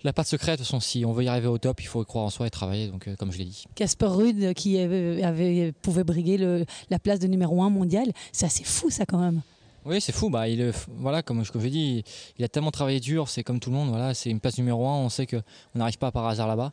la 0.05 0.13
patte 0.13 0.27
secrète, 0.27 0.59
de 0.59 0.65
toute 0.65 0.67
façon, 0.67 0.81
si 0.81 1.05
on 1.07 1.13
veut 1.13 1.25
y 1.25 1.29
arriver 1.29 1.47
au 1.47 1.57
top, 1.57 1.81
il 1.81 1.87
faut 1.87 2.05
croire 2.05 2.27
en 2.27 2.31
soi 2.31 2.47
et 2.47 2.51
travailler, 2.51 2.89
donc, 2.89 3.09
euh, 3.09 3.17
comme 3.17 3.33
je 3.33 3.39
l'ai 3.39 3.47
dit. 3.47 3.65
Casper 3.75 4.07
Ruud, 4.07 4.55
qui 4.55 4.79
avait, 4.79 5.73
pouvait 5.81 6.05
briguer 6.05 6.65
la 6.91 6.99
place 6.99 7.19
de 7.19 7.27
numéro 7.27 7.63
1 7.63 7.71
mondial, 7.71 8.13
c'est 8.31 8.47
assez 8.47 8.65
fou 8.65 8.91
ça 8.91 9.07
quand 9.07 9.19
même. 9.19 9.41
Oui, 9.87 10.01
c'est 10.01 10.13
fou. 10.13 10.31
Bah, 10.31 10.49
il, 10.49 10.73
voilà, 10.97 11.23
comme 11.23 11.45
je 11.45 11.53
vous 11.53 11.69
dit, 11.69 12.05
il 12.39 12.45
a 12.45 12.49
tellement 12.49 12.71
travaillé 12.71 13.01
dur. 13.01 13.29
C'est 13.29 13.43
comme 13.43 13.61
tout 13.61 13.71
le 13.71 13.77
monde. 13.77 13.91
Voilà, 13.91 14.15
c'est 14.15 14.31
une 14.31 14.41
place 14.41 14.57
numéro 14.57 14.87
un. 14.87 14.97
On 14.97 15.09
sait 15.09 15.27
qu'on 15.27 15.43
n'arrive 15.75 15.99
pas 15.99 16.11
par 16.11 16.27
hasard 16.27 16.49
là-bas. 16.49 16.73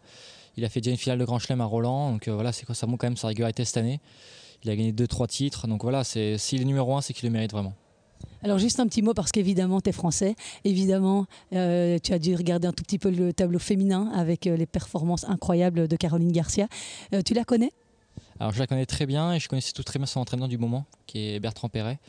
Il 0.58 0.65
a 0.65 0.69
fait 0.69 0.82
déjà 0.82 0.91
une 0.91 0.97
finale 0.97 1.19
de 1.19 1.26
Grand 1.26 1.39
Chelem 1.39 1.62
à 1.62 1.65
Roland. 1.65 2.12
Donc 2.13 2.28
euh, 2.28 2.34
voilà, 2.34 2.52
c'est 2.52 2.71
ça 2.74 2.88
montre 2.88 3.00
quand 3.00 3.08
même 3.08 3.17
sa 3.17 3.28
régularité 3.28 3.65
cette 3.65 3.78
année. 3.78 4.00
Il 4.63 4.69
a 4.69 4.76
gagné 4.76 4.91
2-3 4.91 5.28
titres. 5.28 5.67
Donc 5.67 5.84
voilà, 5.84 6.04
s'il 6.04 6.62
est 6.62 6.65
numéro 6.65 6.95
un, 6.95 7.02
c'est 7.02 7.13
qu'il 7.13 7.28
le 7.28 7.34
mérite 7.34 7.52
vraiment. 7.52 7.74
Alors 8.43 8.60
juste 8.60 8.80
un 8.80 8.88
petit 8.88 9.02
mot 9.02 9.13
parce 9.13 9.32
qu'évidemment 9.32 9.82
tu 9.82 9.89
es 9.89 9.93
français, 9.93 10.36
évidemment 10.63 11.26
euh, 11.54 11.97
tu 12.04 12.13
as 12.13 12.19
dû 12.19 12.36
regarder 12.36 12.67
un 12.67 12.71
tout 12.71 12.84
petit 12.84 13.00
peu 13.00 13.10
le 13.10 13.34
tableau 13.34 13.58
féminin 13.58 14.12
avec 14.13 14.45
euh, 14.45 14.56
les 14.56 14.67
performances 14.67 15.28
incroyables 15.28 15.88
de 15.88 15.95
Caroline 15.95 16.32
Garcia. 16.32 16.67
tu 17.26 17.34
la 17.34 17.43
connais? 17.43 17.71
Alors 18.39 18.54
je 18.54 18.60
la 18.60 18.67
connais 18.67 18.86
très 18.86 19.06
bien 19.06 19.34
et 19.34 19.39
je 19.39 19.48
connaissais 19.48 19.72
tout 19.72 19.84
très 19.84 20.00
bien 20.00 20.06
son 20.06 20.20
entraîneur 20.20 20.48
du 20.48 20.58
moment, 20.58 20.86
qui 21.06 21.30
est 21.30 21.39
Bertrand 21.39 21.70
Perret. 21.70 22.00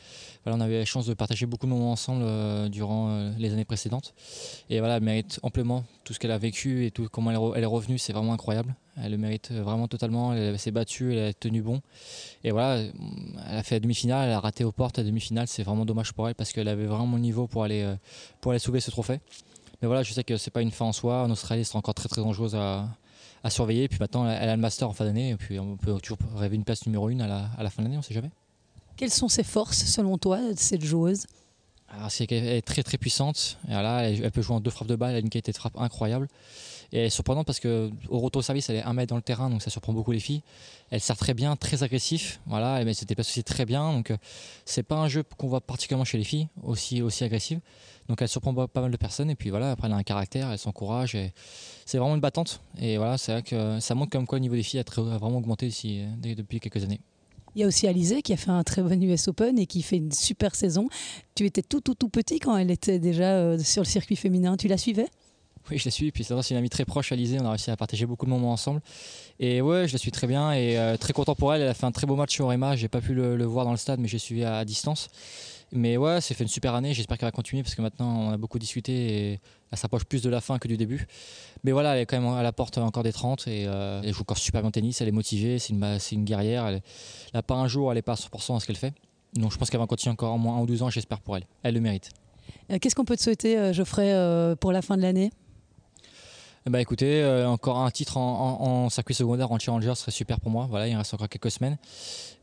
On 0.45 0.59
avait 0.61 0.79
la 0.79 0.85
chance 0.85 1.05
de 1.05 1.13
partager 1.13 1.45
beaucoup 1.45 1.65
de 1.65 1.71
moments 1.71 1.91
ensemble 1.91 2.23
euh, 2.23 2.69
durant 2.69 3.09
euh, 3.09 3.31
les 3.37 3.53
années 3.53 3.65
précédentes. 3.65 4.13
Et 4.69 4.79
voilà, 4.79 4.97
elle 4.97 5.03
mérite 5.03 5.39
amplement 5.43 5.83
tout 6.03 6.13
ce 6.13 6.19
qu'elle 6.19 6.31
a 6.31 6.37
vécu 6.37 6.85
et 6.85 6.91
tout 6.91 7.07
comment 7.11 7.53
elle, 7.53 7.63
est 7.63 7.67
revenue, 7.67 7.97
c'est 7.97 8.13
vraiment 8.13 8.33
incroyable. 8.33 8.75
Elle 8.97 9.11
le 9.11 9.17
mérite 9.17 9.49
euh, 9.51 9.63
vraiment 9.63 9.87
totalement. 9.87 10.33
Elle, 10.33 10.57
s'est 10.59 10.71
battue, 10.71 11.13
elle 11.13 11.29
a 11.29 11.33
tenu 11.33 11.61
bon. 11.61 11.81
Et 12.43 12.51
voilà, 12.51 12.81
elle 12.81 13.57
a 13.57 13.63
fait 13.63 13.75
la 13.75 13.79
demi-finale, 13.79 14.29
elle 14.29 14.35
a 14.35 14.39
raté 14.39 14.63
aux 14.63 14.71
portes 14.71 14.97
la 14.97 15.03
demi-finale. 15.03 15.47
C'est 15.47 15.63
vraiment 15.63 15.85
dommage 15.85 16.13
pour 16.13 16.27
elle 16.27 16.35
parce 16.35 16.51
qu'elle 16.51 16.67
avait 16.67 16.85
vraiment 16.85 17.15
le 17.15 17.21
niveau 17.21 17.47
pour 17.47 17.63
aller, 17.63 17.95
pour 18.41 18.51
aller 18.51 18.59
soulever 18.59 18.81
ce 18.81 18.91
trophée. 18.91 19.19
Mais 19.81 19.87
voilà, 19.87 20.03
je 20.03 20.13
sais 20.13 20.23
que 20.23 20.37
c'est 20.37 20.51
pas 20.51 20.61
une 20.61 20.71
fin 20.71 20.85
en 20.85 20.93
soi. 20.93 21.23
En 21.23 21.31
Australie, 21.31 21.65
c'est 21.65 21.75
encore 21.75 21.93
très 21.93 22.09
très 22.09 22.21
dangereux 22.21 22.55
à, 22.55 22.87
à 23.43 23.49
surveiller. 23.49 23.87
puis 23.87 23.99
maintenant, 23.99 24.29
elle 24.29 24.49
a 24.49 24.55
le 24.55 24.61
master 24.61 24.89
en 24.89 24.93
fin 24.93 25.05
d'année. 25.05 25.31
Et 25.31 25.35
puis 25.35 25.59
on 25.59 25.77
peut 25.77 25.93
toujours 25.99 26.17
rêver 26.35 26.55
une 26.55 26.63
place 26.63 26.85
numéro 26.85 27.09
une 27.09 27.21
à 27.21 27.27
la, 27.27 27.49
à 27.57 27.63
la 27.63 27.69
fin 27.69 27.81
de 27.81 27.87
l'année, 27.87 27.97
on 27.97 27.99
ne 27.99 28.03
sait 28.03 28.13
jamais. 28.13 28.31
Quelles 28.95 29.11
sont 29.11 29.27
ses 29.27 29.43
forces, 29.43 29.85
selon 29.85 30.17
toi, 30.17 30.39
cette 30.55 30.83
joueuse? 30.83 31.25
Alors, 31.89 32.11
c'est 32.11 32.25
qu'elle 32.25 32.45
est 32.45 32.61
très 32.61 32.83
très 32.83 32.97
puissante. 32.97 33.57
Et 33.67 33.71
là, 33.71 34.09
elle, 34.09 34.31
peut 34.31 34.41
jouer 34.41 34.55
en 34.55 34.59
deux 34.59 34.71
frappes 34.71 34.87
de 34.87 34.95
balle, 34.95 35.11
elle 35.11 35.17
a 35.17 35.19
une 35.19 35.29
qualité 35.29 35.51
de 35.51 35.57
frappe 35.57 35.77
incroyable. 35.77 36.27
Et 36.93 36.99
elle 36.99 37.05
est 37.05 37.09
surprenante 37.09 37.47
parce 37.47 37.59
que 37.59 37.89
au 38.07 38.41
service, 38.43 38.69
elle 38.69 38.75
est 38.75 38.83
un 38.83 38.93
mètre 38.93 39.09
dans 39.09 39.15
le 39.15 39.23
terrain, 39.23 39.49
donc 39.49 39.63
ça 39.63 39.71
surprend 39.71 39.93
beaucoup 39.93 40.11
les 40.11 40.19
filles. 40.19 40.43
Elle 40.91 41.01
sert 41.01 41.17
très 41.17 41.33
bien, 41.33 41.55
très 41.55 41.81
agressif. 41.81 42.39
Voilà, 42.45 42.81
elle 42.81 42.93
se 42.93 43.03
déplace 43.03 43.29
aussi 43.29 43.43
très 43.43 43.65
bien. 43.65 43.91
Donc 43.91 44.13
c'est 44.63 44.83
pas 44.83 44.97
un 44.97 45.07
jeu 45.07 45.23
qu'on 45.37 45.47
voit 45.47 45.59
particulièrement 45.59 46.05
chez 46.05 46.19
les 46.19 46.23
filles, 46.23 46.49
aussi, 46.61 47.01
aussi 47.01 47.23
agressive. 47.23 47.59
Donc 48.07 48.21
elle 48.21 48.27
surprend 48.27 48.53
pas 48.67 48.81
mal 48.81 48.91
de 48.91 48.97
personnes 48.97 49.31
et 49.31 49.35
puis 49.35 49.49
voilà, 49.49 49.71
après 49.71 49.87
elle 49.87 49.93
a 49.93 49.97
un 49.97 50.03
caractère, 50.03 50.51
elle 50.51 50.59
s'encourage 50.59 51.15
et 51.15 51.33
c'est 51.85 51.97
vraiment 51.97 52.13
une 52.13 52.21
battante. 52.21 52.61
Et 52.79 52.97
voilà, 52.97 53.17
c'est 53.17 53.31
vrai 53.31 53.41
que 53.41 53.79
ça 53.79 53.95
montre 53.95 54.11
comme 54.11 54.27
quoi 54.27 54.37
le 54.37 54.43
niveau 54.43 54.55
des 54.55 54.63
filles 54.63 54.79
a, 54.79 55.01
vraiment 55.01 55.37
augmenté 55.37 55.71
depuis 56.21 56.59
quelques 56.59 56.83
années. 56.83 57.01
Il 57.55 57.61
y 57.61 57.63
a 57.63 57.67
aussi 57.67 57.87
Alizé 57.87 58.21
qui 58.21 58.33
a 58.33 58.37
fait 58.37 58.51
un 58.51 58.63
très 58.63 58.83
bon 58.83 59.01
US 59.01 59.27
Open 59.27 59.57
et 59.57 59.65
qui 59.65 59.81
fait 59.81 59.97
une 59.97 60.11
super 60.11 60.53
saison. 60.53 60.89
Tu 61.33 61.45
étais 61.45 61.63
tout 61.63 61.81
tout 61.81 61.95
tout 61.95 62.09
petit 62.09 62.39
quand 62.39 62.55
elle 62.55 62.71
était 62.71 62.99
déjà 62.99 63.35
euh, 63.35 63.59
sur 63.59 63.83
le 63.83 63.87
circuit 63.87 64.15
féminin. 64.15 64.57
Tu 64.57 64.67
la 64.67 64.77
suivais? 64.77 65.07
Oui, 65.71 65.77
je 65.77 65.85
la 65.85 65.91
suis. 65.91 66.11
Puis 66.11 66.23
c'est 66.23 66.33
une 66.51 66.57
amie 66.57 66.69
très 66.69 66.85
proche, 66.85 67.11
Alizé. 67.11 67.39
On 67.39 67.45
a 67.45 67.49
réussi 67.49 67.71
à 67.71 67.77
partager 67.77 68.05
beaucoup 68.05 68.25
de 68.25 68.31
moments 68.31 68.51
ensemble. 68.51 68.81
Et 69.39 69.61
ouais, 69.61 69.87
je 69.87 69.93
la 69.93 69.97
suis 69.97 70.11
très 70.11 70.27
bien 70.27 70.51
et 70.51 70.77
euh, 70.77 70.97
très 70.97 71.13
content 71.13 71.35
pour 71.35 71.53
elle. 71.53 71.61
Elle 71.61 71.69
a 71.69 71.73
fait 71.73 71.85
un 71.85 71.91
très 71.91 72.05
beau 72.05 72.15
match 72.15 72.33
sur 72.33 72.51
Emma. 72.51 72.75
J'ai 72.75 72.89
pas 72.89 73.01
pu 73.01 73.13
le, 73.13 73.43
voir 73.45 73.65
dans 73.65 73.71
le 73.71 73.77
stade, 73.77 73.99
mais 73.99 74.07
j'ai 74.07 74.19
suivi 74.19 74.43
à 74.43 74.65
distance. 74.65 75.09
Mais 75.71 75.97
ouais, 75.97 76.21
c'est 76.21 76.35
fait 76.35 76.43
une 76.43 76.49
super 76.49 76.75
année. 76.75 76.93
J'espère 76.93 77.17
qu'elle 77.17 77.27
va 77.27 77.31
continuer 77.31 77.63
parce 77.63 77.73
que 77.73 77.81
maintenant 77.81 78.27
on 78.27 78.31
a 78.31 78.37
beaucoup 78.37 78.59
discuté 78.59 78.93
et 78.93 79.39
elle 79.71 79.77
s'approche 79.77 80.03
plus 80.03 80.21
de 80.21 80.29
la 80.29 80.39
fin 80.39 80.59
que 80.59 80.67
du 80.67 80.77
début. 80.77 81.07
Mais 81.63 81.71
voilà, 81.71 81.95
elle 81.95 82.01
est 82.01 82.05
quand 82.05 82.19
même 82.19 82.31
à 82.31 82.43
la 82.43 82.51
porte 82.51 82.77
encore 82.77 83.01
des 83.01 83.13
30 83.13 83.47
et 83.47 83.65
euh, 83.65 84.01
elle 84.03 84.13
joue 84.13 84.21
encore 84.21 84.37
super 84.37 84.61
bien 84.61 84.67
au 84.67 84.71
tennis. 84.71 85.01
Elle 85.01 85.07
est 85.07 85.11
motivée, 85.11 85.57
c'est 85.57 85.73
une, 85.73 86.25
guerrière. 86.25 86.67
Elle 86.67 86.81
n'a 87.33 87.41
pas 87.41 87.55
un 87.55 87.67
jour, 87.67 87.91
elle 87.91 87.95
n'est 87.95 88.03
pas 88.03 88.11
à 88.11 88.15
100% 88.15 88.57
à 88.57 88.59
ce 88.59 88.67
qu'elle 88.67 88.75
fait. 88.75 88.93
Donc 89.33 89.51
je 89.51 89.57
pense 89.57 89.71
qu'elle 89.71 89.79
va 89.79 89.87
continuer 89.87 90.13
encore 90.13 90.35
au 90.35 90.37
moins 90.37 90.57
un 90.57 90.61
ou 90.61 90.67
deux 90.67 90.83
ans, 90.83 90.91
j'espère 90.91 91.21
pour 91.21 91.37
elle. 91.37 91.47
Elle 91.63 91.73
le 91.73 91.81
mérite. 91.81 92.11
Euh, 92.69 92.77
qu'est-ce 92.77 92.93
qu'on 92.93 93.05
peut 93.05 93.17
te 93.17 93.23
souhaiter, 93.23 93.73
Geoffrey, 93.73 94.13
pour 94.59 94.71
la 94.71 94.83
fin 94.83 94.95
de 94.95 95.01
l'année? 95.01 95.31
Bah 96.69 96.79
écoutez, 96.79 97.21
euh, 97.21 97.47
encore 97.47 97.79
un 97.79 97.91
titre 97.91 98.17
en, 98.17 98.89
circuit 98.89 99.13
secondaire 99.13 99.51
en 99.51 99.59
challenger 99.59 99.95
serait 99.95 100.11
super 100.11 100.39
pour 100.39 100.49
moi. 100.49 100.67
Voilà, 100.69 100.87
il 100.87 100.95
reste 100.95 101.13
encore 101.13 101.27
quelques 101.27 101.51
semaines. 101.51 101.77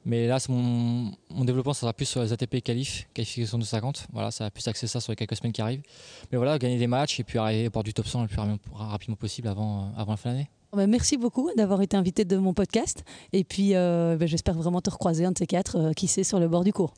Mais 0.04 0.26
là, 0.26 0.38
mon, 0.48 1.12
mon 1.30 1.44
développement, 1.44 1.72
ça 1.72 1.80
sera 1.80 1.92
plus 1.92 2.06
sur 2.06 2.22
les 2.22 2.32
ATP 2.32 2.62
qualif, 2.62 3.08
qualification 3.14 3.58
de 3.58 3.64
50. 3.64 4.08
Voilà, 4.12 4.30
ça 4.30 4.44
va 4.44 4.50
plus 4.50 4.66
axer 4.68 4.86
ça 4.86 5.00
sur 5.00 5.12
les 5.12 5.16
quelques 5.16 5.36
semaines 5.36 5.52
qui 5.52 5.62
arrivent. 5.62 5.82
Mais 6.30 6.36
voilà, 6.36 6.58
gagner 6.58 6.78
des 6.78 6.86
matchs 6.86 7.20
et 7.20 7.24
puis 7.24 7.38
arriver 7.38 7.68
au 7.68 7.70
bord 7.70 7.82
du 7.82 7.94
top 7.94 8.06
100 8.06 8.22
le 8.22 8.28
plus 8.28 8.38
rapidement 8.74 9.16
possible 9.16 9.48
avant, 9.48 9.84
euh, 9.84 10.00
avant 10.00 10.12
la 10.12 10.16
fin 10.16 10.30
de 10.30 10.34
l'année. 10.34 10.50
Bah, 10.72 10.86
merci 10.86 11.16
beaucoup 11.16 11.50
d'avoir 11.56 11.80
été 11.80 11.96
invité 11.96 12.24
de 12.24 12.36
mon 12.36 12.52
podcast. 12.54 13.04
Et 13.32 13.44
puis, 13.44 13.74
euh, 13.74 14.16
bah, 14.18 14.26
j'espère 14.26 14.54
vraiment 14.54 14.80
te 14.80 14.90
recroiser 14.90 15.24
un 15.24 15.32
de 15.32 15.38
ces 15.38 15.46
quatre, 15.46 15.92
qui 15.94 16.08
sait, 16.08 16.24
sur 16.24 16.40
le 16.40 16.48
bord 16.48 16.64
du 16.64 16.72
cours. 16.72 16.92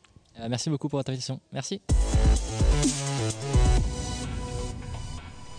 merci 0.49 0.69
beaucoup 0.69 0.89
pour 0.89 0.99
votre 0.99 1.09
invitation. 1.09 1.39
Merci. 1.53 1.81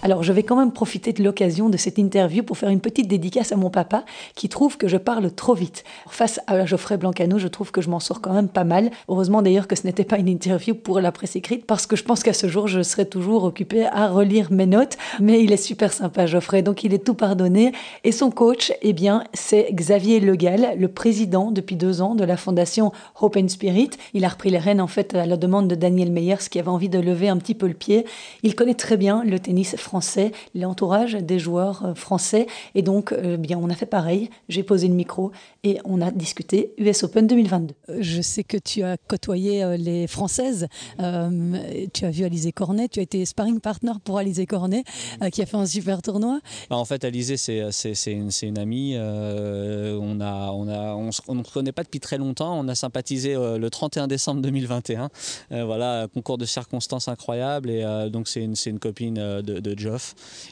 Alors 0.05 0.23
je 0.23 0.35
vais 0.35 0.43
quand 0.43 0.57
même 0.57 0.71
profiter 0.71 1.15
de 1.15 1.25
l'occasion 1.25 1.71
de 1.71 1.79
cette 1.79 1.97
interview 1.97 2.43
pour 2.43 2.59
faire 2.59 2.69
une 2.69 2.81
petite 2.81 3.09
dédicace 3.09 3.53
à 3.53 3.57
mon 3.57 3.71
papa 3.71 4.05
qui 4.35 4.51
trouve 4.51 4.77
que 4.77 4.87
je 4.87 4.99
parle 4.99 5.31
trop 5.31 5.55
vite. 5.55 5.83
Face 6.11 6.41
à 6.47 6.67
Geoffrey 6.67 6.99
Blancano, 6.99 7.39
je 7.39 7.49
trouve 7.49 7.73
que 7.73 7.81
je 7.81 7.89
m'en 7.89 8.01
sors 8.01 8.21
quand 8.21 8.35
même 8.35 8.49
pas 8.49 8.65
mal. 8.65 8.91
Heureusement 9.09 9.41
d'ailleurs 9.41 9.67
que 9.67 9.75
ce 9.75 9.87
n'était 9.87 10.05
pas 10.05 10.19
une 10.19 10.29
interview 10.29 10.75
pour 10.75 11.01
la 11.01 11.11
presse 11.11 11.37
écrite 11.37 11.65
parce 11.65 11.87
que 11.87 11.97
je 11.97 12.05
pense 12.05 12.23
qu'à 12.23 12.35
ce 12.35 12.49
jour 12.49 12.69
je 12.69 12.83
serais 12.83 13.07
toujours 13.07 13.45
occupée 13.45 13.87
à 13.87 14.09
relire 14.09 14.53
mes 14.53 14.67
notes. 14.67 14.99
Mais 15.21 15.43
il 15.43 15.53
est 15.53 15.57
super 15.57 15.91
sympa 15.91 16.27
Geoffrey, 16.27 16.61
donc 16.61 16.85
il 16.85 16.93
est 16.93 17.03
tout 17.03 17.15
pardonné. 17.15 17.73
Et 18.05 18.13
son 18.13 18.31
coach, 18.31 18.75
eh 18.83 18.93
bien 18.93 19.25
c'est 19.33 19.73
Xavier 19.73 20.21
Legal, 20.21 20.75
le 20.79 20.89
président 20.89 21.51
depuis 21.51 21.77
deux 21.77 22.03
ans 22.03 22.15
de 22.15 22.25
la 22.25 22.37
fondation 22.37 22.93
Hope 23.19 23.39
and 23.39 23.49
Spirit. 23.49 23.93
Il 24.13 24.27
a 24.27 24.29
repris 24.29 24.51
les 24.51 24.59
rênes 24.59 24.83
en 24.83 24.87
fait 24.87 25.15
à 25.15 25.25
la 25.25 25.39
demande 25.39 25.67
de 25.67 25.75
Daniel 25.75 26.13
Meyers 26.13 26.45
qui 26.51 26.59
avait 26.59 26.69
envie 26.69 26.91
de 26.91 26.99
lever 26.99 27.31
un 27.31 27.39
petit 27.39 27.55
peu 27.55 27.67
le 27.67 27.73
pied. 27.73 28.05
Il 28.43 28.55
connaît 28.55 28.75
très 28.75 28.99
bien 28.99 29.25
le 29.25 29.39
tennis 29.39 29.77
français 29.77 29.94
français, 29.95 30.33
l'entourage 30.57 31.13
des 31.15 31.39
joueurs 31.39 31.85
euh, 31.85 31.95
français. 31.95 32.49
Et 32.75 32.83
donc, 32.83 33.13
euh, 33.13 33.37
bien, 33.37 33.57
on 33.63 33.71
a 33.71 33.77
fait 33.77 33.87
pareil. 33.87 34.29
J'ai 34.49 34.65
posé 34.65 34.89
le 34.89 34.95
micro 34.95 35.31
et 35.63 35.79
on 35.85 36.01
a 36.01 36.11
discuté 36.11 36.73
US 36.79 37.05
Open 37.05 37.29
2022. 37.29 37.75
Euh, 37.91 37.99
je 38.01 38.21
sais 38.21 38.43
que 38.43 38.57
tu 38.57 38.83
as 38.83 38.97
côtoyé 38.97 39.77
les 39.79 40.09
Françaises. 40.09 40.67
tu 40.99 42.05
as 42.05 42.11
vu 42.11 42.25
Alizé 42.25 42.51
Cornet. 42.51 42.89
Tu 42.89 42.99
as 42.99 43.05
été 43.05 43.25
sparring 43.25 43.61
partner 43.61 43.93
pour 44.03 44.19
Alizé 44.19 44.47
Cornet, 44.47 44.83
qui 45.31 45.43
a 45.43 45.47
fait 45.47 45.57
un 45.57 45.67
super 45.67 46.03
tournoi. 46.03 46.41
Bah, 46.71 46.77
en 46.77 46.85
fait, 46.85 47.05
Alizé, 47.05 47.37
c'est 47.37 47.61
une, 48.07 48.31
une, 48.43 48.59
amie. 48.59 48.97
on 48.99 50.21
a, 50.21 50.51
on 50.51 50.69
a, 50.69 50.95
on 50.95 51.35
ne 51.37 51.45
se 51.45 51.53
connaît 51.53 51.71
pas 51.71 51.85
depuis 51.85 52.01
très 52.01 52.19
longtemps. 52.19 52.59
On 52.59 52.67
a 52.67 52.75
sympathisé 52.75 53.35
le 53.35 53.69
31 53.71 54.09
décembre 54.09 54.43
2021. 54.43 55.09
voilà, 55.51 56.09
concours 56.13 56.39
de 56.39 56.47
circonstances 56.47 57.07
incroyable. 57.07 57.71
Et 57.71 57.85
donc, 58.11 58.27
c'est 58.27 58.43
une, 58.43 58.57
une, 58.67 58.81
copine 58.81 59.15
de, 59.15 59.61
de 59.61 59.84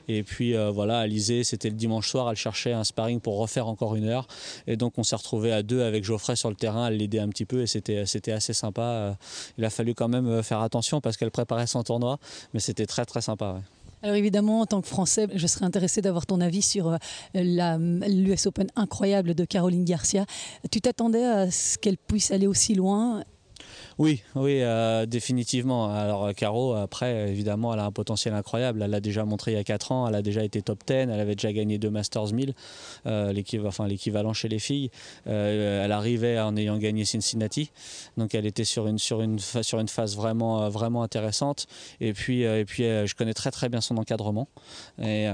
et 0.09 0.23
puis 0.23 0.55
euh, 0.55 0.71
voilà, 0.71 0.99
Alizé, 0.99 1.45
c'était 1.45 1.68
le 1.71 1.77
dimanche 1.77 2.09
soir, 2.09 2.31
elle 2.31 2.37
cherchait 2.37 2.73
un 2.73 2.85
sparring 2.85 3.21
pour 3.21 3.38
refaire 3.38 3.68
encore 3.68 3.95
une 3.95 4.07
heure. 4.09 4.27
Et 4.66 4.77
donc 4.77 4.95
on 4.99 5.03
s'est 5.03 5.16
retrouvé 5.16 5.53
à 5.53 5.62
deux 5.62 5.83
avec 5.83 6.05
Geoffrey 6.05 6.37
sur 6.37 6.51
le 6.51 6.57
terrain, 6.57 6.88
elle 6.88 6.97
l'aidait 6.97 7.21
un 7.21 7.29
petit 7.29 7.45
peu 7.45 7.62
et 7.62 7.66
c'était, 7.66 8.07
c'était 8.07 8.33
assez 8.33 8.53
sympa. 8.53 8.83
Euh, 8.83 9.12
il 9.59 9.64
a 9.64 9.71
fallu 9.71 9.95
quand 9.95 10.09
même 10.09 10.27
euh, 10.27 10.42
faire 10.42 10.61
attention 10.61 11.01
parce 11.01 11.16
qu'elle 11.16 11.31
préparait 11.31 11.66
son 11.66 11.83
tournoi, 11.83 12.18
mais 12.55 12.61
c'était 12.61 12.87
très 12.87 13.05
très 13.05 13.21
sympa. 13.21 13.61
Alors 14.05 14.16
évidemment, 14.16 14.62
en 14.62 14.66
tant 14.66 14.81
que 14.81 14.88
Français, 14.88 15.29
je 15.33 15.47
serais 15.47 15.64
intéressé 15.64 16.03
d'avoir 16.03 16.27
ton 16.27 16.40
avis 16.40 16.62
sur 16.62 16.99
l'US 17.35 18.47
Open 18.47 18.66
incroyable 18.75 19.35
de 19.35 19.45
Caroline 19.45 19.85
Garcia. 19.85 20.27
Tu 20.73 20.81
t'attendais 20.81 21.25
à 21.25 21.53
ce 21.53 21.79
qu'elle 21.79 21.97
puisse 21.97 22.33
aller 22.33 22.49
aussi 22.49 22.75
loin 22.75 23.23
Oui, 23.99 24.23
oui, 24.35 24.63
euh, 24.63 25.07
définitivement. 25.07 25.93
Alors 25.95 26.33
Caro, 26.35 26.75
après, 26.75 27.31
évidemment, 27.31 27.75
elle 27.75 27.81
a 27.81 27.85
un 27.85 27.93
potentiel 27.93 28.35
incroyable. 28.35 28.83
Elle 28.83 28.91
l'a 28.91 29.01
déjà 29.01 29.25
montré 29.25 29.53
il 29.53 29.55
y 29.55 29.59
a 29.59 29.65
4 29.65 29.93
ans, 29.93 30.09
elle 30.09 30.15
a 30.15 30.23
déjà 30.23 30.45
été 30.45 30.63
top 30.63 30.81
10, 30.87 30.95
elle 30.95 31.11
avait 31.13 31.35
déjà 31.35 31.53
gagné 31.53 31.79
deux 31.79 31.91
Masters 31.91 32.33
1000, 32.33 32.55
euh, 33.07 33.33
l'équivalent 33.33 34.33
chez 34.33 34.49
les 34.49 34.59
filles. 34.59 34.91
Euh, 35.27 35.85
elle 35.85 35.93
arrivait 35.93 36.39
en 36.41 36.57
ayant 36.57 36.79
gagné 36.79 37.05
Cincinnati, 37.05 37.71
donc 38.17 38.35
elle 38.35 38.47
était 38.47 38.65
sur 38.65 38.87
une, 38.87 38.99
phase 38.99 40.17
vraiment, 40.17 41.03
intéressante. 41.03 41.67
Et 42.01 42.13
puis, 42.13 42.45
puis 42.67 42.85
je 42.85 43.15
connais 43.15 43.35
très 43.35 43.51
très 43.51 43.69
bien 43.69 43.81
son 43.81 43.97
encadrement. 43.99 44.49
Et, 45.03 45.29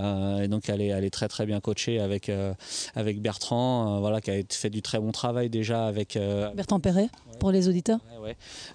donc 0.49 0.69
elle 0.69 0.81
est, 0.81 1.11
très 1.11 1.29
très 1.29 1.47
bien 1.47 1.61
coachée 1.61 2.01
avec, 2.01 2.31
avec 2.95 3.21
Bertrand, 3.21 4.01
voilà, 4.01 4.21
qui 4.21 4.31
a 4.31 4.41
fait 4.51 4.71
du 4.71 4.83
très 4.83 4.99
bon 4.99 5.13
travail 5.13 5.49
déjà 5.49 5.87
avec... 5.87 6.19
Bertrand 6.55 6.81
Perret, 6.81 7.09
pour 7.39 7.51
les 7.51 7.69
auditeurs? 7.69 8.01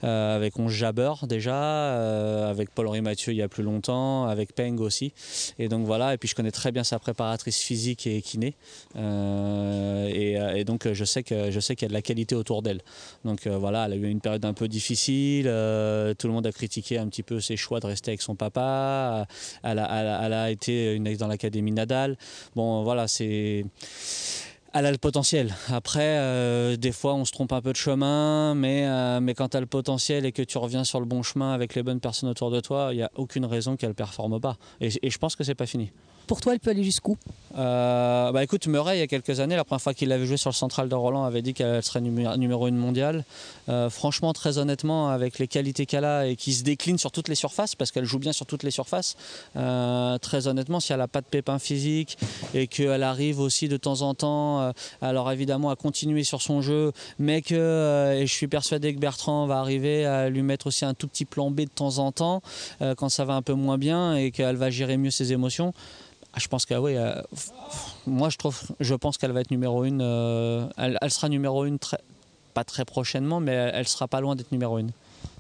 Euh, 0.04 0.36
avec 0.36 0.58
Onge 0.60 0.74
Jabber 0.74 1.14
déjà, 1.24 1.56
euh, 1.56 2.50
avec 2.50 2.72
Paul-Henri 2.72 3.02
Mathieu 3.02 3.34
il 3.34 3.38
y 3.38 3.42
a 3.42 3.48
plus 3.48 3.64
longtemps, 3.64 4.26
avec 4.26 4.56
Peng 4.56 4.80
aussi. 4.80 5.14
Et 5.60 5.70
donc 5.70 5.86
voilà, 5.86 6.14
et 6.14 6.18
puis 6.18 6.28
je 6.30 6.36
connais 6.36 6.52
très 6.52 6.72
bien 6.72 6.84
sa 6.84 7.00
préparatrice 7.00 7.60
physique 7.60 8.08
et 8.08 8.22
kiné. 8.22 8.56
Euh, 8.96 10.54
et, 10.56 10.64
donc 10.64 10.92
je 10.92 11.06
sais 11.06 11.24
que 11.24 11.52
je 11.52 11.60
sais 11.60 11.76
qu'il 11.76 11.86
y 11.86 11.88
a 11.88 11.90
de 11.90 11.94
la 11.94 12.02
qualité 12.02 12.36
autour 12.36 12.62
d'elle. 12.62 12.82
Donc 13.26 13.48
voilà, 13.48 13.86
elle 13.86 13.94
a 13.94 13.96
eu 13.96 14.08
une 14.08 14.22
période 14.22 14.46
un 14.46 14.54
peu 14.54 14.68
difficile. 14.68 15.44
tout 15.46 16.28
le 16.28 16.34
monde 16.34 16.48
a 16.48 16.52
critiqué 16.52 16.98
un 16.98 17.08
petit 17.08 17.24
peu 17.24 17.40
ses 17.40 17.58
choix 17.58 17.80
de 17.80 17.88
rester 17.88 18.12
avec 18.12 18.22
son 18.22 18.36
papa. 18.36 19.28
Elle 19.64 19.80
a, 19.80 20.26
elle 20.26 20.34
a 20.34 20.52
été 20.52 20.94
une 20.94 21.14
dans 21.16 21.28
l'académie 21.28 21.72
Nadal. 21.72 22.18
Bon 22.56 22.84
voilà, 22.84 23.08
c'est 23.08 23.66
elle 24.74 24.86
a 24.86 24.92
le 24.92 24.98
potentiel. 24.98 25.54
Après, 25.72 26.18
euh, 26.18 26.76
des 26.76 26.92
fois, 26.92 27.14
on 27.14 27.26
se 27.26 27.32
trompe 27.32 27.54
un 27.54 27.62
peu 27.62 27.72
de 27.72 27.78
chemin, 27.78 28.56
mais, 28.56 28.88
euh, 28.88 29.20
mais 29.22 29.36
quand 29.36 29.50
tu 29.50 29.58
as 29.58 29.60
le 29.60 29.68
potentiel 29.68 30.26
et 30.26 30.32
que 30.32 30.42
tu 30.42 30.58
reviens 30.58 30.84
sur 30.84 31.00
le 31.00 31.06
bon 31.06 31.22
chemin 31.22 31.54
avec 31.54 31.76
les 31.76 31.84
bonnes 31.84 32.00
personnes 32.00 32.30
autour 32.30 32.50
de 32.50 32.60
toi, 32.60 32.90
il 32.92 32.98
n'y 32.98 33.04
a 33.04 33.12
aucune 33.16 33.46
raison 33.46 33.78
qu'elle 33.78 33.90
ne 33.90 33.94
performe 33.94 34.40
pas. 34.40 34.58
Et, 34.82 34.90
et 35.02 35.10
je 35.10 35.18
pense 35.20 35.36
que 35.36 35.44
c'est 35.44 35.56
pas 35.56 35.68
fini. 35.68 35.92
Pour 36.28 36.40
toi, 36.40 36.54
elle 36.54 36.60
peut 36.60 36.72
aller 36.72 36.84
jusqu'où? 36.84 37.18
Euh, 37.56 38.32
bah 38.32 38.44
écoute, 38.44 38.66
Murray, 38.68 38.98
il 38.98 39.00
y 39.00 39.04
a 39.04 39.08
quelques 39.08 39.40
années, 39.40 39.56
la 39.56 39.64
première 39.64 39.82
fois 39.82 39.94
qu'il 39.94 40.12
avait 40.12 40.26
joué 40.26 40.38
sur 40.38 40.50
le 40.50 40.56
central 40.56 40.90
de 40.90 40.96
Roland, 40.96 41.24
avait 41.24 41.42
dit 41.42 41.54
qu'elle 41.54 41.84
serait 41.84 42.02
numéro 42.02 42.66
1 42.66 42.72
mondiale. 42.72 43.26
Euh, 43.70 43.90
franchement, 43.90 44.34
très 44.34 44.58
honnêtement, 44.58 45.10
avec 45.10 45.38
les 45.38 45.48
qualités 45.48 45.86
qu'elle 45.86 46.06
a 46.06 46.26
et 46.28 46.36
qui 46.36 46.54
se 46.54 46.64
décline 46.64 46.98
sur 46.98 47.12
toutes 47.12 47.28
les 47.28 47.36
surfaces, 47.36 47.76
parce 47.76 47.92
qu'elle 47.92 48.06
joue 48.06 48.20
bien 48.20 48.32
sur 48.32 48.46
toutes 48.46 48.64
les 48.64 48.72
surfaces, 48.72 49.16
euh, 49.56 50.18
très 50.18 50.48
honnêtement, 50.48 50.80
si 50.80 50.94
elle 50.94 51.00
n'a 51.00 51.08
pas 51.08 51.22
de 51.22 51.28
pépin 51.28 51.60
physique 51.60 52.18
et 52.54 52.68
qu'elle 52.68 53.04
arrive 53.04 53.40
aussi 53.40 53.68
de 53.68 53.78
temps 53.78 54.02
en 54.02 54.14
temps, 54.16 54.74
alors 55.02 55.32
évidemment, 55.32 55.70
à 55.70 55.76
continuer 55.76 56.24
sur 56.24 56.42
son 56.42 56.62
jeu, 56.62 56.92
mais 57.20 57.42
que, 57.42 58.16
et 58.16 58.26
je 58.26 58.34
suis 58.34 58.48
persuadé 58.48 58.96
que 58.96 59.00
Bertrand 59.00 59.46
va 59.46 59.60
arriver 59.60 60.06
à 60.06 60.30
lui 60.30 60.42
mettre 60.42 60.68
aussi 60.68 60.86
un 60.86 60.94
tout 60.94 61.08
petit 61.08 61.26
plan 61.26 61.52
B 61.52 61.62
de 61.62 61.66
temps 61.66 61.98
en 62.00 62.12
temps, 62.12 62.42
quand 62.98 63.10
ça 63.10 63.26
va 63.26 63.34
un 63.34 63.42
peu 63.42 63.54
moins 63.54 63.78
bien 63.78 64.16
et 64.16 64.32
qu'elle 64.32 64.56
va 64.56 64.70
gérer 64.70 64.98
mieux 64.98 65.12
ses 65.12 65.34
émotions. 65.34 65.74
Ah, 66.34 66.40
je 66.40 66.48
pense 66.48 66.66
que 66.66 66.74
oui, 66.74 66.96
euh, 66.98 67.22
moi 68.08 68.30
je 68.30 68.38
trouve, 68.38 68.60
je 68.80 68.96
pense 68.96 69.20
qu'elle 69.20 69.32
va 69.32 69.42
être 69.42 69.52
numéro 69.52 69.84
une. 69.84 70.02
Euh, 70.02 70.66
elle, 70.78 71.12
sera 71.12 71.30
numéro 71.30 71.64
une 71.66 71.78
très, 71.78 72.00
pas 72.56 72.64
très 72.64 72.86
prochainement, 72.86 73.40
mais 73.40 73.52
elle 73.52 73.88
sera 73.88 74.08
pas 74.08 74.20
loin 74.20 74.36
d'être 74.36 74.52
numéro 74.52 74.80
une. 74.80 74.90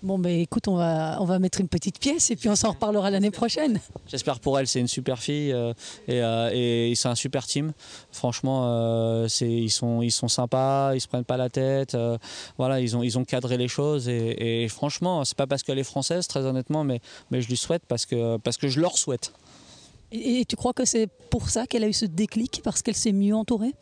Bon, 0.03 0.19
ben 0.19 0.39
écoute, 0.39 0.67
on 0.67 0.75
va, 0.75 1.17
on 1.19 1.25
va 1.25 1.39
mettre 1.39 1.61
une 1.61 1.67
petite 1.67 1.97
pièce 1.97 2.29
et 2.29 2.35
puis 2.35 2.47
on 2.47 2.55
s'en 2.55 2.71
reparlera 2.71 3.09
l'année 3.09 3.31
prochaine. 3.31 3.79
J'espère 4.07 4.39
pour 4.39 4.59
elle, 4.59 4.67
c'est 4.67 4.81
une 4.81 4.87
super 4.87 5.17
fille 5.17 5.51
euh, 5.51 5.73
et, 6.07 6.93
c'est 6.95 7.07
un 7.07 7.15
super 7.15 7.47
team. 7.47 7.73
Franchement, 8.11 9.25
ils, 9.41 9.71
sont, 9.71 10.03
ils 10.03 10.11
sont 10.11 10.27
sympas, 10.27 10.93
ils 10.93 11.01
se 11.01 11.07
prennent 11.07 11.23
pas 11.23 11.37
la 11.37 11.49
tête. 11.49 11.97
voilà, 12.57 12.81
ils 12.81 12.95
ont, 12.95 13.01
ils 13.01 13.17
ont 13.17 13.25
cadré 13.25 13.57
les 13.57 13.67
choses 13.67 14.07
et, 14.07 14.63
et 14.63 14.67
franchement, 14.67 15.25
c'est 15.25 15.37
pas 15.37 15.47
parce 15.47 15.63
qu'elle 15.63 15.79
est 15.79 15.83
française, 15.83 16.27
très 16.27 16.45
honnêtement, 16.45 16.83
mais, 16.83 17.01
mais 17.31 17.41
je 17.41 17.47
lui 17.47 17.57
souhaite 17.57 17.83
parce 17.87 18.05
que, 18.05 18.37
parce 18.37 18.57
que 18.57 18.67
je 18.67 18.79
leur 18.79 18.97
souhaite. 18.97 19.33
Et, 20.13 20.45
tu 20.45 20.55
crois 20.55 20.73
que 20.73 20.85
c'est 20.85 21.07
pour 21.31 21.49
ça 21.49 21.65
qu'elle 21.65 21.83
a 21.83 21.87
eu 21.87 21.93
ce 21.93 22.05
déclic, 22.05 22.61
parce 22.63 22.81
qu'elle 22.83 22.95
s'est 22.95 23.11
mieux 23.11 23.35
entourée? 23.35 23.73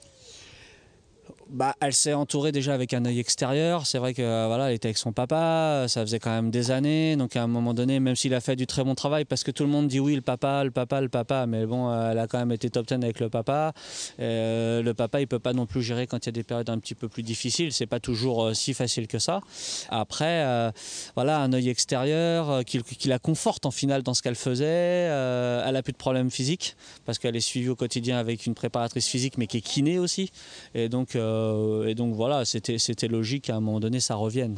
Bah, 1.52 1.76
elle 1.82 1.94
s'est 1.94 2.14
entourée 2.14 2.54
déjà 2.54 2.74
avec 2.74 2.94
un 2.94 3.04
œil 3.04 3.20
extérieur. 3.20 3.86
C'est 3.86 3.98
vrai 3.98 4.14
que 4.14 4.22
euh, 4.22 4.48
voilà, 4.48 4.70
elle 4.70 4.76
était 4.76 4.88
avec 4.88 4.98
son 4.98 5.12
papa, 5.12 5.86
ça 5.90 6.02
faisait 6.02 6.20
quand 6.20 6.32
même 6.32 6.50
des 6.50 6.72
années. 6.72 7.18
Donc 7.18 7.36
à 7.36 7.44
un 7.44 7.48
moment 7.48 7.74
donné, 7.74 8.00
même 8.00 8.16
s'il 8.16 8.34
a 8.34 8.40
fait 8.40 8.56
du 8.56 8.66
très 8.68 8.86
bon 8.86 8.96
travail, 8.96 9.26
parce 9.26 9.44
que 9.44 9.52
tout 9.52 9.64
le 9.64 9.70
monde 9.70 9.90
dit 9.90 10.00
oui, 10.00 10.16
le 10.16 10.22
papa, 10.22 10.64
le 10.64 10.72
papa, 10.72 11.02
le 11.02 11.10
papa, 11.10 11.46
mais 11.48 11.66
bon, 11.66 11.90
euh, 11.90 12.12
elle 12.12 12.20
a 12.20 12.28
quand 12.28 12.40
même 12.40 12.54
été 12.54 12.70
top 12.70 12.88
10 12.88 12.96
avec 12.96 13.20
le 13.20 13.30
papa. 13.30 13.74
Euh, 14.20 14.82
le 14.82 14.94
papa, 14.94 15.20
il 15.20 15.28
peut 15.28 15.40
pas 15.40 15.52
non 15.52 15.66
plus 15.66 15.82
gérer 15.82 16.08
quand 16.08 16.26
il 16.26 16.28
y 16.28 16.30
a 16.30 16.32
des 16.32 16.44
périodes 16.44 16.70
un 16.70 16.80
petit 16.80 16.96
peu 16.96 17.10
plus 17.10 17.24
difficiles. 17.24 17.74
C'est 17.74 17.86
pas 17.86 18.00
toujours 18.00 18.56
si 18.56 18.74
facile 18.74 19.08
que 19.08 19.20
ça. 19.20 19.42
Après, 19.90 20.72
voilà, 21.16 21.40
un 21.40 21.52
œil 21.52 21.70
extérieur 21.70 22.64
qui, 22.64 22.82
la 23.06 23.20
conforte 23.20 23.66
en 23.66 23.72
finale 23.72 24.04
dans 24.04 24.14
ce 24.14 24.22
qu'elle 24.22 24.36
faisait. 24.36 24.66
elle 24.66 25.76
a 25.76 25.82
plus 25.84 25.94
de 25.94 25.98
problèmes 25.98 26.32
physiques 26.32 26.76
parce 27.06 27.20
qu'elle 27.20 27.36
est 27.36 27.42
suivie 27.42 27.70
au 27.70 27.76
quotidien 27.76 28.18
avec 28.18 28.46
une 28.46 28.56
préparatrice 28.56 29.08
physique, 29.08 29.38
mais 29.38 29.48
qui 29.48 29.58
est 29.58 29.62
kiné 29.62 30.00
aussi. 30.00 30.32
Et 30.76 30.88
donc 30.88 31.18
euh, 31.42 31.88
et 31.88 31.96
donc 31.96 32.16
voilà, 32.16 32.46
c'était 32.46 33.08
logique 33.08 33.46
qu'à 33.46 33.56
un 33.56 33.60
moment 33.60 33.80
donné, 33.80 34.00
ça 34.00 34.16
revienne. 34.16 34.58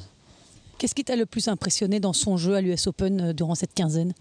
Qu'est-ce 0.77 0.95
qui 0.95 1.03
t'a 1.03 1.15
le 1.15 1.25
plus 1.25 1.47
impressionné 1.47 1.99
dans 1.99 2.13
son 2.13 2.37
jeu 2.37 2.55
à 2.55 2.61
l'US 2.61 2.87
Open 2.87 3.21
euh, 3.21 3.33
durant 3.33 3.55
cette 3.55 3.73
quinzaine? 3.73 4.13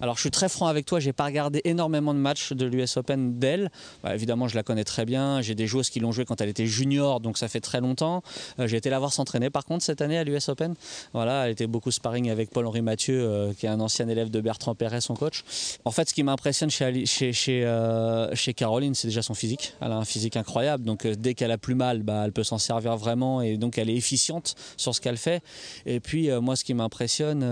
Alors 0.00 0.16
je 0.16 0.20
suis 0.20 0.30
très 0.30 0.48
franc 0.48 0.66
avec 0.66 0.86
toi, 0.86 0.98
j'ai 1.00 1.12
pas 1.12 1.26
regardé 1.26 1.60
énormément 1.64 2.14
de 2.14 2.18
matchs 2.18 2.52
de 2.52 2.66
l'US 2.66 2.96
Open 2.96 3.38
d'elle. 3.38 3.70
Bah, 4.02 4.14
évidemment, 4.14 4.48
je 4.48 4.54
la 4.54 4.62
connais 4.62 4.84
très 4.84 5.04
bien. 5.04 5.42
J'ai 5.42 5.54
des 5.54 5.66
joueuses 5.66 5.90
qui 5.90 6.00
l'ont 6.00 6.12
joué 6.12 6.24
quand 6.24 6.40
elle 6.40 6.48
était 6.48 6.66
junior, 6.66 7.20
donc 7.20 7.36
ça 7.36 7.48
fait 7.48 7.60
très 7.60 7.80
longtemps. 7.80 8.22
Euh, 8.58 8.66
j'ai 8.66 8.78
été 8.78 8.88
la 8.90 8.98
voir 8.98 9.12
s'entraîner 9.12 9.50
par 9.50 9.64
contre 9.64 9.84
cette 9.84 10.00
année 10.00 10.16
à 10.16 10.24
l'US 10.24 10.48
Open. 10.48 10.74
Voilà, 11.12 11.46
elle 11.46 11.52
était 11.52 11.66
beaucoup 11.66 11.90
sparring 11.90 12.30
avec 12.30 12.50
Paul-Henri 12.50 12.82
Mathieu, 12.82 13.20
euh, 13.20 13.52
qui 13.52 13.66
est 13.66 13.68
un 13.68 13.80
ancien 13.80 14.08
élève 14.08 14.30
de 14.30 14.40
Bertrand 14.40 14.74
Perret, 14.74 15.00
son 15.00 15.14
coach. 15.14 15.44
En 15.84 15.90
fait, 15.90 16.08
ce 16.08 16.14
qui 16.14 16.22
m'impressionne 16.22 16.70
chez, 16.70 17.64
euh, 17.64 18.34
Caroline, 18.56 18.94
c'est 18.94 19.08
déjà 19.08 19.22
son 19.22 19.34
physique. 19.34 19.74
Elle 19.80 19.92
a 19.92 19.96
un 19.96 20.04
physique 20.04 20.36
incroyable, 20.36 20.84
donc 20.84 21.06
dès 21.06 21.34
qu'elle 21.34 21.50
a 21.50 21.58
plus 21.58 21.74
mal, 21.74 22.02
bah, 22.02 22.22
elle 22.24 22.32
peut 22.32 22.42
s'en 22.42 22.58
servir 22.58 22.96
vraiment 22.96 23.42
et 23.42 23.56
donc 23.56 23.78
elle 23.78 23.88
est 23.88 23.96
efficiente 23.96 24.54
sur 24.76 24.94
ce 24.94 25.00
qu'elle 25.00 25.16
fait. 25.16 25.42
Et 25.86 26.00
puis 26.00 26.30
moi, 26.40 26.56
ce 26.56 26.64
qui 26.64 26.74
m'impressionne 26.74 27.44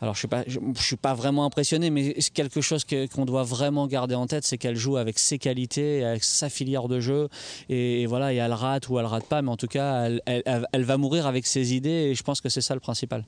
alors 0.00 0.14
je 0.14 0.26
ne 0.60 0.74
suis, 0.74 0.96
pas 0.96 1.14
vraiment 1.14 1.44
impressionné, 1.44 1.90
mais 1.90 2.14
quelque 2.34 2.60
chose 2.60 2.84
qu'on 2.84 3.24
doit 3.24 3.42
vraiment 3.42 3.86
garder 3.86 4.14
en 4.14 4.26
tête, 4.26 4.44
c'est 4.44 4.56
qu'elle 4.56 4.76
joue 4.76 4.96
avec 4.96 5.18
ses 5.18 5.38
qualités, 5.38 6.04
avec 6.04 6.22
sa 6.22 6.48
filière 6.48 6.86
de 6.86 7.00
jeu. 7.00 7.28
Et, 7.68 8.06
voilà, 8.06 8.32
et 8.32 8.36
elle 8.36 8.52
rate 8.52 8.88
ou 8.88 8.98
elle 8.98 9.06
rate 9.06 9.26
pas, 9.26 9.42
mais 9.42 9.50
en 9.50 9.56
tout 9.56 9.66
cas, 9.66 10.08
elle 10.26 10.84
va 10.84 10.96
mourir 10.96 11.26
avec 11.26 11.46
ses 11.46 11.74
idées 11.74 11.90
et 12.10 12.14
je 12.14 12.22
pense 12.22 12.40
que 12.40 12.48
c'est 12.48 12.60
ça 12.60 12.74
le 12.74 12.80
principal. 12.80 13.24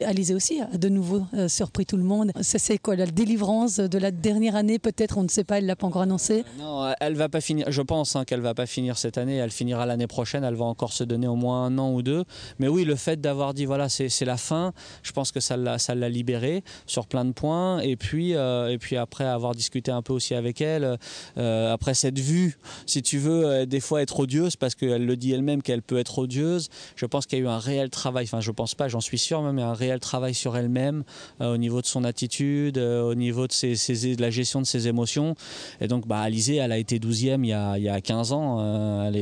Alizé 0.00 0.34
aussi 0.34 0.60
a 0.60 0.76
de 0.76 0.88
nouveau 0.88 1.22
euh, 1.34 1.46
surpris 1.46 1.86
tout 1.86 1.96
le 1.96 2.02
monde. 2.02 2.32
C'est 2.40 2.78
quoi 2.78 2.96
la 2.96 3.06
délivrance 3.06 3.76
de 3.76 3.98
la 3.98 4.10
dernière 4.10 4.56
année 4.56 4.80
Peut-être, 4.80 5.18
on 5.18 5.22
ne 5.22 5.28
sait 5.28 5.44
pas, 5.44 5.58
elle 5.58 5.66
l'a 5.66 5.76
pas 5.76 5.86
encore 5.86 6.02
annoncé. 6.02 6.40
Euh, 6.40 6.58
non, 6.58 6.92
elle 7.00 7.14
va 7.14 7.28
pas 7.28 7.40
finir. 7.40 7.70
Je 7.70 7.80
pense 7.80 8.16
hein, 8.16 8.24
qu'elle 8.24 8.40
va 8.40 8.54
pas 8.54 8.66
finir 8.66 8.98
cette 8.98 9.18
année. 9.18 9.36
Elle 9.36 9.52
finira 9.52 9.86
l'année 9.86 10.08
prochaine. 10.08 10.42
Elle 10.42 10.56
va 10.56 10.64
encore 10.64 10.92
se 10.92 11.04
donner 11.04 11.28
au 11.28 11.36
moins 11.36 11.66
un 11.66 11.78
an 11.78 11.92
ou 11.92 12.02
deux. 12.02 12.24
Mais 12.58 12.66
oui, 12.66 12.84
le 12.84 12.96
fait 12.96 13.20
d'avoir 13.20 13.54
dit 13.54 13.66
voilà, 13.66 13.88
c'est 13.88 14.24
la 14.24 14.36
fin. 14.36 14.72
Je 15.04 15.12
pense 15.12 15.30
que 15.30 15.38
ça 15.38 15.56
l'a 15.56 16.08
libérée 16.08 16.64
sur 16.86 17.06
plein 17.06 17.24
de 17.24 17.32
points. 17.32 17.78
Et 17.78 17.94
puis 17.94 18.34
euh, 18.34 18.70
et 18.70 18.78
puis 18.78 18.96
après 18.96 19.24
avoir 19.24 19.54
discuté 19.54 19.92
un 19.92 20.02
peu 20.02 20.12
aussi 20.12 20.34
avec 20.34 20.60
elle, 20.60 20.98
après 21.36 21.94
cette 21.94 22.18
vue, 22.18 22.58
si 22.86 23.02
tu 23.02 23.18
veux, 23.18 23.64
des 23.64 23.80
fois 23.80 24.02
être 24.02 24.18
odieuse 24.18 24.56
parce 24.56 24.74
qu'elle 24.74 25.06
le 25.06 25.16
dit 25.16 25.32
elle-même 25.32 25.62
qu'elle 25.62 25.82
peut 25.82 25.98
être 25.98 26.18
odieuse. 26.18 26.68
Je 26.96 27.06
pense 27.06 27.26
qu'il 27.26 27.38
y 27.38 27.42
a 27.42 27.44
eu 27.44 27.48
un 27.48 27.58
réel 27.58 27.90
travail. 27.90 28.24
Enfin, 28.24 28.40
je 28.40 28.50
pense 28.50 28.74
pas. 28.74 28.88
J'en 28.88 29.00
suis 29.00 29.18
sûr 29.18 29.40
mais 29.52 29.62
un 29.62 29.72
réel 29.72 29.83
travaille 30.00 30.34
sur 30.34 30.56
elle-même 30.56 31.04
euh, 31.40 31.54
au 31.54 31.56
niveau 31.56 31.80
de 31.80 31.86
son 31.86 32.04
attitude, 32.04 32.78
euh, 32.78 33.02
au 33.02 33.14
niveau 33.14 33.46
de, 33.46 34.20
la 34.20 34.30
gestion 34.30 34.60
de 34.60 34.66
ses 34.66 34.88
émotions. 34.88 35.34
Et 35.80 35.88
donc, 35.88 36.06
bah, 36.06 36.20
Alizé, 36.20 36.56
elle 36.56 36.72
a 36.72 36.78
été 36.78 36.98
12e 36.98 37.44
il 37.44 37.48
y 37.48 37.52
a, 37.52 37.78
il 37.78 37.84
y 37.84 37.88
a 37.88 38.00
15 38.00 38.32
ans. 38.32 38.58
Euh, 38.60 39.08
elle, 39.08 39.16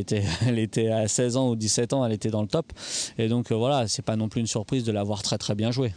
était, 0.58 0.88
à 0.90 1.08
16 1.08 1.36
ans 1.36 1.48
ou 1.50 1.56
17 1.56 1.92
ans, 1.92 2.04
elle 2.04 2.12
était 2.12 2.30
dans 2.30 2.42
le 2.42 2.48
top. 2.48 2.72
Et 3.18 3.28
donc, 3.28 3.52
voilà, 3.52 3.88
c'est 3.88 4.02
pas 4.02 4.16
non 4.16 4.28
plus 4.28 4.40
une 4.40 4.46
surprise 4.46 4.84
de 4.84 4.92
l'avoir 4.92 5.22
très 5.22 5.38
très 5.38 5.54
bien 5.54 5.70
joué. 5.70 5.92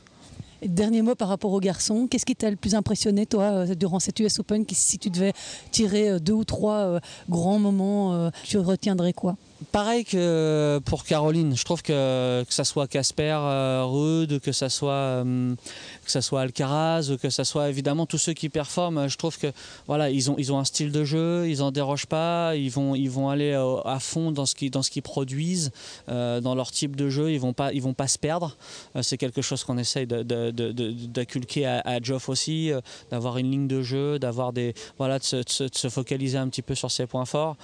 Dernier 0.65 1.01
mot 1.01 1.15
par 1.15 1.27
rapport 1.27 1.51
aux 1.51 1.59
garçons, 1.59 2.07
qu'est-ce 2.09 2.25
qui 2.25 2.35
t'a 2.35 2.49
le 2.49 2.55
plus 2.55 2.73
impressionné 2.73 3.25
toi 3.25 3.67
durant 3.75 3.99
cette 3.99 4.19
US 4.19 4.39
Open 4.39 4.65
Si 4.71 4.97
tu 4.97 5.09
devais 5.09 5.33
tirer 5.69 6.19
deux 6.19 6.33
ou 6.33 6.43
trois 6.43 6.99
grands 7.29 7.59
moments, 7.59 8.31
tu 8.43 8.57
retiendrais 8.57 9.13
quoi? 9.13 9.35
Pareil 9.71 10.05
que 10.05 10.79
pour 10.85 11.03
Caroline, 11.03 11.55
je 11.55 11.63
trouve 11.63 11.81
que 11.81 12.43
que 12.43 12.53
ça 12.53 12.63
soit 12.63 12.87
Casper, 12.87 13.37
euh, 13.39 13.83
Rude, 13.85 14.39
que 14.39 14.51
ça 14.51 14.69
soit 14.69 14.91
euh, 14.91 15.55
que 16.03 16.11
ça 16.11 16.21
soit 16.21 16.41
Alcaraz, 16.41 17.15
que 17.21 17.29
ça 17.29 17.43
soit 17.43 17.69
évidemment 17.69 18.05
tous 18.05 18.17
ceux 18.17 18.33
qui 18.33 18.49
performent, 18.49 19.07
je 19.07 19.17
trouve 19.17 19.37
que 19.37 19.47
voilà, 19.87 20.09
ils 20.09 20.29
ont 20.31 20.35
ils 20.37 20.51
ont 20.51 20.59
un 20.59 20.65
style 20.65 20.91
de 20.91 21.03
jeu, 21.03 21.47
ils 21.49 21.61
en 21.61 21.71
dérogent 21.71 22.07
pas, 22.07 22.55
ils 22.55 22.71
vont 22.71 22.95
ils 22.95 23.09
vont 23.09 23.29
aller 23.29 23.51
euh, 23.51 23.81
à 23.81 23.99
fond 23.99 24.31
dans 24.31 24.45
ce 24.45 24.55
qui 24.55 24.69
dans 24.69 24.83
ce 24.83 24.89
qu'ils 24.89 25.03
produisent, 25.03 25.71
dans 26.07 26.55
leur 26.55 26.71
type 26.71 26.95
de 26.95 27.09
jeu, 27.09 27.31
ils 27.31 27.39
vont 27.39 27.53
pas 27.53 27.71
ils 27.73 27.81
vont 27.81 27.93
pas 27.93 28.07
se 28.07 28.17
perdre. 28.17 28.57
c'est 29.01 29.17
quelque 29.17 29.41
chose 29.41 29.63
qu'on 29.63 29.77
essaye 29.77 30.07
de, 30.07 30.23
d'inculquer 30.51 31.65
à, 31.65 31.79
à 31.79 32.01
Geoff 32.01 32.29
aussi, 32.29 32.71
d'avoir 33.11 33.37
une 33.37 33.51
ligne 33.51 33.67
de 33.67 33.81
jeu, 33.81 34.19
d'avoir 34.19 34.53
des 34.53 34.73
voilà, 34.97 35.19
de 35.19 35.23
se, 35.23 35.89
focaliser 35.89 36.37
un 36.37 36.47
petit 36.49 36.61
peu 36.61 36.75
sur 36.75 36.91
ses 36.91 37.05
points 37.05 37.25
forts. 37.25 37.55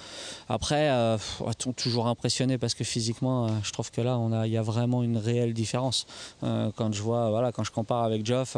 Après, 0.48 0.88
euh, 0.90 1.16
toujours 1.92 2.06
impressionné 2.06 2.56
parce 2.56 2.72
que 2.72 2.84
physiquement, 2.84 3.48
je 3.62 3.70
trouve 3.70 3.90
que 3.90 4.00
là, 4.00 4.16
on 4.18 4.32
a, 4.32 4.46
il 4.46 4.52
y 4.52 4.56
a 4.56 4.62
vraiment 4.62 5.02
une 5.02 5.18
réelle 5.18 5.52
différence. 5.52 6.06
quand 6.40 6.90
je 6.92 7.02
vois, 7.02 7.28
voilà, 7.28 7.52
quand 7.52 7.64
je 7.64 7.70
compare 7.70 8.02
avec 8.04 8.24
Geoff, 8.24 8.56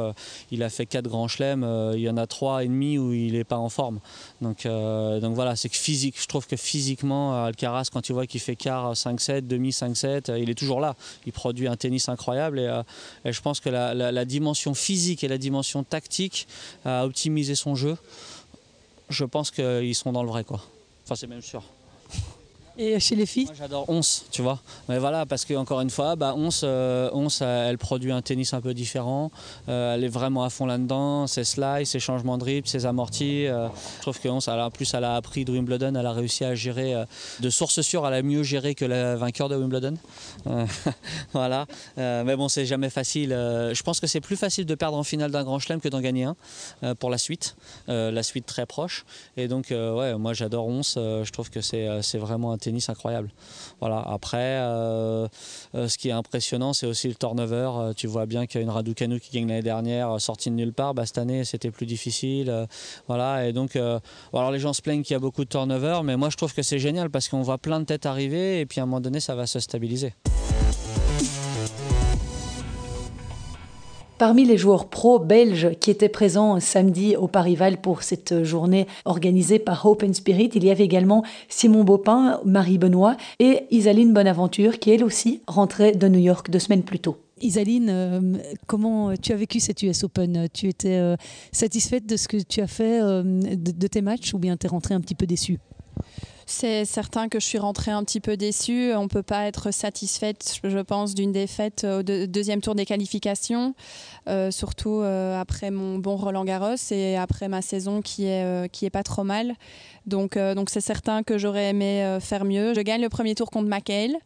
il 0.53 0.63
a 0.63 0.71
fait 0.71 0.87
quatre 0.87 1.09
grands 1.09 1.27
chelems, 1.27 1.67
il 1.95 2.01
y 2.01 2.09
en 2.09 2.17
a 2.17 2.29
trois 2.29 2.63
et 2.63 2.69
demi 2.69 2.97
où 2.97 3.13
il 3.13 3.33
n'est 3.33 3.43
pas 3.43 3.59
en 3.59 3.69
forme. 3.69 3.99
Donc, 4.41 4.65
donc 4.67 5.35
voilà, 5.35 5.57
c'est 5.57 5.69
que 5.69 5.77
physique, 5.77 6.15
je 6.21 6.29
trouve 6.29 6.47
que 6.47 6.55
physiquement, 6.55 7.45
Alcaraz, 7.45 7.89
quand 7.93 8.03
tu 8.03 8.13
vois 8.13 8.27
qu'il 8.27 8.41
fait 8.41 8.55
quart 8.55 8.93
5-7, 8.93 9.49
demi 9.49 9.71
5-7, 9.71 10.41
il 10.41 10.49
est 10.49 10.55
toujours 10.55 10.81
là. 10.81 10.95
Il 11.27 11.33
produit 11.33 11.67
un 11.67 11.77
tennis 11.77 12.09
incroyable 12.09 12.61
et, 12.61 12.83
et 13.25 13.33
je 13.33 13.41
pense 13.43 13.59
que 13.59 13.69
la, 13.69 13.95
la, 13.95 14.25
dimension 14.25 14.75
physique 14.75 15.25
et 15.25 15.29
la 15.29 15.39
dimension 15.39 15.83
tactique 15.83 16.47
à 16.85 17.05
optimiser 17.05 17.57
son 17.57 17.75
jeu, 17.75 17.97
je 19.09 19.25
pense 19.25 19.51
qu'ils 19.51 19.95
sont 19.97 20.13
dans 20.13 20.23
le 20.23 20.29
vrai. 20.29 20.45
Quoi. 20.45 20.61
Enfin, 21.05 21.17
c'est 21.17 21.27
même 21.27 21.43
sûr. 21.43 21.65
Et 22.77 22.99
chez 22.99 23.15
les 23.15 23.27
filles 23.27 23.49
j'adore 23.57 23.89
Once, 23.89 24.25
tu 24.33 24.43
vois. 24.43 24.59
Mais 24.89 24.99
voilà, 24.99 25.27
parce 25.27 25.45
qu'encore 25.45 25.81
une 25.81 25.91
fois, 25.91 26.17
bah, 26.17 26.35
Once, 26.37 26.63
euh, 26.65 27.09
euh, 27.15 27.71
elle 27.71 27.79
produit 27.79 28.11
un 28.11 28.21
tennis 28.21 28.53
un 28.53 28.61
peu 28.61 28.75
différent. 28.75 29.31
Euh, 29.69 29.95
elle 29.95 30.03
est 30.03 30.09
vraiment 30.09 30.43
à 30.43 30.51
fond 30.51 30.67
là-dedans. 30.67 31.29
Ses 31.29 31.45
slides, 31.45 31.87
ses 31.87 32.01
changements 32.01 32.37
de 32.37 32.41
dribble, 32.41 32.67
ses 32.67 32.85
amortis. 32.85 33.45
je 33.47 34.01
trouve 34.01 34.19
que 34.19 34.29
Once, 34.29 34.49
en 34.49 34.71
plus, 34.71 34.93
elle 34.93 35.05
a 35.05 35.15
appris 35.15 35.45
de 35.45 35.53
Wimbledon. 35.53 35.95
Elle 35.95 36.07
a 36.07 36.13
réussi 36.13 36.45
à 36.45 36.57
gérer 36.57 36.95
de 37.41 37.51
source 37.51 37.81
sûre. 37.83 38.07
Elle 38.09 38.15
a 38.15 38.23
mieux 38.23 38.43
géré 38.43 38.75
que 38.75 38.85
la 38.85 39.15
vainqueur 39.15 39.49
de 39.49 39.57
Wimbledon. 39.57 39.95
voilà. 41.33 41.67
mais 41.97 42.35
bon, 42.37 42.49
c'est 42.49 42.67
jamais 42.67 42.91
facile. 42.91 43.31
je 43.31 43.83
pense 43.83 44.01
que 44.01 44.07
c'est 44.09 44.21
plus 44.21 44.37
facile 44.37 44.67
de 44.67 44.75
perdre 44.75 44.97
en 44.97 45.05
finale 45.05 45.31
d'un 45.31 45.45
grand 45.45 45.61
chelem 45.61 45.81
que 45.81 45.89
d'en 45.89 46.01
gagner 46.01 46.25
un 46.25 46.95
pour 46.97 47.11
la 47.11 47.19
suite. 47.19 47.57
la 47.87 48.23
suite 48.23 48.47
très 48.47 48.67
proche. 48.67 49.05
Et 49.37 49.47
donc, 49.47 49.67
ouais, 49.71 50.15
moi 50.17 50.33
j'adore 50.33 50.67
Once. 50.67 50.95
je 50.97 51.31
trouve 51.31 51.51
que 51.51 51.61
c'est 51.61 52.19
vraiment 52.19 52.53
un 52.53 52.59
tennis 52.65 52.89
incroyable. 52.89 53.31
Voilà. 53.81 54.01
Après, 54.01 54.59
euh, 54.61 55.29
euh, 55.75 55.89
ce 55.89 55.99
qui 55.99 56.09
est 56.09 56.13
impressionnant, 56.13 56.73
c'est 56.73 56.87
aussi 56.87 57.09
le 57.09 57.15
turnover. 57.15 57.71
Euh, 57.77 57.93
tu 57.93 58.07
vois 58.07 58.27
bien 58.27 58.47
qu'il 58.47 58.61
y 58.61 58.63
a 58.63 58.65
une 58.65 58.71
Raducanu 58.71 59.21
qui 59.21 59.31
gagne 59.37 59.49
l'année 59.49 59.63
dernière, 59.63 60.21
sortie 60.21 60.51
de 60.51 60.57
nulle 60.57 60.73
part. 60.73 60.95
Bah, 60.95 61.07
cette 61.07 61.19
année, 61.19 61.45
c'était 61.45 61.71
plus 61.71 61.87
difficile. 61.87 62.67
voilà. 63.07 63.47
Et 63.47 63.53
donc, 63.53 63.77
alors 63.77 64.51
les 64.51 64.59
gens 64.59 64.73
se 64.73 64.83
plaignent 64.83 65.03
qu'il 65.03 65.15
y 65.15 65.17
a 65.17 65.21
beaucoup 65.21 65.45
de 65.45 65.49
turnover, 65.49 66.01
mais 66.05 66.17
moi, 66.17 66.31
je 66.31 66.37
trouve 66.37 66.55
que 66.55 66.63
c'est 66.63 66.79
génial 66.79 67.11
parce 67.11 67.29
qu'on 67.29 67.43
voit 67.43 67.59
plein 67.59 67.81
de 67.81 67.85
têtes 67.85 68.07
arriver 68.07 68.61
et 68.61 68.67
puis 68.67 68.81
à 68.81 68.85
un 68.85 68.87
moment 68.87 69.01
donné, 69.01 69.21
ça 69.21 69.35
va 69.35 69.47
se 69.47 69.61
stabiliser. 69.61 70.15
Parmi 74.17 74.45
les 74.45 74.57
joueurs 74.57 74.89
pro 74.89 75.19
belges 75.19 75.71
qui 75.81 75.91
étaient 75.91 76.09
présents 76.09 76.61
samedi 76.61 77.17
au 77.17 77.27
Parival 77.27 77.81
pour 77.81 78.05
cette 78.05 78.45
journée 78.45 78.87
organisée 79.05 79.59
par 79.59 79.85
Hope 79.85 80.05
and 80.05 80.13
Spirit, 80.13 80.51
il 80.55 80.65
y 80.65 80.71
avait 80.71 80.85
également 80.85 81.25
Simon 81.49 81.83
Baupin, 81.83 82.41
Marie 82.45 82.79
Benoît 82.79 83.17
et 83.41 83.65
Isaline 83.73 84.13
Bonaventure 84.13 84.79
qui 84.79 84.93
elle 84.93 85.03
aussi 85.03 85.43
rentrait 85.49 85.93
de 85.93 86.07
New 86.07 86.21
York 86.21 86.49
deux 86.49 86.61
semaines 86.61 86.85
plus 86.85 87.01
tôt. 87.01 87.17
Isaline, 87.41 87.89
euh, 87.91 88.21
comment 88.67 89.15
tu 89.17 89.33
as 89.33 89.37
vécu 89.37 89.59
cette 89.59 89.83
US 89.83 90.05
Open? 90.05 90.47
Tu 90.53 90.69
étais 90.69 90.97
euh, 90.97 91.17
satisfaite 91.51 92.07
de 92.07 92.17
ce 92.17 92.29
que 92.29 92.37
tu 92.37 92.61
as 92.61 92.69
fait 92.69 93.03
euh, 93.03 93.23
de, 93.25 93.87
tes 93.89 94.01
matchs 94.01 94.33
ou 94.33 94.39
bien 94.39 94.57
tu 94.57 94.67
es 94.67 94.69
rentrée 94.69 94.95
un 94.95 95.01
petit 95.01 95.17
peu 95.17 95.27
déçue? 95.27 95.59
C'est 96.47 96.85
certain 96.85 97.29
que 97.29 97.41
je 97.41 97.47
suis 97.47 97.59
rentrée 97.59 97.91
un 97.91 98.05
petit 98.05 98.21
peu 98.21 98.37
déçue. 98.37 98.93
On 98.95 99.05
ne 99.05 99.09
peut 99.09 99.23
pas 99.23 99.47
être 99.47 99.71
satisfaite, 99.71 100.61
je 100.63 100.79
pense, 100.79 101.15
d'une 101.15 101.33
défaite 101.33 101.85
au 101.85 102.03
deuxième 102.03 102.61
tour 102.61 102.75
des 102.75 102.85
qualifications, 102.85 103.75
euh, 104.29 104.51
surtout 104.51 105.01
euh, 105.01 105.41
après 105.41 105.71
mon 105.71 105.99
bon 105.99 106.17
Roland 106.17 106.45
Garros 106.45 106.77
et 106.91 107.17
après 107.17 107.49
ma 107.49 107.63
saison 107.63 108.03
qui 108.03 108.27
est, 108.27 108.45
euh, 108.45 108.69
qui 108.69 108.85
est 108.85 108.91
pas 108.91 109.03
trop 109.03 109.25
mal. 109.25 109.55
Donc, 110.07 110.37
donc 110.37 110.71
c'est 110.71 110.81
certain 110.81 111.23
que 111.23 111.39
j'aurais 111.39 111.71
aimé 111.71 112.19
faire 112.21 112.45
mieux. 112.45 112.75
Je 112.75 112.81
gagne 112.81 113.01
le 113.01 113.09
premier 113.09 113.35
tour 113.35 113.51
contre 113.51 113.69
McHale, 113.69 114.17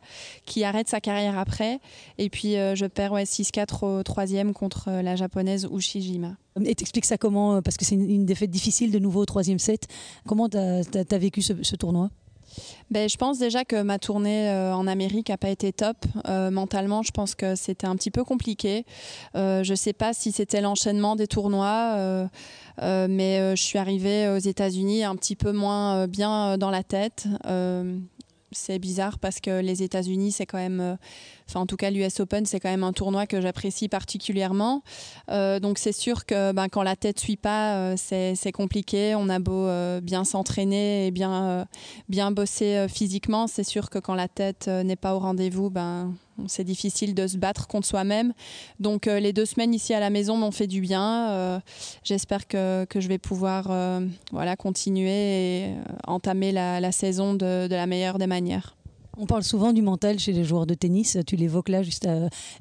qui 0.45 0.65
arrête 0.65 0.89
sa 0.89 1.01
carrière 1.01 1.39
après. 1.39 1.81
Et 2.19 2.31
puis 2.31 2.55
je 2.55 2.87
perds 2.87 3.13
ouais, 3.13 3.25
6-4 3.25 3.85
au 3.85 4.03
troisième 4.03 4.53
contre 4.53 4.91
la 4.91 5.17
japonaise 5.17 5.69
Ushijima. 5.71 6.37
Et 6.65 6.75
t'expliques 6.75 7.05
ça 7.05 7.19
comment? 7.19 7.63
Parce 7.63 7.77
que 7.77 7.85
c'est 7.85 7.95
une, 7.95 8.27
défaite 8.27 8.51
difficile 8.51 8.91
de 8.91 8.99
nouveau 8.99 9.23
au 9.23 9.27
troisième 9.27 9.59
set. 9.59 9.87
Comment 10.27 10.49
tu 10.49 10.57
as, 10.57 11.19
vécu 11.19 11.43
ce, 11.43 11.77
tournoi? 11.77 12.11
Ben, 12.91 13.09
je 13.09 13.17
pense 13.17 13.39
déjà 13.39 13.65
que 13.65 13.83
ma 13.83 13.99
tournée 13.99 14.49
euh, 14.49 14.75
en 14.75 14.87
Amérique 14.87 15.29
n'a 15.29 15.37
pas 15.37 15.51
été 15.51 15.73
top. 15.73 15.97
Euh, 16.27 16.51
mentalement, 16.51 17.03
je 17.03 17.11
pense 17.11 17.35
que 17.35 17.55
c'était 17.55 17.87
un 17.87 17.97
petit 17.97 18.11
peu 18.11 18.25
compliqué. 18.25 18.85
Euh, 19.37 19.63
je 19.63 19.73
ne 19.73 19.77
sais 19.77 19.93
pas 19.93 20.13
si 20.13 20.33
c'était 20.33 20.61
l'enchaînement 20.61 21.17
des 21.17 21.27
tournois, 21.27 22.29
mais 22.81 23.57
je 23.57 23.63
suis 23.63 23.79
arrivée 23.79 24.29
aux 24.29 24.39
États-Unis 24.39 25.05
un 25.05 25.17
petit 25.17 25.37
peu 25.37 25.53
moins 25.53 26.07
bien 26.07 26.59
dans 26.59 26.71
la 26.71 26.83
tête 26.83 27.27
c'est 28.51 28.79
bizarre 28.79 29.19
parce 29.19 29.41
que 29.41 29.61
les 29.61 29.83
États-Unis, 29.83 30.33
c'est 30.33 30.47
quand 30.47 30.59
même, 30.59 30.97
enfin 31.49 31.61
en 31.61 31.67
tout 31.67 31.77
cas 31.77 31.91
l'US 31.91 32.21
Open, 32.21 32.47
c'est 32.47 32.61
quand 32.61 32.69
même 32.69 32.85
un 32.85 32.93
tournoi 32.93 33.27
que 33.27 33.41
j'apprécie 33.41 33.89
particulièrement. 33.89 34.83
Euh, 35.31 35.61
donc 35.61 35.79
c'est 35.79 35.93
sûr 35.93 36.27
que 36.27 36.53
ben, 36.53 36.69
quand 36.69 36.83
la 36.83 36.97
tête 36.97 37.19
suit 37.19 37.37
pas, 37.37 37.77
euh, 37.77 37.95
c'est 37.97 38.53
compliqué. 38.53 39.15
On 39.15 39.29
a 39.29 39.39
beau 39.39 39.69
bien 40.01 40.25
s'entraîner 40.25 41.07
et 41.07 41.11
bien, 41.11 41.67
bien 42.09 42.31
bosser 42.31 42.87
physiquement, 42.89 43.47
c'est 43.47 43.65
sûr 43.65 43.91
que 43.91 43.99
quand 43.99 44.15
la 44.15 44.29
tête 44.29 44.69
n'est 44.69 44.97
pas 44.97 45.15
au 45.15 45.19
rendez-vous, 45.19 45.71
ben 45.71 46.13
c'est 46.47 46.65
difficile 46.65 47.15
de 47.15 47.27
se 47.27 47.37
battre 47.37 47.67
contre 47.67 47.87
soi-même. 47.87 48.33
Donc 48.79 49.07
euh, 49.07 49.19
les 49.19 49.33
deux 49.33 49.47
semaines 49.47 49.75
ici 49.75 49.95
à 49.95 50.01
la 50.01 50.11
maison 50.11 50.37
m'ont 50.37 50.51
fait 50.51 50.67
du 50.67 50.81
bien. 50.81 51.31
Euh, 51.31 51.61
j'espère 52.05 52.47
que, 52.47 52.87
je 52.95 53.09
vais 53.09 53.19
pouvoir 53.19 53.69
euh, 53.71 54.07
voilà, 54.33 54.57
continuer 54.57 55.11
et 55.11 55.75
entamer 56.07 56.53
la, 56.53 56.93
saison 56.93 57.35
de, 57.35 57.67
la 57.69 57.87
meilleure 57.87 58.19
des 58.19 58.27
manières. 58.27 58.77
On 59.19 59.27
parle 59.27 59.43
souvent 59.43 59.73
du 59.73 59.83
mental 59.83 60.19
chez 60.19 60.33
les 60.33 60.45
joueurs 60.45 60.67
de 60.67 60.75
tennis. 60.75 61.19
Tu 61.27 61.37
l'évoques 61.37 61.69
là 61.69 61.83
juste. 61.83 62.09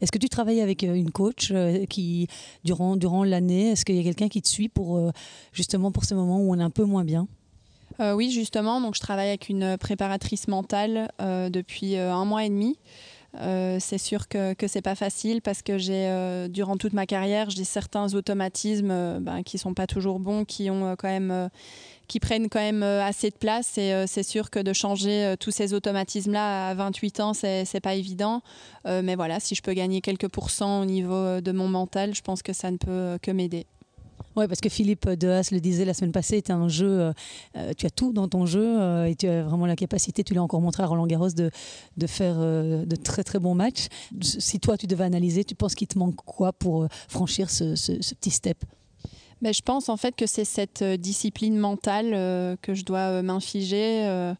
Est-ce 0.02 0.12
que 0.12 0.18
tu 0.18 0.28
travailles 0.28 0.62
avec 0.62 0.82
une 0.82 1.12
coach 1.12 1.54
qui 1.90 2.28
durant 2.64 2.96
durant 2.96 3.24
l'année 3.24 3.72
Est-ce 3.72 3.86
qu'il 3.86 3.96
y 3.96 4.00
a 4.00 4.04
quelqu'un 4.04 4.28
qui 4.28 4.42
te 4.42 4.48
suit 4.48 4.68
pour 4.68 5.00
justement 5.54 5.92
pour 5.92 6.06
ces 6.06 6.16
moments 6.16 6.40
où 6.40 6.52
on 6.52 6.60
est 6.60 6.64
un 6.64 6.72
peu 6.72 6.84
moins 6.84 7.04
bien? 7.04 7.28
Oui, 8.00 8.32
justement. 8.32 8.82
Donc 8.82 8.96
je 8.96 9.02
travaille 9.02 9.28
avec 9.28 9.50
une 9.50 9.78
préparatrice 9.78 10.48
mentale 10.48 11.12
depuis 11.20 11.96
un 11.96 12.26
mois 12.26 12.44
et 12.44 12.50
demi. 12.50 12.76
Euh, 13.40 13.78
c'est 13.80 13.98
sûr 13.98 14.28
que 14.28 14.56
ce 14.60 14.78
n'est 14.78 14.82
pas 14.82 14.96
facile 14.96 15.42
parce 15.42 15.62
que 15.62 15.78
j'ai 15.78 16.08
euh, 16.08 16.48
durant 16.48 16.78
toute 16.78 16.94
ma 16.94 17.06
carrière 17.06 17.50
j'ai 17.50 17.66
certains 17.66 18.14
automatismes 18.16 18.90
euh, 18.90 19.20
ben, 19.20 19.44
qui 19.44 19.58
sont 19.58 19.74
pas 19.74 19.86
toujours 19.86 20.20
bons, 20.20 20.44
qui 20.44 20.72
ont 20.72 20.96
quand 20.98 21.10
même 21.10 21.50
qui 22.08 22.20
prennent 22.20 22.50
quand 22.50 22.60
même 22.60 22.84
assez 22.84 23.30
de 23.30 23.36
place 23.36 23.78
et 23.78 24.06
c'est 24.08 24.24
sûr 24.24 24.50
que 24.50 24.60
de 24.60 24.74
changer 24.74 25.36
tous 25.40 25.52
ces 25.52 25.74
automatismes 25.74 26.32
là 26.32 26.70
à 26.70 26.74
28 26.74 27.20
ans 27.20 27.34
c'est 27.34 27.80
pas 27.82 27.96
évident 27.96 28.42
mais 28.86 29.16
voilà 29.16 29.40
si 29.40 29.56
je 29.56 29.62
peux 29.62 29.74
gagner 29.74 30.02
quelques 30.02 30.30
pourcents 30.30 30.82
au 30.82 30.86
niveau 30.86 31.42
de 31.42 31.52
mon 31.52 31.68
mental 31.68 32.16
je 32.16 32.22
pense 32.22 32.42
que 32.42 32.54
ça 32.54 32.72
ne 32.72 32.78
peut 32.78 33.18
que 33.22 33.32
m'aider. 33.32 33.66
Oui, 34.38 34.48
parce 34.48 34.62
que 34.62 34.70
Philippe 34.70 35.10
Dehaas 35.10 35.50
le 35.52 35.60
disait 35.60 35.84
la 35.84 35.96
semaine 35.96 36.12
passée, 36.12 36.44
tu 36.44 36.52
un 36.52 36.68
jeu, 36.68 36.88
euh, 36.88 37.14
euh, 37.56 37.74
tu 37.76 37.88
as 37.88 37.90
tout 37.90 38.14
dans 38.14 38.28
ton 38.28 38.46
jeu 38.46 38.80
euh, 38.80 39.06
et 39.06 39.16
tu 39.16 39.28
as 39.28 39.42
vraiment 39.42 39.66
la 39.66 39.76
capacité, 39.76 40.24
tu 40.24 40.36
l'as 40.36 40.44
encore 40.44 40.62
montré 40.62 40.84
à 40.84 40.86
Roland 40.86 41.08
Garros, 41.08 41.30
de, 41.32 41.50
faire 42.06 42.38
de 42.38 42.96
très 42.96 43.24
très 43.24 43.40
bons 43.40 43.56
matchs. 43.56 43.88
Si 44.22 44.60
toi 44.60 44.78
tu 44.78 44.86
devais 44.86 45.06
analyser, 45.06 45.44
tu 45.44 45.56
penses 45.56 45.74
qu'il 45.74 45.88
te 45.88 45.98
manque 45.98 46.16
quoi 46.18 46.54
pour 46.54 46.88
franchir 47.08 47.50
ce, 47.50 47.74
petit 48.14 48.30
step? 48.30 48.64
Mais 49.42 49.54
je 49.54 49.62
pense 49.62 49.90
en 49.90 49.98
fait 49.98 50.16
que 50.16 50.26
c'est 50.26 50.46
cette 50.46 50.84
discipline 50.84 51.58
mentale 51.58 52.58
que 52.62 52.74
je 52.74 52.84
dois 52.84 53.22
m'infiger. 53.22 54.34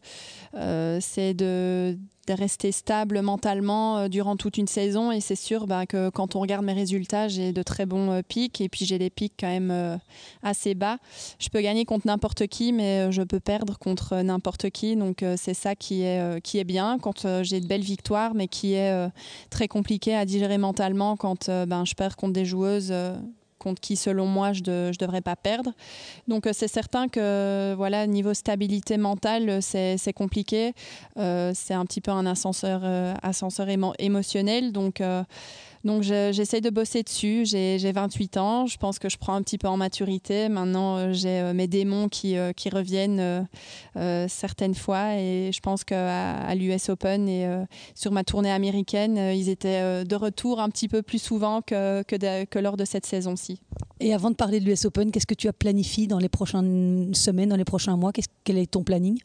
c'est 1.00 1.34
de 1.34 1.98
rester 2.34 2.72
stable 2.72 3.20
mentalement 3.22 3.98
euh, 3.98 4.08
durant 4.08 4.36
toute 4.36 4.58
une 4.58 4.66
saison. 4.66 5.12
Et 5.12 5.20
c'est 5.20 5.36
sûr 5.36 5.66
bah, 5.66 5.86
que 5.86 6.10
quand 6.10 6.36
on 6.36 6.40
regarde 6.40 6.64
mes 6.64 6.72
résultats, 6.72 7.28
j'ai 7.28 7.52
de 7.52 7.62
très 7.62 7.86
bons 7.86 8.10
euh, 8.10 8.20
pics 8.26 8.60
et 8.60 8.68
puis 8.68 8.84
j'ai 8.84 8.98
des 8.98 9.10
pics 9.10 9.34
quand 9.38 9.48
même 9.48 9.70
euh, 9.70 9.96
assez 10.42 10.74
bas. 10.74 10.98
Je 11.38 11.48
peux 11.48 11.60
gagner 11.60 11.84
contre 11.84 12.06
n'importe 12.06 12.46
qui, 12.46 12.72
mais 12.72 13.10
je 13.12 13.22
peux 13.22 13.40
perdre 13.40 13.78
contre 13.78 14.16
n'importe 14.16 14.70
qui. 14.70 14.96
Donc 14.96 15.24
c'est 15.36 15.54
ça 15.54 15.74
qui 15.74 16.02
est, 16.02 16.40
qui 16.42 16.58
est 16.58 16.64
bien 16.64 16.98
quand 16.98 17.42
j'ai 17.42 17.60
de 17.60 17.66
belles 17.66 17.82
victoires, 17.82 18.34
mais 18.34 18.48
qui 18.48 18.74
est 18.74 19.08
très 19.50 19.68
compliqué 19.68 20.14
à 20.14 20.24
digérer 20.24 20.58
mentalement 20.58 21.16
quand 21.16 21.48
ben, 21.48 21.84
je 21.84 21.94
perds 21.94 22.16
contre 22.16 22.32
des 22.32 22.44
joueuses 22.44 22.92
contre 23.58 23.80
qui, 23.80 23.96
selon 23.96 24.26
moi, 24.26 24.52
je 24.52 24.60
ne 24.60 24.96
devrais 24.98 25.20
pas 25.20 25.36
perdre. 25.36 25.72
Donc, 26.26 26.46
euh, 26.46 26.52
c'est 26.52 26.68
certain 26.68 27.08
que, 27.08 27.74
voilà, 27.76 28.06
niveau 28.06 28.34
stabilité 28.34 28.96
mentale, 28.96 29.60
c'est 29.62 30.12
compliqué. 30.14 30.72
Euh, 31.18 31.52
c'est 31.54 31.74
un 31.74 31.84
petit 31.84 32.00
peu 32.00 32.10
un 32.10 32.26
ascenseur, 32.26 32.80
euh, 32.84 33.14
ascenseur 33.22 33.68
émotionnel. 33.98 34.72
Donc, 34.72 35.02
Donc 35.84 36.02
j'essaye 36.02 36.60
de 36.60 36.70
bosser 36.70 37.02
dessus. 37.02 37.44
J'ai 37.44 37.92
28 37.92 38.36
ans. 38.36 38.66
Je 38.66 38.76
pense 38.76 38.98
que 38.98 39.08
je 39.08 39.16
prends 39.16 39.34
un 39.34 39.42
petit 39.42 39.58
peu 39.58 39.68
en 39.68 39.76
maturité. 39.76 40.48
Maintenant, 40.48 40.96
euh, 40.96 41.12
j'ai 41.12 41.40
euh, 41.40 41.52
mes 41.52 41.66
démons 41.66 42.08
qui, 42.08 42.36
euh, 42.36 42.52
reviennent 42.72 43.46
certaines 44.28 44.74
fois. 44.74 45.14
Et 45.16 45.50
je 45.52 45.60
pense 45.60 45.84
qu'à 45.84 46.34
à, 46.34 46.54
l'US 46.54 46.90
Open 46.90 47.28
et 47.28 47.48
sur 47.94 48.12
ma 48.12 48.24
tournée 48.24 48.50
américaine, 48.50 49.16
ils 49.16 49.48
étaient 49.48 50.04
de 50.04 50.16
retour 50.16 50.60
un 50.60 50.68
petit 50.68 50.86
peu 50.86 51.00
plus 51.00 51.18
souvent 51.18 51.62
que 51.62 52.58
lors 52.58 52.76
de 52.76 52.84
cette 52.84 53.06
saison-ci. 53.06 53.60
Et 54.00 54.12
avant 54.12 54.30
de 54.30 54.34
parler 54.34 54.60
de 54.60 54.66
l'US 54.66 54.84
Open, 54.84 55.10
qu'est-ce 55.10 55.26
que 55.26 55.34
tu 55.34 55.48
as 55.48 55.52
planifié 55.54 56.06
dans 56.06 56.18
les 56.18 56.28
prochaines 56.28 57.14
semaines, 57.14 57.48
dans 57.48 57.56
les 57.56 57.64
prochains 57.64 57.96
mois? 57.96 58.12
Quel 58.44 58.58
est 58.58 58.70
ton 58.70 58.82
planning? 58.82 59.18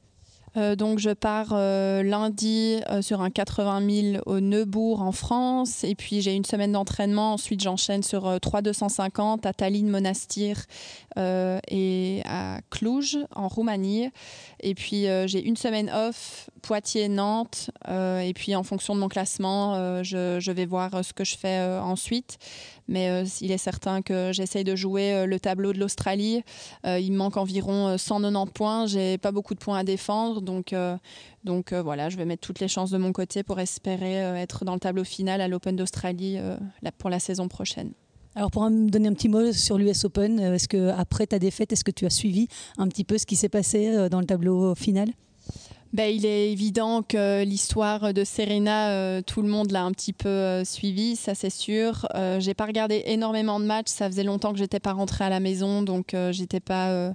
Euh, 0.56 0.76
donc 0.76 1.00
je 1.00 1.10
pars 1.10 1.50
euh, 1.52 2.04
lundi 2.04 2.80
euh, 2.90 3.02
sur 3.02 3.22
un 3.22 3.32
80 3.32 4.12
000 4.12 4.24
au 4.28 4.40
Neubourg 4.40 5.02
en 5.02 5.12
France 5.12 5.84
et 5.84 5.96
puis 5.96 6.22
j'ai 6.22 6.36
une 6.36 6.46
semaine 6.46 6.74
d'entraînement. 6.74 7.34
Ensuite 7.34 7.62
j'enchaîne 7.62 8.04
sur 8.04 8.40
3 8.40 8.62
250 8.62 9.46
à 9.46 9.54
Tallinn 9.54 9.90
Monastir 9.90 10.66
et 11.18 12.22
à 12.26 12.60
Cluj 12.70 13.18
en 13.36 13.48
Roumanie. 13.48 14.10
Et 14.60 14.76
puis 14.76 15.06
j'ai 15.26 15.44
une 15.44 15.58
semaine 15.58 15.90
off 15.90 16.50
Poitiers 16.62 17.10
Nantes 17.10 17.72
et 17.88 18.34
puis 18.36 18.56
en 18.56 18.64
fonction 18.64 18.96
de 18.96 19.00
mon 19.00 19.10
classement 19.10 20.04
je, 20.04 20.40
je, 20.40 20.52
vais 20.52 20.66
voir 20.66 21.04
ce 21.04 21.14
que 21.14 21.24
je 21.24 21.38
fais 21.38 21.60
ensuite. 21.82 22.38
Mais 22.88 23.10
euh, 23.10 23.26
il 23.42 23.52
est 23.52 23.58
certain 23.58 24.02
que 24.02 24.32
j'essaye 24.34 24.64
de 24.64 24.76
jouer 24.76 25.14
euh, 25.14 25.26
le 25.26 25.40
tableau 25.40 25.74
de 25.74 25.80
l'Australie. 25.80 26.44
Euh, 26.86 27.00
il 27.00 27.12
me 27.12 27.18
manque 27.18 27.38
environ 27.38 27.98
190 27.98 28.52
points. 28.52 28.86
J'ai 28.88 29.18
pas 29.18 29.32
beaucoup 29.32 29.54
de 29.54 29.60
points 29.60 29.78
à 29.78 29.84
défendre. 29.84 30.42
Donc, 30.42 30.76
donc 31.44 31.74
voilà, 31.74 32.10
je 32.10 32.18
vais 32.18 32.26
mettre 32.26 32.46
toutes 32.46 32.60
les 32.60 32.68
chances 32.68 32.92
de 32.92 32.98
mon 32.98 33.12
côté 33.12 33.44
pour 33.44 33.60
espérer 33.60 34.16
être 34.40 34.66
dans 34.66 34.74
le 34.74 34.80
tableau 34.80 35.04
final 35.04 35.42
à 35.42 35.48
l'Open 35.48 35.76
d'Australie 35.76 36.38
pour 36.98 37.10
la 37.10 37.20
saison 37.20 37.48
prochaine. 37.48 37.92
Alors 38.36 38.50
pour 38.50 38.68
me 38.70 38.90
donner 38.90 39.10
un 39.10 39.14
petit 39.14 39.30
mot 39.30 39.52
sur 39.52 39.78
l'US 39.78 40.06
Open, 40.06 40.40
est-ce 40.40 40.68
que 40.68 40.90
après 40.90 41.28
ta 41.28 41.40
défaite, 41.40 41.72
est-ce 41.72 41.84
que 41.84 41.92
tu 41.92 42.06
as 42.06 42.10
suivi 42.10 42.48
un 42.78 42.88
petit 42.88 43.04
peu 43.04 43.18
ce 43.18 43.26
qui 43.26 43.36
s'est 43.36 43.50
passé 43.50 44.10
dans 44.10 44.20
le 44.20 44.26
tableau 44.26 44.74
final? 44.76 45.10
Ben, 45.94 46.10
il 46.12 46.26
est 46.26 46.52
évident 46.52 47.04
que 47.04 47.44
l'histoire 47.44 48.16
de 48.16 48.24
Serena, 48.24 48.90
euh, 48.90 49.22
tout 49.22 49.44
le 49.44 49.48
monde 49.48 49.70
l'a 49.70 49.84
un 49.84 49.92
petit 49.92 50.12
peu 50.12 50.28
euh, 50.28 50.66
suivi, 50.66 51.16
ça 51.16 51.36
c'est 51.36 51.52
sûr. 51.52 52.08
Euh, 52.16 52.40
j'ai 52.40 52.56
pas 52.56 52.66
regardé 52.66 53.04
énormément 53.06 53.60
de 53.60 53.66
matchs, 53.66 53.90
ça 53.90 54.08
faisait 54.08 54.24
longtemps 54.24 54.54
que 54.54 54.58
j'étais 54.58 54.80
pas 54.80 54.94
rentrée 54.94 55.24
à 55.24 55.30
la 55.30 55.40
maison, 55.40 55.84
donc 55.84 56.16
j'étais 56.32 56.60
pas 56.60 57.14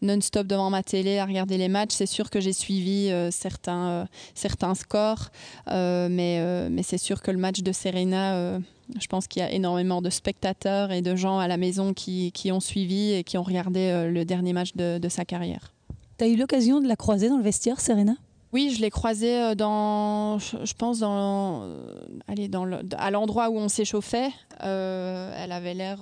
non-stop 0.00 0.46
devant 0.46 0.70
ma 0.70 0.84
télé 0.84 1.18
à 1.18 1.26
regarder 1.26 1.58
les 1.58 1.68
matchs. 1.68 1.92
C'est 1.92 2.06
sûr 2.06 2.30
que 2.30 2.38
j'ai 2.38 2.52
suivi 2.52 3.10
certains, 3.32 4.06
certains 4.34 4.76
scores, 4.76 5.30
mais, 5.66 6.68
mais 6.70 6.82
c'est 6.84 6.98
sûr 6.98 7.22
que 7.22 7.32
le 7.32 7.38
match 7.38 7.60
de 7.60 7.72
Serena 7.72 8.60
je 8.98 9.06
pense 9.06 9.28
qu'il 9.28 9.40
y 9.40 9.44
a 9.44 9.52
énormément 9.52 10.02
de 10.02 10.10
spectateurs 10.10 10.90
et 10.90 11.00
de 11.00 11.14
gens 11.14 11.38
à 11.38 11.48
la 11.48 11.56
maison 11.56 11.94
qui, 11.94 12.32
qui 12.32 12.50
ont 12.52 12.60
suivi 12.60 13.12
et 13.12 13.24
qui 13.24 13.38
ont 13.38 13.42
regardé 13.42 14.08
le 14.08 14.24
dernier 14.24 14.52
match 14.52 14.74
de 14.74 15.08
sa 15.08 15.24
carrière. 15.24 15.72
Tu 16.20 16.24
as 16.24 16.28
eu 16.28 16.36
l'occasion 16.36 16.82
de 16.82 16.86
la 16.86 16.96
croiser 16.96 17.30
dans 17.30 17.38
le 17.38 17.42
vestiaire, 17.42 17.80
Serena? 17.80 18.12
Oui, 18.52 18.74
je 18.76 18.82
l'ai 18.82 18.90
croisée 18.90 19.40
euh, 19.40 19.54
dans, 19.54 20.38
je 20.38 20.74
pense, 20.74 20.98
dans, 20.98 21.62
euh, 21.62 21.94
allez, 22.28 22.46
dans 22.46 22.66
le, 22.66 22.80
à 22.98 23.10
l'endroit 23.10 23.48
où 23.48 23.56
on 23.56 23.70
s'échauffait. 23.70 24.28
Euh, 24.62 25.32
elle 25.34 25.50
avait 25.50 25.72
l'air 25.72 26.00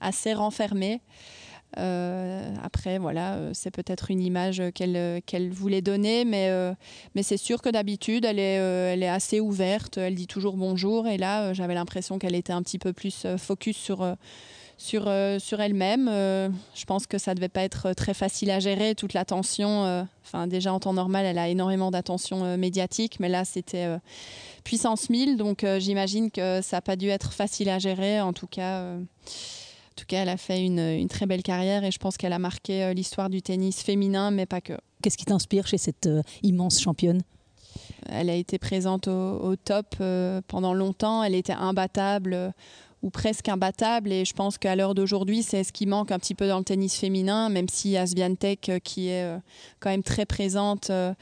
assez 0.00 0.34
renfermée. 0.34 1.00
après, 1.72 2.98
voilà, 2.98 3.38
c'est 3.54 3.70
peut-être 3.70 4.10
une 4.10 4.20
image 4.20 4.62
qu'elle 4.74 5.50
voulait 5.50 5.80
donner, 5.80 6.26
mais, 6.26 6.50
mais 7.14 7.22
c'est 7.22 7.38
sûr 7.38 7.62
que 7.62 7.70
d'habitude, 7.70 8.26
elle 8.26 8.40
est, 8.40 8.56
elle 8.92 9.02
est 9.02 9.08
assez 9.08 9.40
ouverte. 9.40 9.96
Elle 9.96 10.14
dit 10.14 10.26
toujours 10.26 10.58
bonjour. 10.58 11.08
Et 11.08 11.16
là, 11.16 11.54
j'avais 11.54 11.72
l'impression 11.72 12.18
qu'elle 12.18 12.34
était 12.34 12.52
un 12.52 12.62
petit 12.62 12.78
peu 12.78 12.92
plus 12.92 13.26
focus 13.38 13.78
sur 13.78 14.14
sur, 14.78 15.08
euh, 15.08 15.38
sur 15.38 15.60
elle-même. 15.60 16.08
Euh, 16.08 16.48
je 16.74 16.84
pense 16.86 17.06
que 17.06 17.18
ça 17.18 17.32
ne 17.32 17.36
devait 17.36 17.48
pas 17.48 17.62
être 17.62 17.92
très 17.92 18.14
facile 18.14 18.50
à 18.50 18.60
gérer, 18.60 18.94
toute 18.94 19.12
l'attention. 19.12 19.84
Euh, 19.84 20.04
enfin, 20.24 20.46
déjà 20.46 20.72
en 20.72 20.80
temps 20.80 20.94
normal, 20.94 21.26
elle 21.26 21.38
a 21.38 21.48
énormément 21.48 21.90
d'attention 21.90 22.56
médiatique, 22.56 23.18
mais 23.20 23.28
là, 23.28 23.44
c'était 23.44 23.98
puissance 24.64 25.10
1000. 25.10 25.36
Donc, 25.36 25.66
j'imagine 25.78 26.30
que 26.30 26.62
ça 26.62 26.78
n'a 26.78 26.80
pas 26.80 26.96
dû 26.96 27.08
être 27.08 27.32
facile 27.32 27.68
à 27.68 27.78
gérer. 27.78 28.20
En 28.20 28.32
tout 28.32 28.46
cas, 28.46 28.94
en 28.94 29.94
tout 29.96 30.06
cas 30.06 30.22
elle 30.22 30.28
a 30.28 30.36
fait 30.36 30.64
une, 30.64 30.78
une 30.78 31.08
très 31.08 31.26
belle 31.26 31.42
carrière 31.42 31.82
et 31.82 31.90
je 31.90 31.98
pense 31.98 32.16
qu'elle 32.16 32.32
a 32.32 32.38
marqué 32.38 32.94
l'histoire 32.94 33.28
du 33.28 33.42
tennis 33.42 33.82
féminin, 33.82 34.30
mais 34.30 34.46
pas 34.46 34.60
que. 34.60 34.74
Qu'est-ce 35.02 35.18
qui 35.18 35.24
t'inspire 35.24 35.66
chez 35.66 35.78
cette 35.78 36.08
immense 36.42 36.80
championne? 36.80 37.22
Elle 38.08 38.30
a 38.30 38.34
été 38.34 38.58
présente 38.58 39.08
au, 39.08 39.40
au 39.40 39.56
top 39.56 39.96
pendant 40.46 40.72
longtemps, 40.72 41.24
elle 41.24 41.34
était 41.34 41.52
imbattable 41.52 42.54
ou 43.02 43.10
presque 43.10 43.48
imbattable. 43.48 44.12
Et 44.12 44.24
je 44.24 44.34
pense 44.34 44.58
qu'à 44.58 44.76
l'heure 44.76 44.94
d'aujourd'hui, 44.94 45.42
c'est 45.42 45.64
ce 45.64 45.72
qui 45.72 45.86
manque 45.86 46.10
un 46.10 46.18
petit 46.18 46.34
peu 46.34 46.48
dans 46.48 46.58
le 46.58 46.64
tennis 46.64 46.96
féminin, 46.96 47.48
même 47.48 47.68
si 47.68 47.96
Asviantec, 47.96 48.68
euh, 48.68 48.78
qui 48.78 49.08
est 49.08 49.24
euh, 49.24 49.38
quand 49.80 49.90
même 49.90 50.02
très 50.02 50.26
présente 50.26 50.90
euh, 50.90 51.14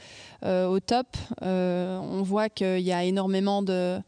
au 0.43 0.79
top, 0.79 1.07
on 1.41 2.21
voit 2.23 2.49
qu'il 2.49 2.79
y 2.79 2.91
a 2.91 3.03
énormément 3.03 3.61
de, 3.61 3.99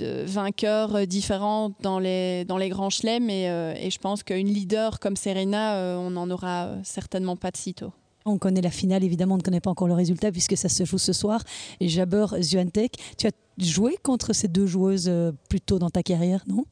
vainqueurs 0.00 1.06
différents 1.08 1.72
dans 1.82 1.98
les, 1.98 2.44
dans 2.44 2.56
les 2.56 2.68
grands 2.68 2.90
chelems. 2.90 3.28
Et, 3.30 3.90
je 3.90 3.98
pense 3.98 4.22
qu'une 4.22 4.46
leader 4.46 5.00
comme 5.00 5.16
Serena, 5.16 5.98
on 5.98 6.10
n'en 6.10 6.30
aura 6.30 6.70
certainement 6.84 7.36
pas 7.36 7.50
de 7.50 7.56
sitôt. 7.56 7.92
On 8.24 8.38
connaît 8.38 8.60
la 8.60 8.70
finale, 8.70 9.02
évidemment, 9.02 9.34
on 9.34 9.38
ne 9.38 9.42
connaît 9.42 9.60
pas 9.60 9.70
encore 9.70 9.88
le 9.88 9.94
résultat 9.94 10.30
puisque 10.30 10.56
ça 10.56 10.68
se 10.68 10.84
joue 10.84 10.98
ce 10.98 11.12
soir. 11.12 11.42
Et 11.80 11.88
Jabber 11.88 12.26
Zuantec, 12.40 12.94
tu 13.16 13.26
as 13.26 13.32
joué 13.58 13.96
contre 14.02 14.32
ces 14.32 14.46
deux 14.46 14.66
joueuses 14.66 15.10
plus 15.48 15.60
tôt 15.60 15.80
dans 15.80 15.90
ta 15.90 16.02
carrière, 16.02 16.44
non? 16.46 16.64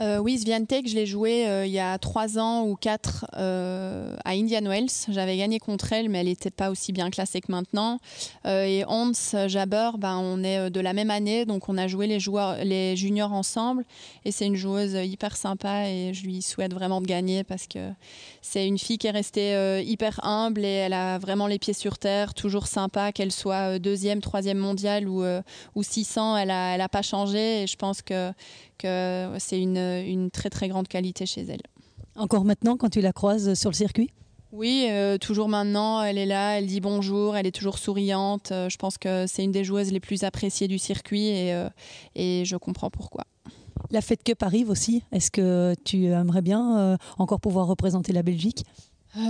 Euh, 0.00 0.18
oui, 0.18 0.38
Sviantec, 0.38 0.88
je 0.88 0.94
l'ai 0.96 1.06
joué 1.06 1.46
euh, 1.46 1.66
il 1.66 1.72
y 1.72 1.78
a 1.78 1.96
trois 1.98 2.38
ans 2.38 2.64
ou 2.66 2.74
quatre 2.74 3.26
euh, 3.36 4.16
à 4.24 4.30
Indian 4.30 4.62
Wells. 4.62 4.90
J'avais 5.08 5.36
gagné 5.36 5.60
contre 5.60 5.92
elle, 5.92 6.08
mais 6.08 6.18
elle 6.18 6.26
n'était 6.26 6.50
pas 6.50 6.70
aussi 6.70 6.92
bien 6.92 7.10
classée 7.10 7.40
que 7.40 7.52
maintenant. 7.52 7.98
et 8.44 8.84
Hans 8.88 9.12
Jabber, 9.46 9.90
ben, 9.98 10.16
on 10.16 10.42
est 10.42 10.70
de 10.70 10.80
la 10.80 10.92
même 10.92 11.10
année, 11.10 11.44
donc 11.44 11.68
on 11.68 11.78
a 11.78 11.86
joué 11.86 12.06
les, 12.06 12.18
joueurs, 12.18 12.56
les 12.64 12.96
juniors 12.96 13.32
ensemble. 13.32 13.84
Et 14.24 14.32
c'est 14.32 14.46
une 14.46 14.56
joueuse 14.56 14.94
hyper 14.94 15.36
sympa 15.36 15.88
et 15.88 16.12
je 16.12 16.24
lui 16.24 16.42
souhaite 16.42 16.74
vraiment 16.74 17.00
de 17.00 17.06
gagner 17.06 17.44
parce 17.44 17.66
que 17.66 17.90
c'est 18.46 18.66
une 18.66 18.78
fille 18.78 18.98
qui 18.98 19.06
est 19.06 19.10
restée 19.10 19.82
hyper 19.84 20.24
humble 20.24 20.64
et 20.64 20.68
elle 20.68 20.92
a 20.92 21.18
vraiment 21.18 21.46
les 21.46 21.58
pieds 21.58 21.72
sur 21.72 21.98
terre, 21.98 22.34
toujours 22.34 22.66
sympa, 22.66 23.12
qu'elle 23.12 23.32
soit 23.32 23.78
deuxième, 23.78 24.20
troisième 24.20 24.58
mondiale 24.58 25.08
ou, 25.08 25.24
ou 25.74 25.82
600, 25.82 26.36
elle 26.36 26.48
n'a 26.48 26.74
elle 26.74 26.80
a 26.80 26.88
pas 26.88 27.02
changé. 27.02 27.62
Et 27.62 27.66
je 27.66 27.76
pense 27.76 28.02
que 28.02 28.32
que 28.78 29.30
c'est 29.38 29.60
une, 29.60 29.78
une, 29.78 30.30
très 30.30 30.50
très 30.50 30.68
grande 30.68 30.88
qualité 30.88 31.26
chez 31.26 31.42
elle. 31.42 31.62
Encore 32.16 32.44
maintenant 32.44 32.76
quand 32.76 32.90
tu 32.90 33.00
la 33.00 33.12
croises 33.12 33.54
sur 33.54 33.70
le 33.70 33.74
circuit? 33.76 34.10
Oui, 34.54 34.86
euh, 34.88 35.18
toujours 35.18 35.48
maintenant, 35.48 36.00
elle 36.00 36.16
est 36.16 36.26
là, 36.26 36.58
elle 36.58 36.66
dit 36.66 36.80
bonjour, 36.80 37.36
elle 37.36 37.44
est 37.44 37.54
toujours 37.54 37.76
souriante. 37.76 38.52
Euh, 38.52 38.68
je 38.68 38.76
pense 38.76 38.98
que 38.98 39.26
c'est 39.26 39.42
une 39.42 39.50
des 39.50 39.64
joueuses 39.64 39.90
les 39.90 39.98
plus 39.98 40.22
appréciées 40.22 40.68
du 40.68 40.78
circuit 40.78 41.26
et, 41.26 41.52
euh, 41.52 41.68
et 42.14 42.44
je 42.44 42.54
comprends 42.56 42.88
pourquoi. 42.88 43.24
La 43.90 44.00
Fed 44.00 44.22
Cup 44.22 44.42
arrive 44.42 44.70
aussi. 44.70 45.02
Est-ce 45.12 45.30
que 45.30 45.74
tu 45.84 46.06
aimerais 46.06 46.42
bien 46.42 46.98
encore 47.18 47.40
pouvoir 47.40 47.66
représenter 47.66 48.12
la 48.12 48.22
Belgique? 48.22 48.64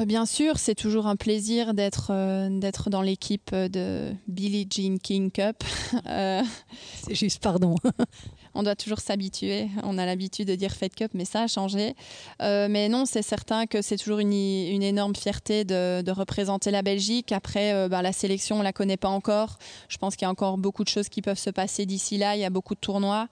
Bien 0.07 0.25
sûr, 0.25 0.59
c'est 0.59 0.75
toujours 0.75 1.07
un 1.07 1.17
plaisir 1.17 1.75
d'être 1.75 2.11
d'être 2.59 2.89
dans 2.89 3.03
l'équipe 3.03 3.55
de 3.55 4.13
Billie 4.29 4.67
Jean 4.71 4.99
King 4.99 5.31
Cup. 5.31 5.63
c'est 6.05 7.15
juste, 7.15 7.43
pardon. 7.43 7.75
on 8.55 8.63
doit 8.63 8.77
toujours 8.77 9.01
s'habituer. 9.01 9.69
On 9.83 9.99
a 9.99 10.07
l'habitude 10.07 10.49
de 10.49 10.55
dire 10.55 10.73
Fed 10.73 10.95
Cup, 10.95 11.11
mais 11.15 11.25
ça 11.25 11.43
a 11.43 11.47
changé. 11.47 11.95
Euh, 12.41 12.69
mais 12.71 12.89
non, 12.89 13.05
c'est 13.05 13.23
certain 13.23 13.67
que 13.67 13.83
c'est 13.83 13.97
toujours 13.97 14.21
une, 14.21 14.33
énorme 14.33 15.17
fierté 15.17 15.65
de, 15.65 16.11
représenter 16.11 16.71
la 16.71 16.83
Belgique. 16.83 17.33
Après, 17.33 17.73
euh, 17.73 17.89
ben, 17.89 18.03
la 18.03 18.13
sélection, 18.13 18.61
on 18.61 18.63
la 18.63 18.73
connaît 18.73 18.97
pas 18.97 19.09
encore. 19.09 19.59
Je 19.89 19.99
pense 19.99 20.15
qu'il 20.15 20.27
y 20.27 20.29
a 20.29 20.31
encore 20.31 20.59
beaucoup 20.59 20.85
de 20.85 20.89
choses 20.89 21.09
qui 21.09 21.23
peuvent 21.23 21.39
se 21.39 21.51
passer 21.51 21.87
d'ici 21.87 22.19
là. 22.19 22.37
Il 22.37 22.41
y 22.41 22.45
a 22.45 22.51
beaucoup 22.51 22.75
de 22.75 22.81
tournois. 22.81 23.29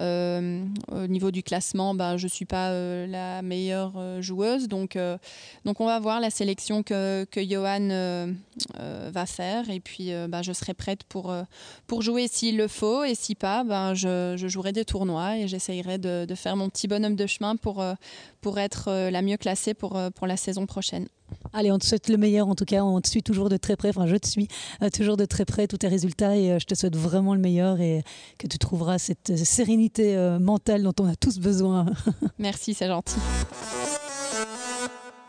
Euh, 0.00 0.64
au 0.90 1.06
niveau 1.06 1.30
du 1.30 1.44
classement, 1.44 1.94
ben, 1.94 2.16
je 2.16 2.26
suis 2.26 2.44
pas 2.44 2.72
la 3.06 3.42
meilleure 3.42 4.20
joueuse, 4.20 4.66
donc 4.66 4.98
donc 5.64 5.80
on 5.80 5.86
va 5.86 6.00
voir 6.00 6.20
la 6.20 6.30
sélection 6.30 6.82
que, 6.82 7.26
Johan 7.36 8.34
va 9.12 9.26
faire. 9.26 9.70
Et 9.70 9.78
puis, 9.78 10.10
ben, 10.28 10.42
je 10.42 10.52
serai 10.52 10.74
prête 10.74 11.04
pour 11.04 11.32
pour 11.86 12.02
jouer 12.02 12.26
s'il 12.26 12.56
le 12.56 12.66
faut, 12.66 13.04
et 13.04 13.14
si 13.14 13.34
pas, 13.34 13.62
ben 13.62 13.94
je, 13.94 14.34
je 14.36 14.48
jouerai 14.48 14.63
des 14.72 14.84
tournois 14.84 15.38
et 15.38 15.48
j'essayerai 15.48 15.98
de, 15.98 16.26
faire 16.34 16.56
mon 16.56 16.68
petit 16.68 16.88
bonhomme 16.88 17.16
de 17.16 17.26
chemin 17.26 17.56
pour, 17.56 17.80
euh, 17.80 17.94
pour 18.40 18.58
être 18.58 18.88
euh, 18.88 19.10
la 19.10 19.22
mieux 19.22 19.36
classée 19.36 19.74
pour, 19.74 19.96
euh, 19.96 20.10
pour 20.10 20.26
la 20.26 20.36
saison 20.36 20.66
prochaine. 20.66 21.06
Allez, 21.52 21.72
on 21.72 21.78
te 21.78 21.86
souhaite 21.86 22.08
le 22.08 22.16
meilleur 22.16 22.48
en 22.48 22.54
tout 22.54 22.64
cas, 22.64 22.82
on 22.82 23.00
te 23.00 23.08
suit 23.08 23.22
toujours 23.22 23.48
de 23.48 23.56
très 23.56 23.76
près, 23.76 23.88
enfin 23.88 24.06
je 24.06 24.16
te 24.16 24.26
suis 24.26 24.48
toujours 24.92 25.16
de 25.16 25.24
très 25.24 25.44
près 25.44 25.66
tous 25.66 25.78
tes 25.78 25.88
résultats 25.88 26.36
et 26.36 26.58
je 26.60 26.64
te 26.66 26.74
souhaite 26.74 26.96
vraiment 26.96 27.34
le 27.34 27.40
meilleur 27.40 27.80
et 27.80 28.02
que 28.38 28.46
tu 28.46 28.58
trouveras 28.58 28.98
cette 28.98 29.36
sérénité 29.36 30.16
mentale 30.40 30.82
dont 30.82 30.94
on 31.00 31.06
a 31.06 31.16
tous 31.16 31.38
besoin. 31.38 31.86
Merci, 32.38 32.74
c'est 32.74 32.88
gentil. 32.88 33.18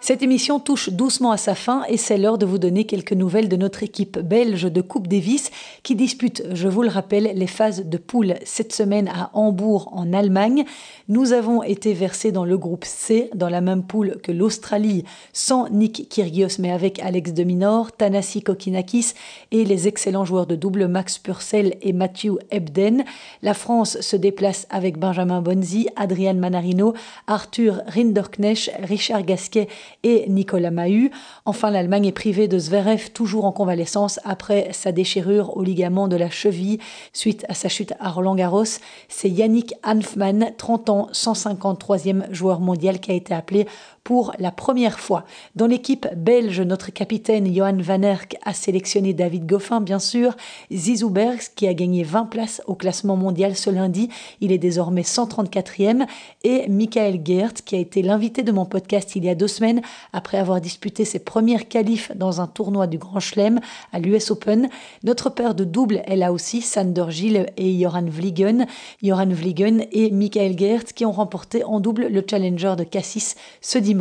Cette 0.07 0.21
émission 0.21 0.59
touche 0.59 0.91
doucement 0.91 1.31
à 1.31 1.37
sa 1.37 1.55
fin 1.55 1.83
et 1.89 1.97
c'est 1.97 2.19
l'heure 2.19 2.37
de 2.37 2.45
vous 2.45 2.59
donner 2.59 2.85
quelques 2.85 3.13
nouvelles 3.13 3.49
de 3.49 3.55
notre 3.55 3.81
équipe 3.81 4.19
belge 4.19 4.71
de 4.71 4.81
Coupe 4.81 5.07
Davis 5.07 5.49
qui 5.81 5.95
dispute, 5.95 6.43
je 6.53 6.67
vous 6.67 6.83
le 6.83 6.89
rappelle, 6.89 7.31
les 7.33 7.47
phases 7.47 7.83
de 7.83 7.97
poule 7.97 8.35
cette 8.43 8.71
semaine 8.71 9.07
à 9.07 9.31
Hambourg 9.33 9.89
en 9.93 10.13
Allemagne. 10.13 10.63
Nous 11.07 11.33
avons 11.33 11.63
été 11.63 11.95
versés 11.95 12.31
dans 12.31 12.45
le 12.45 12.55
groupe 12.55 12.85
C, 12.85 13.31
dans 13.33 13.49
la 13.49 13.61
même 13.61 13.81
poule 13.81 14.17
que 14.21 14.31
l'Australie, 14.31 15.05
sans 15.33 15.69
Nick 15.69 16.07
Kyrgios 16.07 16.59
mais 16.59 16.71
avec 16.71 16.99
Alex 16.99 17.33
de 17.33 17.43
Minor, 17.43 17.91
Tanasi 17.91 18.43
Kokinakis 18.43 19.13
et 19.49 19.65
les 19.65 19.87
excellents 19.87 20.23
joueurs 20.23 20.45
de 20.45 20.55
double 20.55 20.87
Max 20.87 21.17
Purcell 21.17 21.77
et 21.81 21.93
Matthew 21.93 22.37
Ebden. 22.51 23.05
La 23.41 23.55
France 23.55 23.99
se 24.01 24.15
déplace 24.15 24.67
avec 24.69 24.99
Benjamin 24.99 25.41
Bonzi, 25.41 25.87
Adrian 25.95 26.35
Manarino, 26.35 26.93
Arthur 27.25 27.81
Rinderknecht, 27.87 28.71
Richard 28.83 29.23
Gasquet 29.23 29.67
et 30.03 30.25
Nicolas 30.29 30.71
Mahut. 30.71 31.11
Enfin, 31.45 31.71
l'Allemagne 31.71 32.05
est 32.05 32.11
privée 32.11 32.47
de 32.47 32.59
Zverev, 32.59 33.11
toujours 33.11 33.45
en 33.45 33.51
convalescence 33.51 34.19
après 34.23 34.69
sa 34.71 34.91
déchirure 34.91 35.57
au 35.57 35.63
ligament 35.63 36.07
de 36.07 36.15
la 36.15 36.29
cheville 36.29 36.79
suite 37.13 37.45
à 37.49 37.53
sa 37.53 37.69
chute 37.69 37.93
à 37.99 38.09
Roland 38.09 38.35
Garros. 38.35 38.63
C'est 39.09 39.29
Yannick 39.29 39.73
Hanfmann, 39.83 40.51
30 40.57 40.89
ans, 40.89 41.09
153e 41.11 42.31
joueur 42.31 42.59
mondial 42.59 42.99
qui 42.99 43.11
a 43.11 43.15
été 43.15 43.33
appelé 43.33 43.67
pour 44.05 44.33
la 44.37 44.51
première 44.51 44.99
fois. 44.99 45.25
Dans 45.55 45.65
l'équipe 45.65 46.07
belge, 46.15 46.61
notre 46.61 46.91
capitaine 46.91 47.51
Johan 47.51 47.77
Van 47.79 48.03
Erck 48.03 48.37
a 48.45 48.53
sélectionné 48.53 49.13
David 49.13 49.47
Goffin, 49.47 49.81
bien 49.81 49.97
sûr, 49.97 50.37
Zizou 50.71 51.09
Bergs 51.09 51.41
qui 51.55 51.67
a 51.67 51.73
gagné 51.73 52.03
20 52.03 52.25
places 52.27 52.61
au 52.67 52.75
classement 52.75 53.15
mondial 53.15 53.55
ce 53.55 53.71
lundi, 53.71 54.09
il 54.41 54.51
est 54.51 54.59
désormais 54.59 55.01
134e, 55.01 56.05
et 56.43 56.69
Michael 56.69 57.21
Geert 57.25 57.55
qui 57.65 57.75
a 57.75 57.79
été 57.79 58.03
l'invité 58.03 58.43
de 58.43 58.51
mon 58.51 58.65
podcast 58.65 59.15
il 59.15 59.25
y 59.25 59.29
a 59.29 59.33
deux 59.33 59.47
semaines 59.47 59.81
après 60.13 60.37
avoir 60.37 60.61
disputé 60.61 61.03
ses 61.03 61.19
premières 61.19 61.67
qualifs 61.67 62.11
dans 62.15 62.41
un 62.41 62.47
tournoi 62.47 62.85
du 62.85 62.99
Grand 62.99 63.19
Chelem 63.19 63.59
à 63.91 63.97
l'US 63.97 64.29
Open. 64.29 64.69
Notre 65.03 65.31
paire 65.31 65.55
de 65.55 65.63
double 65.63 66.03
est 66.05 66.15
là 66.15 66.31
aussi, 66.31 66.61
Sander 66.61 67.05
Gilles 67.09 67.47
et 67.57 67.81
Joran 67.81 68.05
Vliegen. 68.05 68.67
Joran 69.01 69.29
Vliegen 69.29 69.83
et 69.91 70.11
Michael 70.11 70.55
Geert 70.59 70.93
qui 70.93 71.05
ont 71.05 71.11
remporté 71.11 71.63
en 71.63 71.79
double 71.79 72.05
le 72.05 72.23
Challenger 72.29 72.75
de 72.77 72.83
Cassis 72.83 73.35
ce 73.61 73.79
dimanche. 73.79 73.94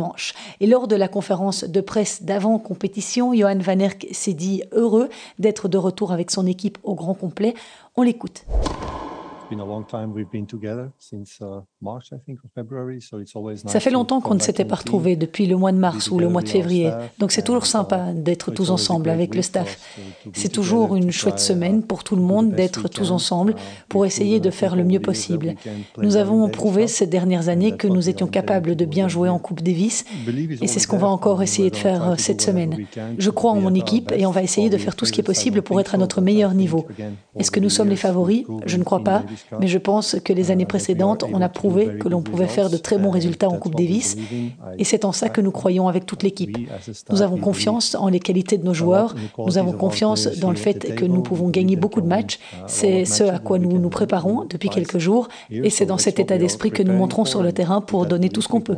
Et 0.59 0.67
lors 0.67 0.87
de 0.87 0.95
la 0.95 1.07
conférence 1.07 1.63
de 1.63 1.81
presse 1.81 2.23
d'avant-compétition, 2.23 3.33
Johan 3.33 3.59
Van 3.59 3.79
Erck 3.79 4.07
s'est 4.11 4.33
dit 4.33 4.63
heureux 4.71 5.09
d'être 5.39 5.67
de 5.67 5.77
retour 5.77 6.11
avec 6.11 6.31
son 6.31 6.45
équipe 6.45 6.77
au 6.83 6.95
grand 6.95 7.13
complet. 7.13 7.53
On 7.95 8.01
l'écoute. 8.01 8.45
Ça 13.67 13.79
fait 13.79 13.91
longtemps 13.91 14.21
qu'on 14.21 14.33
ne 14.33 14.39
s'était 14.39 14.65
pas 14.65 14.75
retrouvés 14.75 15.15
depuis 15.15 15.45
le 15.45 15.57
mois 15.57 15.71
de 15.71 15.77
mars 15.77 16.09
ou 16.09 16.19
le 16.19 16.29
mois 16.29 16.41
de 16.41 16.49
février, 16.49 16.91
donc 17.19 17.31
c'est 17.31 17.43
toujours 17.43 17.65
sympa 17.65 18.13
d'être 18.13 18.51
tous 18.51 18.69
ensemble 18.69 19.09
avec 19.09 19.35
le 19.35 19.41
staff. 19.41 19.79
C'est 20.33 20.49
toujours 20.49 20.95
une 20.95 21.11
chouette 21.11 21.39
semaine 21.39 21.83
pour 21.83 22.03
tout 22.03 22.15
le 22.15 22.21
monde 22.21 22.53
d'être 22.53 22.87
tous 22.87 23.11
ensemble 23.11 23.55
pour 23.89 24.05
essayer 24.05 24.39
de 24.39 24.49
faire 24.49 24.75
le 24.75 24.83
mieux 24.83 24.99
possible. 24.99 25.55
Nous 25.97 26.15
avons 26.15 26.49
prouvé 26.49 26.87
ces 26.87 27.07
dernières 27.07 27.49
années 27.49 27.75
que 27.75 27.87
nous 27.87 28.09
étions 28.09 28.27
capables 28.27 28.75
de 28.75 28.85
bien 28.85 29.07
jouer 29.07 29.29
en 29.29 29.39
Coupe 29.39 29.61
Davis 29.61 30.05
et 30.61 30.67
c'est 30.67 30.79
ce 30.79 30.87
qu'on 30.87 30.97
va 30.97 31.07
encore 31.07 31.43
essayer 31.43 31.69
de 31.69 31.75
faire 31.75 32.15
cette 32.19 32.41
semaine. 32.41 32.85
Je 33.17 33.29
crois 33.29 33.51
en 33.51 33.61
mon 33.61 33.73
équipe 33.73 34.11
et 34.11 34.25
on 34.25 34.31
va 34.31 34.43
essayer 34.43 34.69
de 34.69 34.77
faire 34.77 34.95
tout 34.95 35.05
ce 35.05 35.11
qui 35.11 35.21
est 35.21 35.23
possible 35.23 35.61
pour 35.61 35.79
être 35.79 35.95
à 35.95 35.97
notre 35.97 36.21
meilleur 36.21 36.53
niveau. 36.53 36.87
Est-ce 37.37 37.51
que 37.51 37.59
nous 37.59 37.69
sommes 37.69 37.89
les 37.89 37.95
favoris 37.95 38.45
Je 38.65 38.77
ne 38.77 38.83
crois 38.83 39.03
pas. 39.03 39.23
Mais 39.59 39.67
je 39.67 39.77
pense 39.77 40.17
que 40.23 40.33
les 40.33 40.51
années 40.51 40.65
précédentes, 40.65 41.23
on 41.31 41.41
a 41.41 41.49
prouvé 41.49 41.97
que 41.99 42.07
l'on 42.07 42.21
pouvait 42.21 42.47
faire 42.47 42.69
de 42.69 42.77
très 42.77 42.97
bons 42.97 43.11
résultats 43.11 43.49
en 43.49 43.57
Coupe 43.57 43.75
Davis. 43.75 44.17
Et 44.77 44.83
c'est 44.83 45.05
en 45.05 45.11
ça 45.11 45.29
que 45.29 45.41
nous 45.41 45.51
croyons 45.51 45.87
avec 45.87 46.05
toute 46.05 46.23
l'équipe. 46.23 46.57
Nous 47.09 47.21
avons 47.21 47.37
confiance 47.37 47.95
en 47.95 48.09
les 48.09 48.19
qualités 48.19 48.57
de 48.57 48.65
nos 48.65 48.73
joueurs. 48.73 49.15
Nous 49.37 49.57
avons 49.57 49.73
confiance 49.73 50.27
dans 50.39 50.49
le 50.49 50.57
fait 50.57 50.95
que 50.95 51.05
nous 51.05 51.21
pouvons 51.21 51.49
gagner 51.49 51.75
beaucoup 51.75 52.01
de 52.01 52.07
matchs. 52.07 52.39
C'est 52.67 53.05
ce 53.05 53.23
à 53.23 53.39
quoi 53.39 53.59
nous 53.59 53.77
nous 53.79 53.89
préparons 53.89 54.45
depuis 54.49 54.69
quelques 54.69 54.99
jours. 54.99 55.27
Et 55.49 55.69
c'est 55.69 55.85
dans 55.85 55.97
cet 55.97 56.19
état 56.19 56.37
d'esprit 56.37 56.71
que 56.71 56.83
nous 56.83 56.93
montrons 56.93 57.25
sur 57.25 57.41
le 57.43 57.51
terrain 57.51 57.81
pour 57.81 58.05
donner 58.05 58.29
tout 58.29 58.41
ce 58.41 58.47
qu'on 58.47 58.61
peut. 58.61 58.77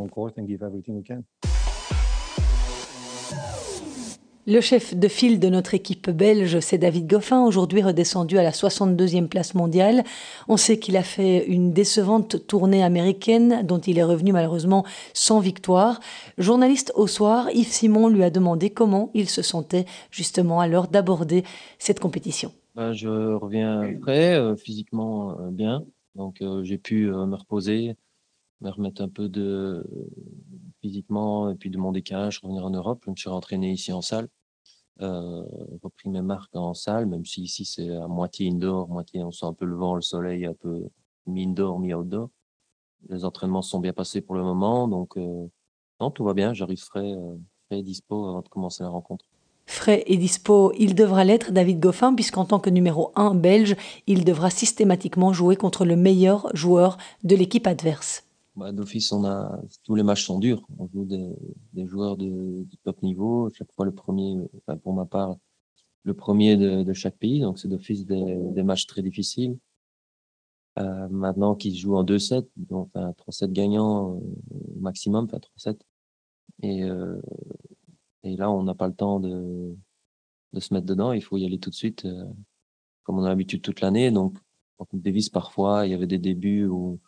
Le 4.49 4.61
chef 4.61 4.95
de 4.95 5.09
file 5.09 5.41
de 5.41 5.49
notre 5.49 5.73
équipe 5.73 6.09
belge, 6.09 6.61
c'est 6.61 6.77
David 6.77 7.05
Goffin, 7.05 7.43
aujourd'hui 7.43 7.81
redescendu 7.81 8.37
à 8.37 8.43
la 8.43 8.51
62e 8.51 9.27
place 9.27 9.55
mondiale. 9.55 10.05
On 10.47 10.55
sait 10.55 10.79
qu'il 10.79 10.95
a 10.95 11.03
fait 11.03 11.45
une 11.47 11.73
décevante 11.73 12.47
tournée 12.47 12.81
américaine 12.81 13.67
dont 13.67 13.79
il 13.79 13.99
est 13.99 14.05
revenu 14.05 14.31
malheureusement 14.31 14.85
sans 15.13 15.41
victoire. 15.41 15.99
Journaliste 16.37 16.93
au 16.95 17.07
soir, 17.07 17.49
Yves 17.53 17.67
Simon 17.67 18.07
lui 18.07 18.23
a 18.23 18.29
demandé 18.29 18.69
comment 18.69 19.11
il 19.13 19.27
se 19.27 19.41
sentait 19.41 19.83
justement 20.11 20.61
à 20.61 20.69
l'heure 20.69 20.87
d'aborder 20.87 21.43
cette 21.77 21.99
compétition. 21.99 22.53
Ben, 22.73 22.93
je 22.93 23.33
reviens 23.33 23.95
prêt, 23.99 24.35
euh, 24.35 24.55
physiquement 24.55 25.31
euh, 25.31 25.49
bien. 25.51 25.83
Donc 26.15 26.41
euh, 26.41 26.63
j'ai 26.63 26.77
pu 26.77 27.07
me 27.07 27.35
reposer, 27.35 27.97
me 28.61 28.69
remettre 28.69 29.01
un 29.01 29.09
peu 29.09 29.27
de 29.27 29.85
physiquement 30.87 31.49
et 31.51 31.55
puis 31.55 31.69
de 31.69 31.77
mon 31.77 31.91
décalage, 31.91 32.39
revenir 32.39 32.65
en 32.65 32.69
Europe. 32.69 33.03
Je 33.05 33.11
me 33.11 33.15
suis 33.15 33.29
rentraîné 33.29 33.71
ici 33.71 33.91
en 33.93 34.01
salle 34.01 34.29
euh, 35.01 35.43
repris 35.83 36.09
mes 36.09 36.21
marques 36.21 36.55
en 36.55 36.73
salle, 36.73 37.05
même 37.05 37.25
si 37.25 37.43
ici 37.43 37.65
c'est 37.65 37.95
à 37.95 38.07
moitié 38.07 38.49
indoor, 38.49 38.89
moitié 38.89 39.23
on 39.23 39.31
sent 39.31 39.45
un 39.45 39.53
peu 39.53 39.65
le 39.65 39.75
vent, 39.75 39.95
le 39.95 40.01
soleil, 40.01 40.45
un 40.45 40.53
peu 40.53 40.89
mi-indoor, 41.27 41.79
mi-outdoor. 41.79 42.29
Les 43.09 43.25
entraînements 43.25 43.61
sont 43.61 43.79
bien 43.79 43.93
passés 43.93 44.21
pour 44.21 44.35
le 44.35 44.43
moment, 44.43 44.87
donc 44.87 45.17
euh, 45.17 45.47
non, 45.99 46.09
tout 46.09 46.23
va 46.23 46.33
bien, 46.33 46.53
j'arrive 46.53 46.79
frais, 46.79 47.13
euh, 47.13 47.35
frais 47.67 47.79
et 47.79 47.83
dispo 47.83 48.27
avant 48.27 48.41
de 48.41 48.47
commencer 48.47 48.83
la 48.83 48.89
rencontre. 48.89 49.25
Frais 49.67 50.03
et 50.07 50.17
dispo, 50.17 50.71
il 50.79 50.95
devra 50.95 51.25
l'être, 51.25 51.51
David 51.51 51.79
Goffin, 51.79 52.15
puisqu'en 52.15 52.45
tant 52.45 52.59
que 52.59 52.69
numéro 52.69 53.11
1 53.15 53.35
belge, 53.35 53.75
il 54.07 54.23
devra 54.23 54.49
systématiquement 54.49 55.33
jouer 55.33 55.57
contre 55.57 55.85
le 55.85 55.97
meilleur 55.97 56.49
joueur 56.55 56.97
de 57.23 57.35
l'équipe 57.35 57.67
adverse. 57.67 58.26
Bah, 58.57 58.71
D'office, 58.71 59.11
on 59.11 59.23
a 59.23 59.61
tous 59.83 59.93
les 59.93 60.01
matchs 60.01 60.25
sont 60.25 60.39
durs. 60.39 60.65
On 60.79 60.87
joue 60.87 61.05
des, 61.05 61.29
des 61.73 61.85
joueurs 61.85 62.17
de, 62.17 62.65
top 62.83 63.03
niveau. 63.03 63.51
Chaque 63.53 63.71
fois 63.71 63.85
le 63.85 63.93
premier, 63.93 64.35
enfin, 64.57 64.77
pour 64.77 64.93
ma 64.93 65.05
part, 65.05 65.37
le 66.03 66.15
premier 66.15 66.57
de, 66.57 66.81
de 66.81 66.93
chaque 66.93 67.17
pays. 67.17 67.41
Donc 67.41 67.59
c'est 67.59 67.67
d'office 67.67 68.05
des, 68.07 68.35
des, 68.53 68.63
matchs 68.63 68.87
très 68.87 69.03
difficiles. 69.03 69.59
Euh, 70.79 71.07
maintenant 71.09 71.53
qu'ils 71.55 71.75
jouent 71.77 71.97
en 71.97 72.03
2-7, 72.03 72.47
donc 72.55 72.89
enfin, 72.95 73.13
3-7 73.29 73.51
gagnants 73.51 74.15
euh, 74.15 74.19
maximum, 74.79 75.25
enfin 75.25 75.39
3-7. 75.57 75.79
Et, 76.63 76.83
euh, 76.83 77.21
et 78.23 78.35
là, 78.37 78.49
on 78.49 78.63
n'a 78.63 78.73
pas 78.73 78.87
le 78.87 78.95
temps 78.95 79.19
de, 79.19 79.75
de 80.53 80.59
se 80.59 80.73
mettre 80.73 80.87
dedans. 80.87 81.13
Il 81.13 81.21
faut 81.21 81.37
y 81.37 81.45
aller 81.45 81.59
tout 81.59 81.69
de 81.69 81.75
suite, 81.75 82.05
euh, 82.05 82.25
comme 83.03 83.19
on 83.19 83.23
a 83.23 83.29
l'habitude 83.29 83.61
toute 83.61 83.81
l'année. 83.81 84.09
Donc 84.09 84.35
en 84.79 84.85
Coupe 84.85 85.03
Davis, 85.03 85.29
parfois, 85.29 85.85
il 85.85 85.91
y 85.91 85.93
avait 85.95 86.07
des 86.07 86.19
débuts 86.19 86.65
où 86.65 86.99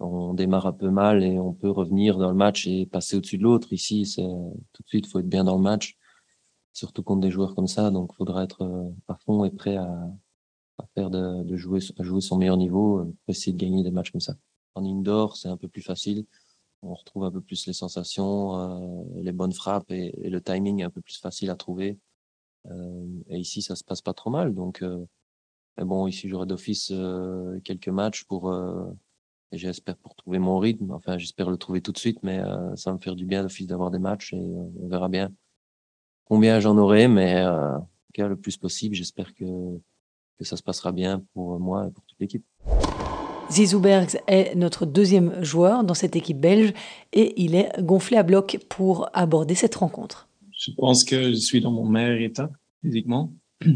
on 0.00 0.34
démarre 0.34 0.66
un 0.66 0.72
peu 0.72 0.90
mal 0.90 1.22
et 1.22 1.38
on 1.38 1.52
peut 1.52 1.70
revenir 1.70 2.18
dans 2.18 2.30
le 2.30 2.36
match 2.36 2.66
et 2.66 2.86
passer 2.86 3.16
au-dessus 3.16 3.38
de 3.38 3.42
l'autre. 3.42 3.72
Ici, 3.72 4.06
c'est 4.06 4.22
tout 4.22 4.82
de 4.82 4.88
suite, 4.88 5.06
faut 5.06 5.18
être 5.20 5.28
bien 5.28 5.44
dans 5.44 5.56
le 5.56 5.62
match, 5.62 5.98
surtout 6.72 7.02
contre 7.02 7.20
des 7.20 7.30
joueurs 7.30 7.54
comme 7.54 7.66
ça. 7.66 7.90
Donc, 7.90 8.14
faudra 8.14 8.44
être 8.44 8.62
euh, 8.62 8.88
à 9.08 9.14
fond 9.16 9.44
et 9.44 9.50
prêt 9.50 9.76
à, 9.76 10.10
faire 10.94 11.10
de, 11.10 11.44
de, 11.44 11.56
jouer, 11.56 11.80
à 11.98 12.02
jouer 12.02 12.22
son 12.22 12.38
meilleur 12.38 12.56
niveau, 12.56 13.00
euh, 13.00 13.04
pour 13.04 13.14
essayer 13.28 13.52
de 13.52 13.58
gagner 13.58 13.82
des 13.82 13.90
matchs 13.90 14.10
comme 14.10 14.20
ça. 14.20 14.34
En 14.74 14.84
indoor, 14.84 15.36
c'est 15.36 15.48
un 15.48 15.58
peu 15.58 15.68
plus 15.68 15.82
facile. 15.82 16.24
On 16.82 16.94
retrouve 16.94 17.24
un 17.24 17.30
peu 17.30 17.42
plus 17.42 17.66
les 17.66 17.74
sensations, 17.74 18.56
euh, 18.56 19.04
les 19.22 19.32
bonnes 19.32 19.52
frappes 19.52 19.90
et, 19.90 20.12
le 20.30 20.40
timing 20.40 20.80
est 20.80 20.84
un 20.84 20.90
peu 20.90 21.02
plus 21.02 21.18
facile 21.18 21.50
à 21.50 21.56
trouver. 21.56 21.98
Et 23.28 23.38
ici, 23.38 23.62
ça 23.62 23.74
se 23.74 23.82
passe 23.82 24.02
pas 24.02 24.12
trop 24.12 24.30
mal. 24.30 24.54
Donc, 24.54 24.82
euh, 24.82 25.04
mais 25.76 25.84
bon, 25.84 26.06
ici, 26.06 26.28
j'aurai 26.28 26.46
d'office 26.46 26.92
quelques 27.64 27.88
matchs 27.88 28.24
pour 28.24 28.52
j'espère 29.52 29.96
pour 29.96 30.14
trouver 30.14 30.38
mon 30.38 30.58
rythme. 30.58 30.90
Enfin, 30.92 31.18
j'espère 31.18 31.50
le 31.50 31.56
trouver 31.56 31.80
tout 31.80 31.92
de 31.92 31.98
suite, 31.98 32.18
mais 32.22 32.38
euh, 32.38 32.74
ça 32.76 32.90
va 32.90 32.96
me 32.96 33.00
faire 33.00 33.16
du 33.16 33.26
bien 33.26 33.42
d'office 33.42 33.66
d'avoir 33.66 33.90
des 33.90 33.98
matchs 33.98 34.32
et 34.32 34.38
euh, 34.38 34.64
on 34.82 34.88
verra 34.88 35.08
bien 35.08 35.32
combien 36.24 36.60
j'en 36.60 36.78
aurai, 36.78 37.08
mais 37.08 37.36
euh, 37.36 37.76
en 37.76 37.80
tout 37.80 38.12
cas, 38.14 38.28
le 38.28 38.36
plus 38.36 38.56
possible. 38.56 38.94
J'espère 38.94 39.34
que, 39.34 39.44
que 40.38 40.44
ça 40.44 40.56
se 40.56 40.62
passera 40.62 40.92
bien 40.92 41.24
pour 41.34 41.58
moi 41.58 41.88
et 41.88 41.90
pour 41.90 42.04
toute 42.04 42.18
l'équipe. 42.20 42.44
Zizou 43.50 43.80
Bergs 43.80 44.16
est 44.28 44.54
notre 44.54 44.86
deuxième 44.86 45.42
joueur 45.42 45.82
dans 45.82 45.94
cette 45.94 46.14
équipe 46.14 46.38
belge 46.38 46.72
et 47.12 47.42
il 47.42 47.56
est 47.56 47.82
gonflé 47.82 48.16
à 48.16 48.22
bloc 48.22 48.58
pour 48.68 49.10
aborder 49.12 49.56
cette 49.56 49.74
rencontre. 49.74 50.28
Je 50.56 50.70
pense 50.76 51.02
que 51.02 51.30
je 51.30 51.36
suis 51.36 51.60
dans 51.60 51.72
mon 51.72 51.84
meilleur 51.84 52.20
état 52.20 52.50
physiquement. 52.82 53.32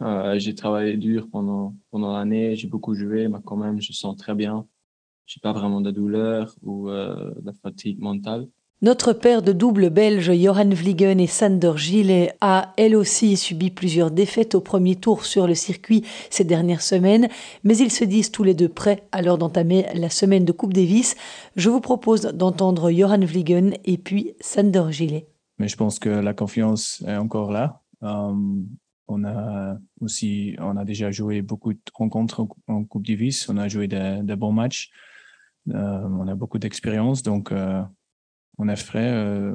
Euh, 0.00 0.38
j'ai 0.38 0.54
travaillé 0.54 0.96
dur 0.96 1.26
pendant 1.28 1.74
pendant 1.90 2.12
l'année, 2.12 2.54
j'ai 2.54 2.68
beaucoup 2.68 2.94
joué, 2.94 3.26
mais 3.26 3.38
quand 3.44 3.56
même 3.56 3.80
je 3.80 3.92
sens 3.92 4.16
très 4.16 4.36
bien 4.36 4.64
j'ai 5.28 5.40
pas 5.40 5.52
vraiment 5.52 5.80
de 5.80 5.90
douleur 5.90 6.54
ou 6.62 6.88
euh, 6.88 7.32
de 7.40 7.52
fatigue 7.62 8.00
mentale. 8.00 8.48
Notre 8.80 9.12
paire 9.12 9.42
de 9.42 9.52
double 9.52 9.90
belge 9.90 10.32
Johan 10.32 10.68
Vliegen 10.70 11.20
et 11.20 11.26
Sander 11.26 11.72
Gillet 11.76 12.32
a 12.40 12.72
elle 12.76 12.96
aussi 12.96 13.36
subi 13.36 13.70
plusieurs 13.70 14.10
défaites 14.10 14.54
au 14.54 14.60
premier 14.60 14.96
tour 14.96 15.26
sur 15.26 15.46
le 15.46 15.54
circuit 15.54 16.04
ces 16.30 16.44
dernières 16.44 16.80
semaines, 16.80 17.28
mais 17.64 17.76
ils 17.76 17.90
se 17.90 18.04
disent 18.04 18.30
tous 18.30 18.44
les 18.44 18.54
deux 18.54 18.68
prêts 18.68 19.02
à 19.12 19.20
l'heure 19.20 19.36
d'entamer 19.36 19.86
la 19.94 20.10
semaine 20.10 20.44
de 20.44 20.52
Coupe 20.52 20.72
Davis. 20.72 21.16
Je 21.56 21.70
vous 21.70 21.80
propose 21.80 22.22
d'entendre 22.22 22.90
Johan 22.90 23.18
Vliegen 23.18 23.74
et 23.84 23.98
puis 23.98 24.34
Sander 24.40 24.86
Gillet. 24.90 25.26
Mais 25.58 25.68
je 25.68 25.76
pense 25.76 25.98
que 25.98 26.08
la 26.08 26.32
confiance 26.32 27.02
est 27.06 27.16
encore 27.16 27.50
là. 27.50 27.82
Euh, 28.04 28.32
on 29.08 29.24
a 29.24 29.78
aussi, 30.00 30.54
on 30.60 30.76
a 30.76 30.84
déjà 30.84 31.10
joué 31.10 31.42
beaucoup 31.42 31.72
de 31.72 31.80
rencontres 31.94 32.46
en 32.68 32.84
Coupe 32.84 33.06
Davis. 33.06 33.48
On 33.48 33.56
a 33.56 33.66
joué 33.66 33.88
des, 33.88 34.36
bons 34.36 34.52
matchs. 34.52 34.90
Euh, 35.74 36.08
on 36.08 36.26
a 36.28 36.34
beaucoup 36.34 36.58
d'expérience, 36.58 37.22
donc 37.22 37.52
euh, 37.52 37.82
on 38.58 38.68
est 38.68 38.76
frais 38.76 39.52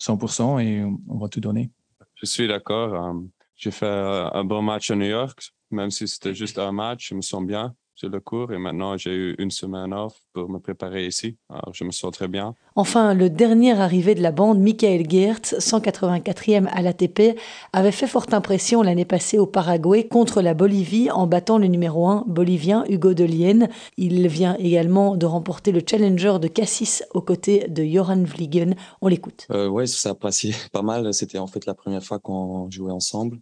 100% 0.00 0.60
et 0.60 0.84
on 0.84 1.18
va 1.18 1.28
tout 1.28 1.40
donner. 1.40 1.70
Je 2.14 2.26
suis 2.26 2.48
d'accord. 2.48 3.14
J'ai 3.56 3.70
fait 3.70 3.86
un 3.86 4.44
bon 4.44 4.62
match 4.62 4.90
à 4.90 4.96
New 4.96 5.06
York, 5.06 5.52
même 5.70 5.90
si 5.90 6.08
c'était 6.08 6.34
juste 6.34 6.58
un 6.58 6.72
match, 6.72 7.10
je 7.10 7.14
me 7.14 7.20
sens 7.20 7.44
bien 7.44 7.74
sur 7.94 8.08
le 8.08 8.20
cours 8.20 8.52
et 8.52 8.58
maintenant 8.58 8.96
j'ai 8.96 9.14
eu 9.14 9.34
une 9.38 9.50
semaine 9.50 9.92
off 9.92 10.14
pour 10.32 10.48
me 10.48 10.58
préparer 10.58 11.06
ici. 11.06 11.36
Alors 11.48 11.72
je 11.72 11.84
me 11.84 11.90
sens 11.90 12.12
très 12.12 12.28
bien. 12.28 12.54
Enfin, 12.76 13.14
le 13.14 13.30
dernier 13.30 13.78
arrivé 13.78 14.14
de 14.14 14.22
la 14.22 14.32
bande, 14.32 14.58
Michael 14.58 15.08
Geertz, 15.08 15.54
184e 15.58 16.66
à 16.66 16.82
l'ATP, 16.82 17.38
avait 17.72 17.92
fait 17.92 18.08
forte 18.08 18.34
impression 18.34 18.82
l'année 18.82 19.04
passée 19.04 19.38
au 19.38 19.46
Paraguay 19.46 20.08
contre 20.08 20.42
la 20.42 20.54
Bolivie 20.54 21.10
en 21.10 21.26
battant 21.26 21.58
le 21.58 21.68
numéro 21.68 22.08
1 22.08 22.24
bolivien 22.26 22.84
Hugo 22.88 23.14
Delien. 23.14 23.68
Il 23.96 24.26
vient 24.26 24.56
également 24.56 25.16
de 25.16 25.26
remporter 25.26 25.70
le 25.70 25.82
Challenger 25.88 26.38
de 26.40 26.48
Cassis 26.48 27.04
aux 27.14 27.22
côtés 27.22 27.68
de 27.68 27.84
Joran 27.84 28.24
Vliegen. 28.24 28.74
On 29.00 29.08
l'écoute. 29.08 29.46
Euh, 29.52 29.68
oui, 29.68 29.86
ça 29.86 30.10
a 30.10 30.14
passé 30.14 30.52
pas 30.72 30.82
mal. 30.82 31.14
C'était 31.14 31.38
en 31.38 31.46
fait 31.46 31.66
la 31.66 31.74
première 31.74 32.02
fois 32.02 32.18
qu'on 32.18 32.68
jouait 32.70 32.92
ensemble. 32.92 33.38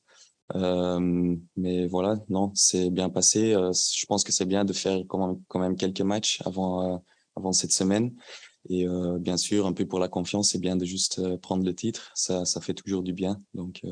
Euh, 0.55 1.36
mais 1.57 1.86
voilà, 1.86 2.16
non, 2.28 2.53
c'est 2.55 2.90
bien 2.90 3.09
passé. 3.09 3.55
Euh, 3.55 3.72
je 3.72 4.07
pense 4.07 4.24
que 4.24 4.32
c'est 4.32 4.44
bien 4.44 4.64
de 4.64 4.72
faire 4.72 5.00
quand 5.09 5.26
même, 5.26 5.40
quand 5.48 5.59
même 5.59 5.76
quelques 5.76 6.03
matchs 6.03 6.42
avant, 6.44 6.94
euh, 6.94 6.98
avant 7.36 7.53
cette 7.53 7.72
semaine. 7.72 8.12
Et 8.68 8.86
bien 9.18 9.36
sûr, 9.36 9.66
un 9.66 9.72
peu 9.72 9.86
pour 9.86 9.98
la 9.98 10.07
confiance, 10.07 10.50
c'est 10.50 10.61
bien 10.61 10.76
de 10.76 10.84
juste 10.84 11.20
prendre 11.38 11.64
le 11.64 11.74
titre. 11.74 12.12
Ça, 12.14 12.44
ça 12.44 12.61
fait 12.61 12.74
toujours 12.74 13.03
du 13.03 13.12
bien. 13.12 13.42
Donc 13.55 13.82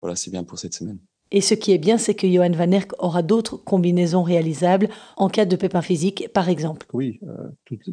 voilà, 0.00 0.16
c'est 0.16 0.32
bien 0.32 0.42
pour 0.42 0.58
cette 0.58 0.74
semaine. 0.74 0.98
Et 1.30 1.40
ce 1.40 1.54
qui 1.54 1.70
est 1.70 1.78
bien, 1.78 1.98
c'est 1.98 2.16
que 2.16 2.26
Johan 2.26 2.50
Van 2.50 2.72
Erck 2.72 2.90
aura 2.98 3.22
d'autres 3.22 3.58
combinaisons 3.58 4.24
réalisables 4.24 4.88
en 5.16 5.28
cas 5.28 5.44
de 5.44 5.54
pépin 5.54 5.82
physique, 5.82 6.26
par 6.34 6.48
exemple. 6.48 6.88
Oui, 6.92 7.20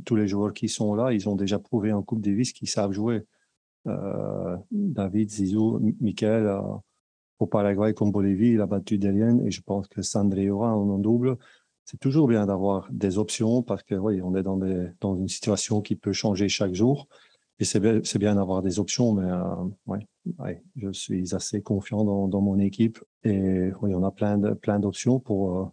tous 0.04 0.16
les 0.16 0.28
joueurs 0.28 0.56
qui 0.56 0.68
sont 0.68 0.96
là, 0.96 1.14
ils 1.14 1.30
ont 1.30 1.36
déjà 1.36 1.60
prouvé 1.60 1.94
en 1.94 2.02
Coupe 2.02 2.22
Davis 2.22 2.54
qu'ils 2.54 2.70
savent 2.70 2.92
jouer. 2.92 3.22
David, 4.72 5.30
Zizou, 5.30 5.80
Michael, 6.02 6.60
au 7.40 7.48
Paraguay 7.48 7.94
comme 7.94 8.12
Bolivie, 8.12 8.52
il 8.52 8.62
a 8.62 8.68
battu 8.68 8.98
Delien 8.98 9.40
et 9.46 9.52
je 9.52 9.62
pense 9.62 9.88
que 9.88 10.02
Sandré 10.02 10.50
aura 10.50 10.76
en 10.76 10.98
double. 10.98 11.38
C'est 11.86 12.00
toujours 12.00 12.28
bien 12.28 12.46
d'avoir 12.46 12.88
des 12.92 13.18
options 13.18 13.64
parce 13.64 13.82
que 13.82 13.96
oui, 13.96 14.22
on 14.22 14.36
est 14.36 14.44
dans, 14.44 15.16
une 15.16 15.28
situation 15.28 15.82
qui 15.82 15.96
peut 15.96 16.14
changer 16.14 16.48
chaque 16.48 16.76
jour. 16.76 17.08
Et 17.58 17.66
c'est 17.66 17.80
bien, 17.80 18.36
d'avoir 18.36 18.62
des 18.62 18.80
options, 18.80 19.14
mais 19.14 19.30
euh, 19.30 19.98
je 20.76 20.92
suis 20.92 21.34
assez 21.34 21.62
confiant 21.62 22.04
dans, 22.28 22.42
mon 22.42 22.60
équipe. 22.60 23.00
Et 23.24 23.72
oui, 23.82 23.94
on 23.96 24.04
a 24.04 24.12
plein 24.12 24.80
d'options 24.80 25.20
pour, 25.20 25.58
euh, 25.58 25.66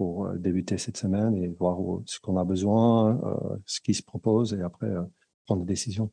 euh, 0.00 0.38
débuter 0.38 0.78
cette 0.78 0.96
semaine 0.96 1.34
et 1.36 1.48
voir 1.48 1.78
ce 2.04 2.20
qu'on 2.20 2.36
a 2.36 2.44
besoin, 2.44 3.20
euh, 3.24 3.56
ce 3.66 3.80
qui 3.80 3.92
se 3.92 4.02
propose 4.02 4.54
et 4.54 4.62
après 4.62 4.90
prendre 5.46 5.62
des 5.62 5.72
décisions. 5.72 6.10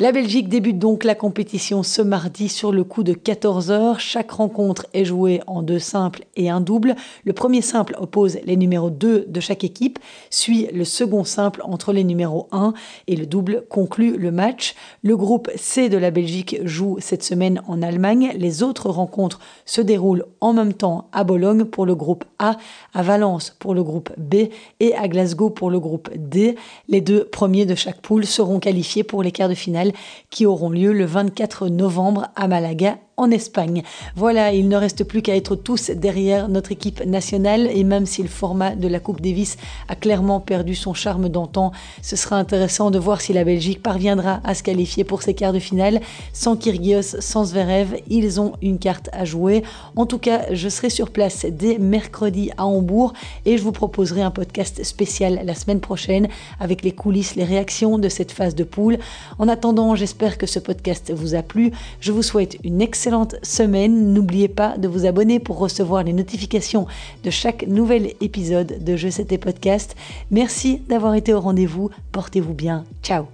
La 0.00 0.10
Belgique 0.10 0.48
débute 0.48 0.80
donc 0.80 1.04
la 1.04 1.14
compétition 1.14 1.84
ce 1.84 2.02
mardi 2.02 2.48
sur 2.48 2.72
le 2.72 2.82
coup 2.82 3.04
de 3.04 3.12
14h. 3.12 4.00
Chaque 4.00 4.32
rencontre 4.32 4.86
est 4.92 5.04
jouée 5.04 5.40
en 5.46 5.62
deux 5.62 5.78
simples 5.78 6.24
et 6.34 6.50
un 6.50 6.60
double. 6.60 6.96
Le 7.22 7.32
premier 7.32 7.60
simple 7.60 7.94
oppose 8.00 8.38
les 8.44 8.56
numéros 8.56 8.90
2 8.90 9.26
de 9.28 9.40
chaque 9.40 9.62
équipe, 9.62 10.00
suit 10.30 10.66
le 10.72 10.84
second 10.84 11.22
simple 11.22 11.62
entre 11.62 11.92
les 11.92 12.02
numéros 12.02 12.48
1 12.50 12.74
et 13.06 13.14
le 13.14 13.24
double 13.24 13.66
conclut 13.70 14.16
le 14.16 14.32
match. 14.32 14.74
Le 15.04 15.16
groupe 15.16 15.48
C 15.54 15.88
de 15.88 15.96
la 15.96 16.10
Belgique 16.10 16.58
joue 16.64 16.96
cette 16.98 17.22
semaine 17.22 17.62
en 17.68 17.80
Allemagne. 17.80 18.32
Les 18.36 18.64
autres 18.64 18.90
rencontres 18.90 19.38
se 19.64 19.80
déroulent 19.80 20.26
en 20.40 20.54
même 20.54 20.74
temps 20.74 21.06
à 21.12 21.22
Bologne 21.22 21.66
pour 21.66 21.86
le 21.86 21.94
groupe 21.94 22.24
A, 22.40 22.56
à 22.94 23.02
Valence 23.04 23.54
pour 23.60 23.74
le 23.74 23.84
groupe 23.84 24.10
B 24.18 24.48
et 24.80 24.96
à 24.96 25.06
Glasgow 25.06 25.50
pour 25.50 25.70
le 25.70 25.78
groupe 25.78 26.10
D. 26.16 26.56
Les 26.88 27.00
deux 27.00 27.26
premiers 27.26 27.64
de 27.64 27.76
chaque 27.76 28.00
poule 28.00 28.26
seront 28.26 28.58
qualifiés 28.58 29.04
pour 29.04 29.22
les 29.22 29.30
quarts 29.30 29.48
de 29.48 29.54
finale 29.54 29.83
qui 30.30 30.46
auront 30.46 30.70
lieu 30.70 30.92
le 30.92 31.04
24 31.04 31.68
novembre 31.68 32.28
à 32.36 32.48
Malaga 32.48 32.98
en 33.16 33.30
Espagne. 33.30 33.82
Voilà, 34.16 34.52
il 34.52 34.68
ne 34.68 34.76
reste 34.76 35.04
plus 35.04 35.22
qu'à 35.22 35.36
être 35.36 35.54
tous 35.54 35.90
derrière 35.90 36.48
notre 36.48 36.72
équipe 36.72 37.04
nationale 37.04 37.68
et 37.72 37.84
même 37.84 38.06
si 38.06 38.22
le 38.22 38.28
format 38.28 38.74
de 38.74 38.88
la 38.88 38.98
Coupe 38.98 39.20
Davis 39.20 39.56
a 39.88 39.94
clairement 39.94 40.40
perdu 40.40 40.74
son 40.74 40.94
charme 40.94 41.28
d'antan, 41.28 41.72
ce 42.02 42.16
sera 42.16 42.36
intéressant 42.36 42.90
de 42.90 42.98
voir 42.98 43.20
si 43.20 43.32
la 43.32 43.44
Belgique 43.44 43.82
parviendra 43.82 44.40
à 44.42 44.54
se 44.54 44.62
qualifier 44.62 45.04
pour 45.04 45.22
ces 45.22 45.34
quarts 45.34 45.52
de 45.52 45.58
finale. 45.60 46.00
Sans 46.32 46.56
Kyrgios, 46.56 47.20
sans 47.20 47.44
Zverev, 47.44 48.00
ils 48.08 48.40
ont 48.40 48.54
une 48.62 48.78
carte 48.78 49.10
à 49.12 49.24
jouer. 49.24 49.62
En 49.94 50.06
tout 50.06 50.18
cas, 50.18 50.46
je 50.52 50.68
serai 50.68 50.90
sur 50.90 51.10
place 51.10 51.46
dès 51.48 51.78
mercredi 51.78 52.50
à 52.56 52.66
Hambourg 52.66 53.12
et 53.44 53.56
je 53.58 53.62
vous 53.62 53.72
proposerai 53.72 54.22
un 54.22 54.32
podcast 54.32 54.82
spécial 54.82 55.40
la 55.44 55.54
semaine 55.54 55.80
prochaine 55.80 56.28
avec 56.58 56.82
les 56.82 56.92
coulisses, 56.92 57.36
les 57.36 57.44
réactions 57.44 57.98
de 57.98 58.08
cette 58.08 58.32
phase 58.32 58.56
de 58.56 58.64
poule. 58.64 58.98
En 59.38 59.48
attendant, 59.48 59.94
j'espère 59.94 60.36
que 60.36 60.46
ce 60.46 60.58
podcast 60.58 61.12
vous 61.14 61.34
a 61.36 61.42
plu. 61.42 61.70
Je 62.00 62.10
vous 62.10 62.22
souhaite 62.22 62.56
une 62.64 62.82
excellente 62.82 63.03
excellente 63.04 63.36
semaine. 63.42 64.14
N'oubliez 64.14 64.48
pas 64.48 64.78
de 64.78 64.88
vous 64.88 65.04
abonner 65.04 65.38
pour 65.38 65.58
recevoir 65.58 66.04
les 66.04 66.14
notifications 66.14 66.86
de 67.22 67.28
chaque 67.28 67.66
nouvel 67.66 68.14
épisode 68.22 68.82
de 68.82 68.96
Je 68.96 69.10
C'était 69.10 69.36
Podcast. 69.36 69.94
Merci 70.30 70.80
d'avoir 70.88 71.14
été 71.14 71.34
au 71.34 71.40
rendez-vous. 71.40 71.90
Portez-vous 72.12 72.54
bien. 72.54 72.86
Ciao 73.02 73.26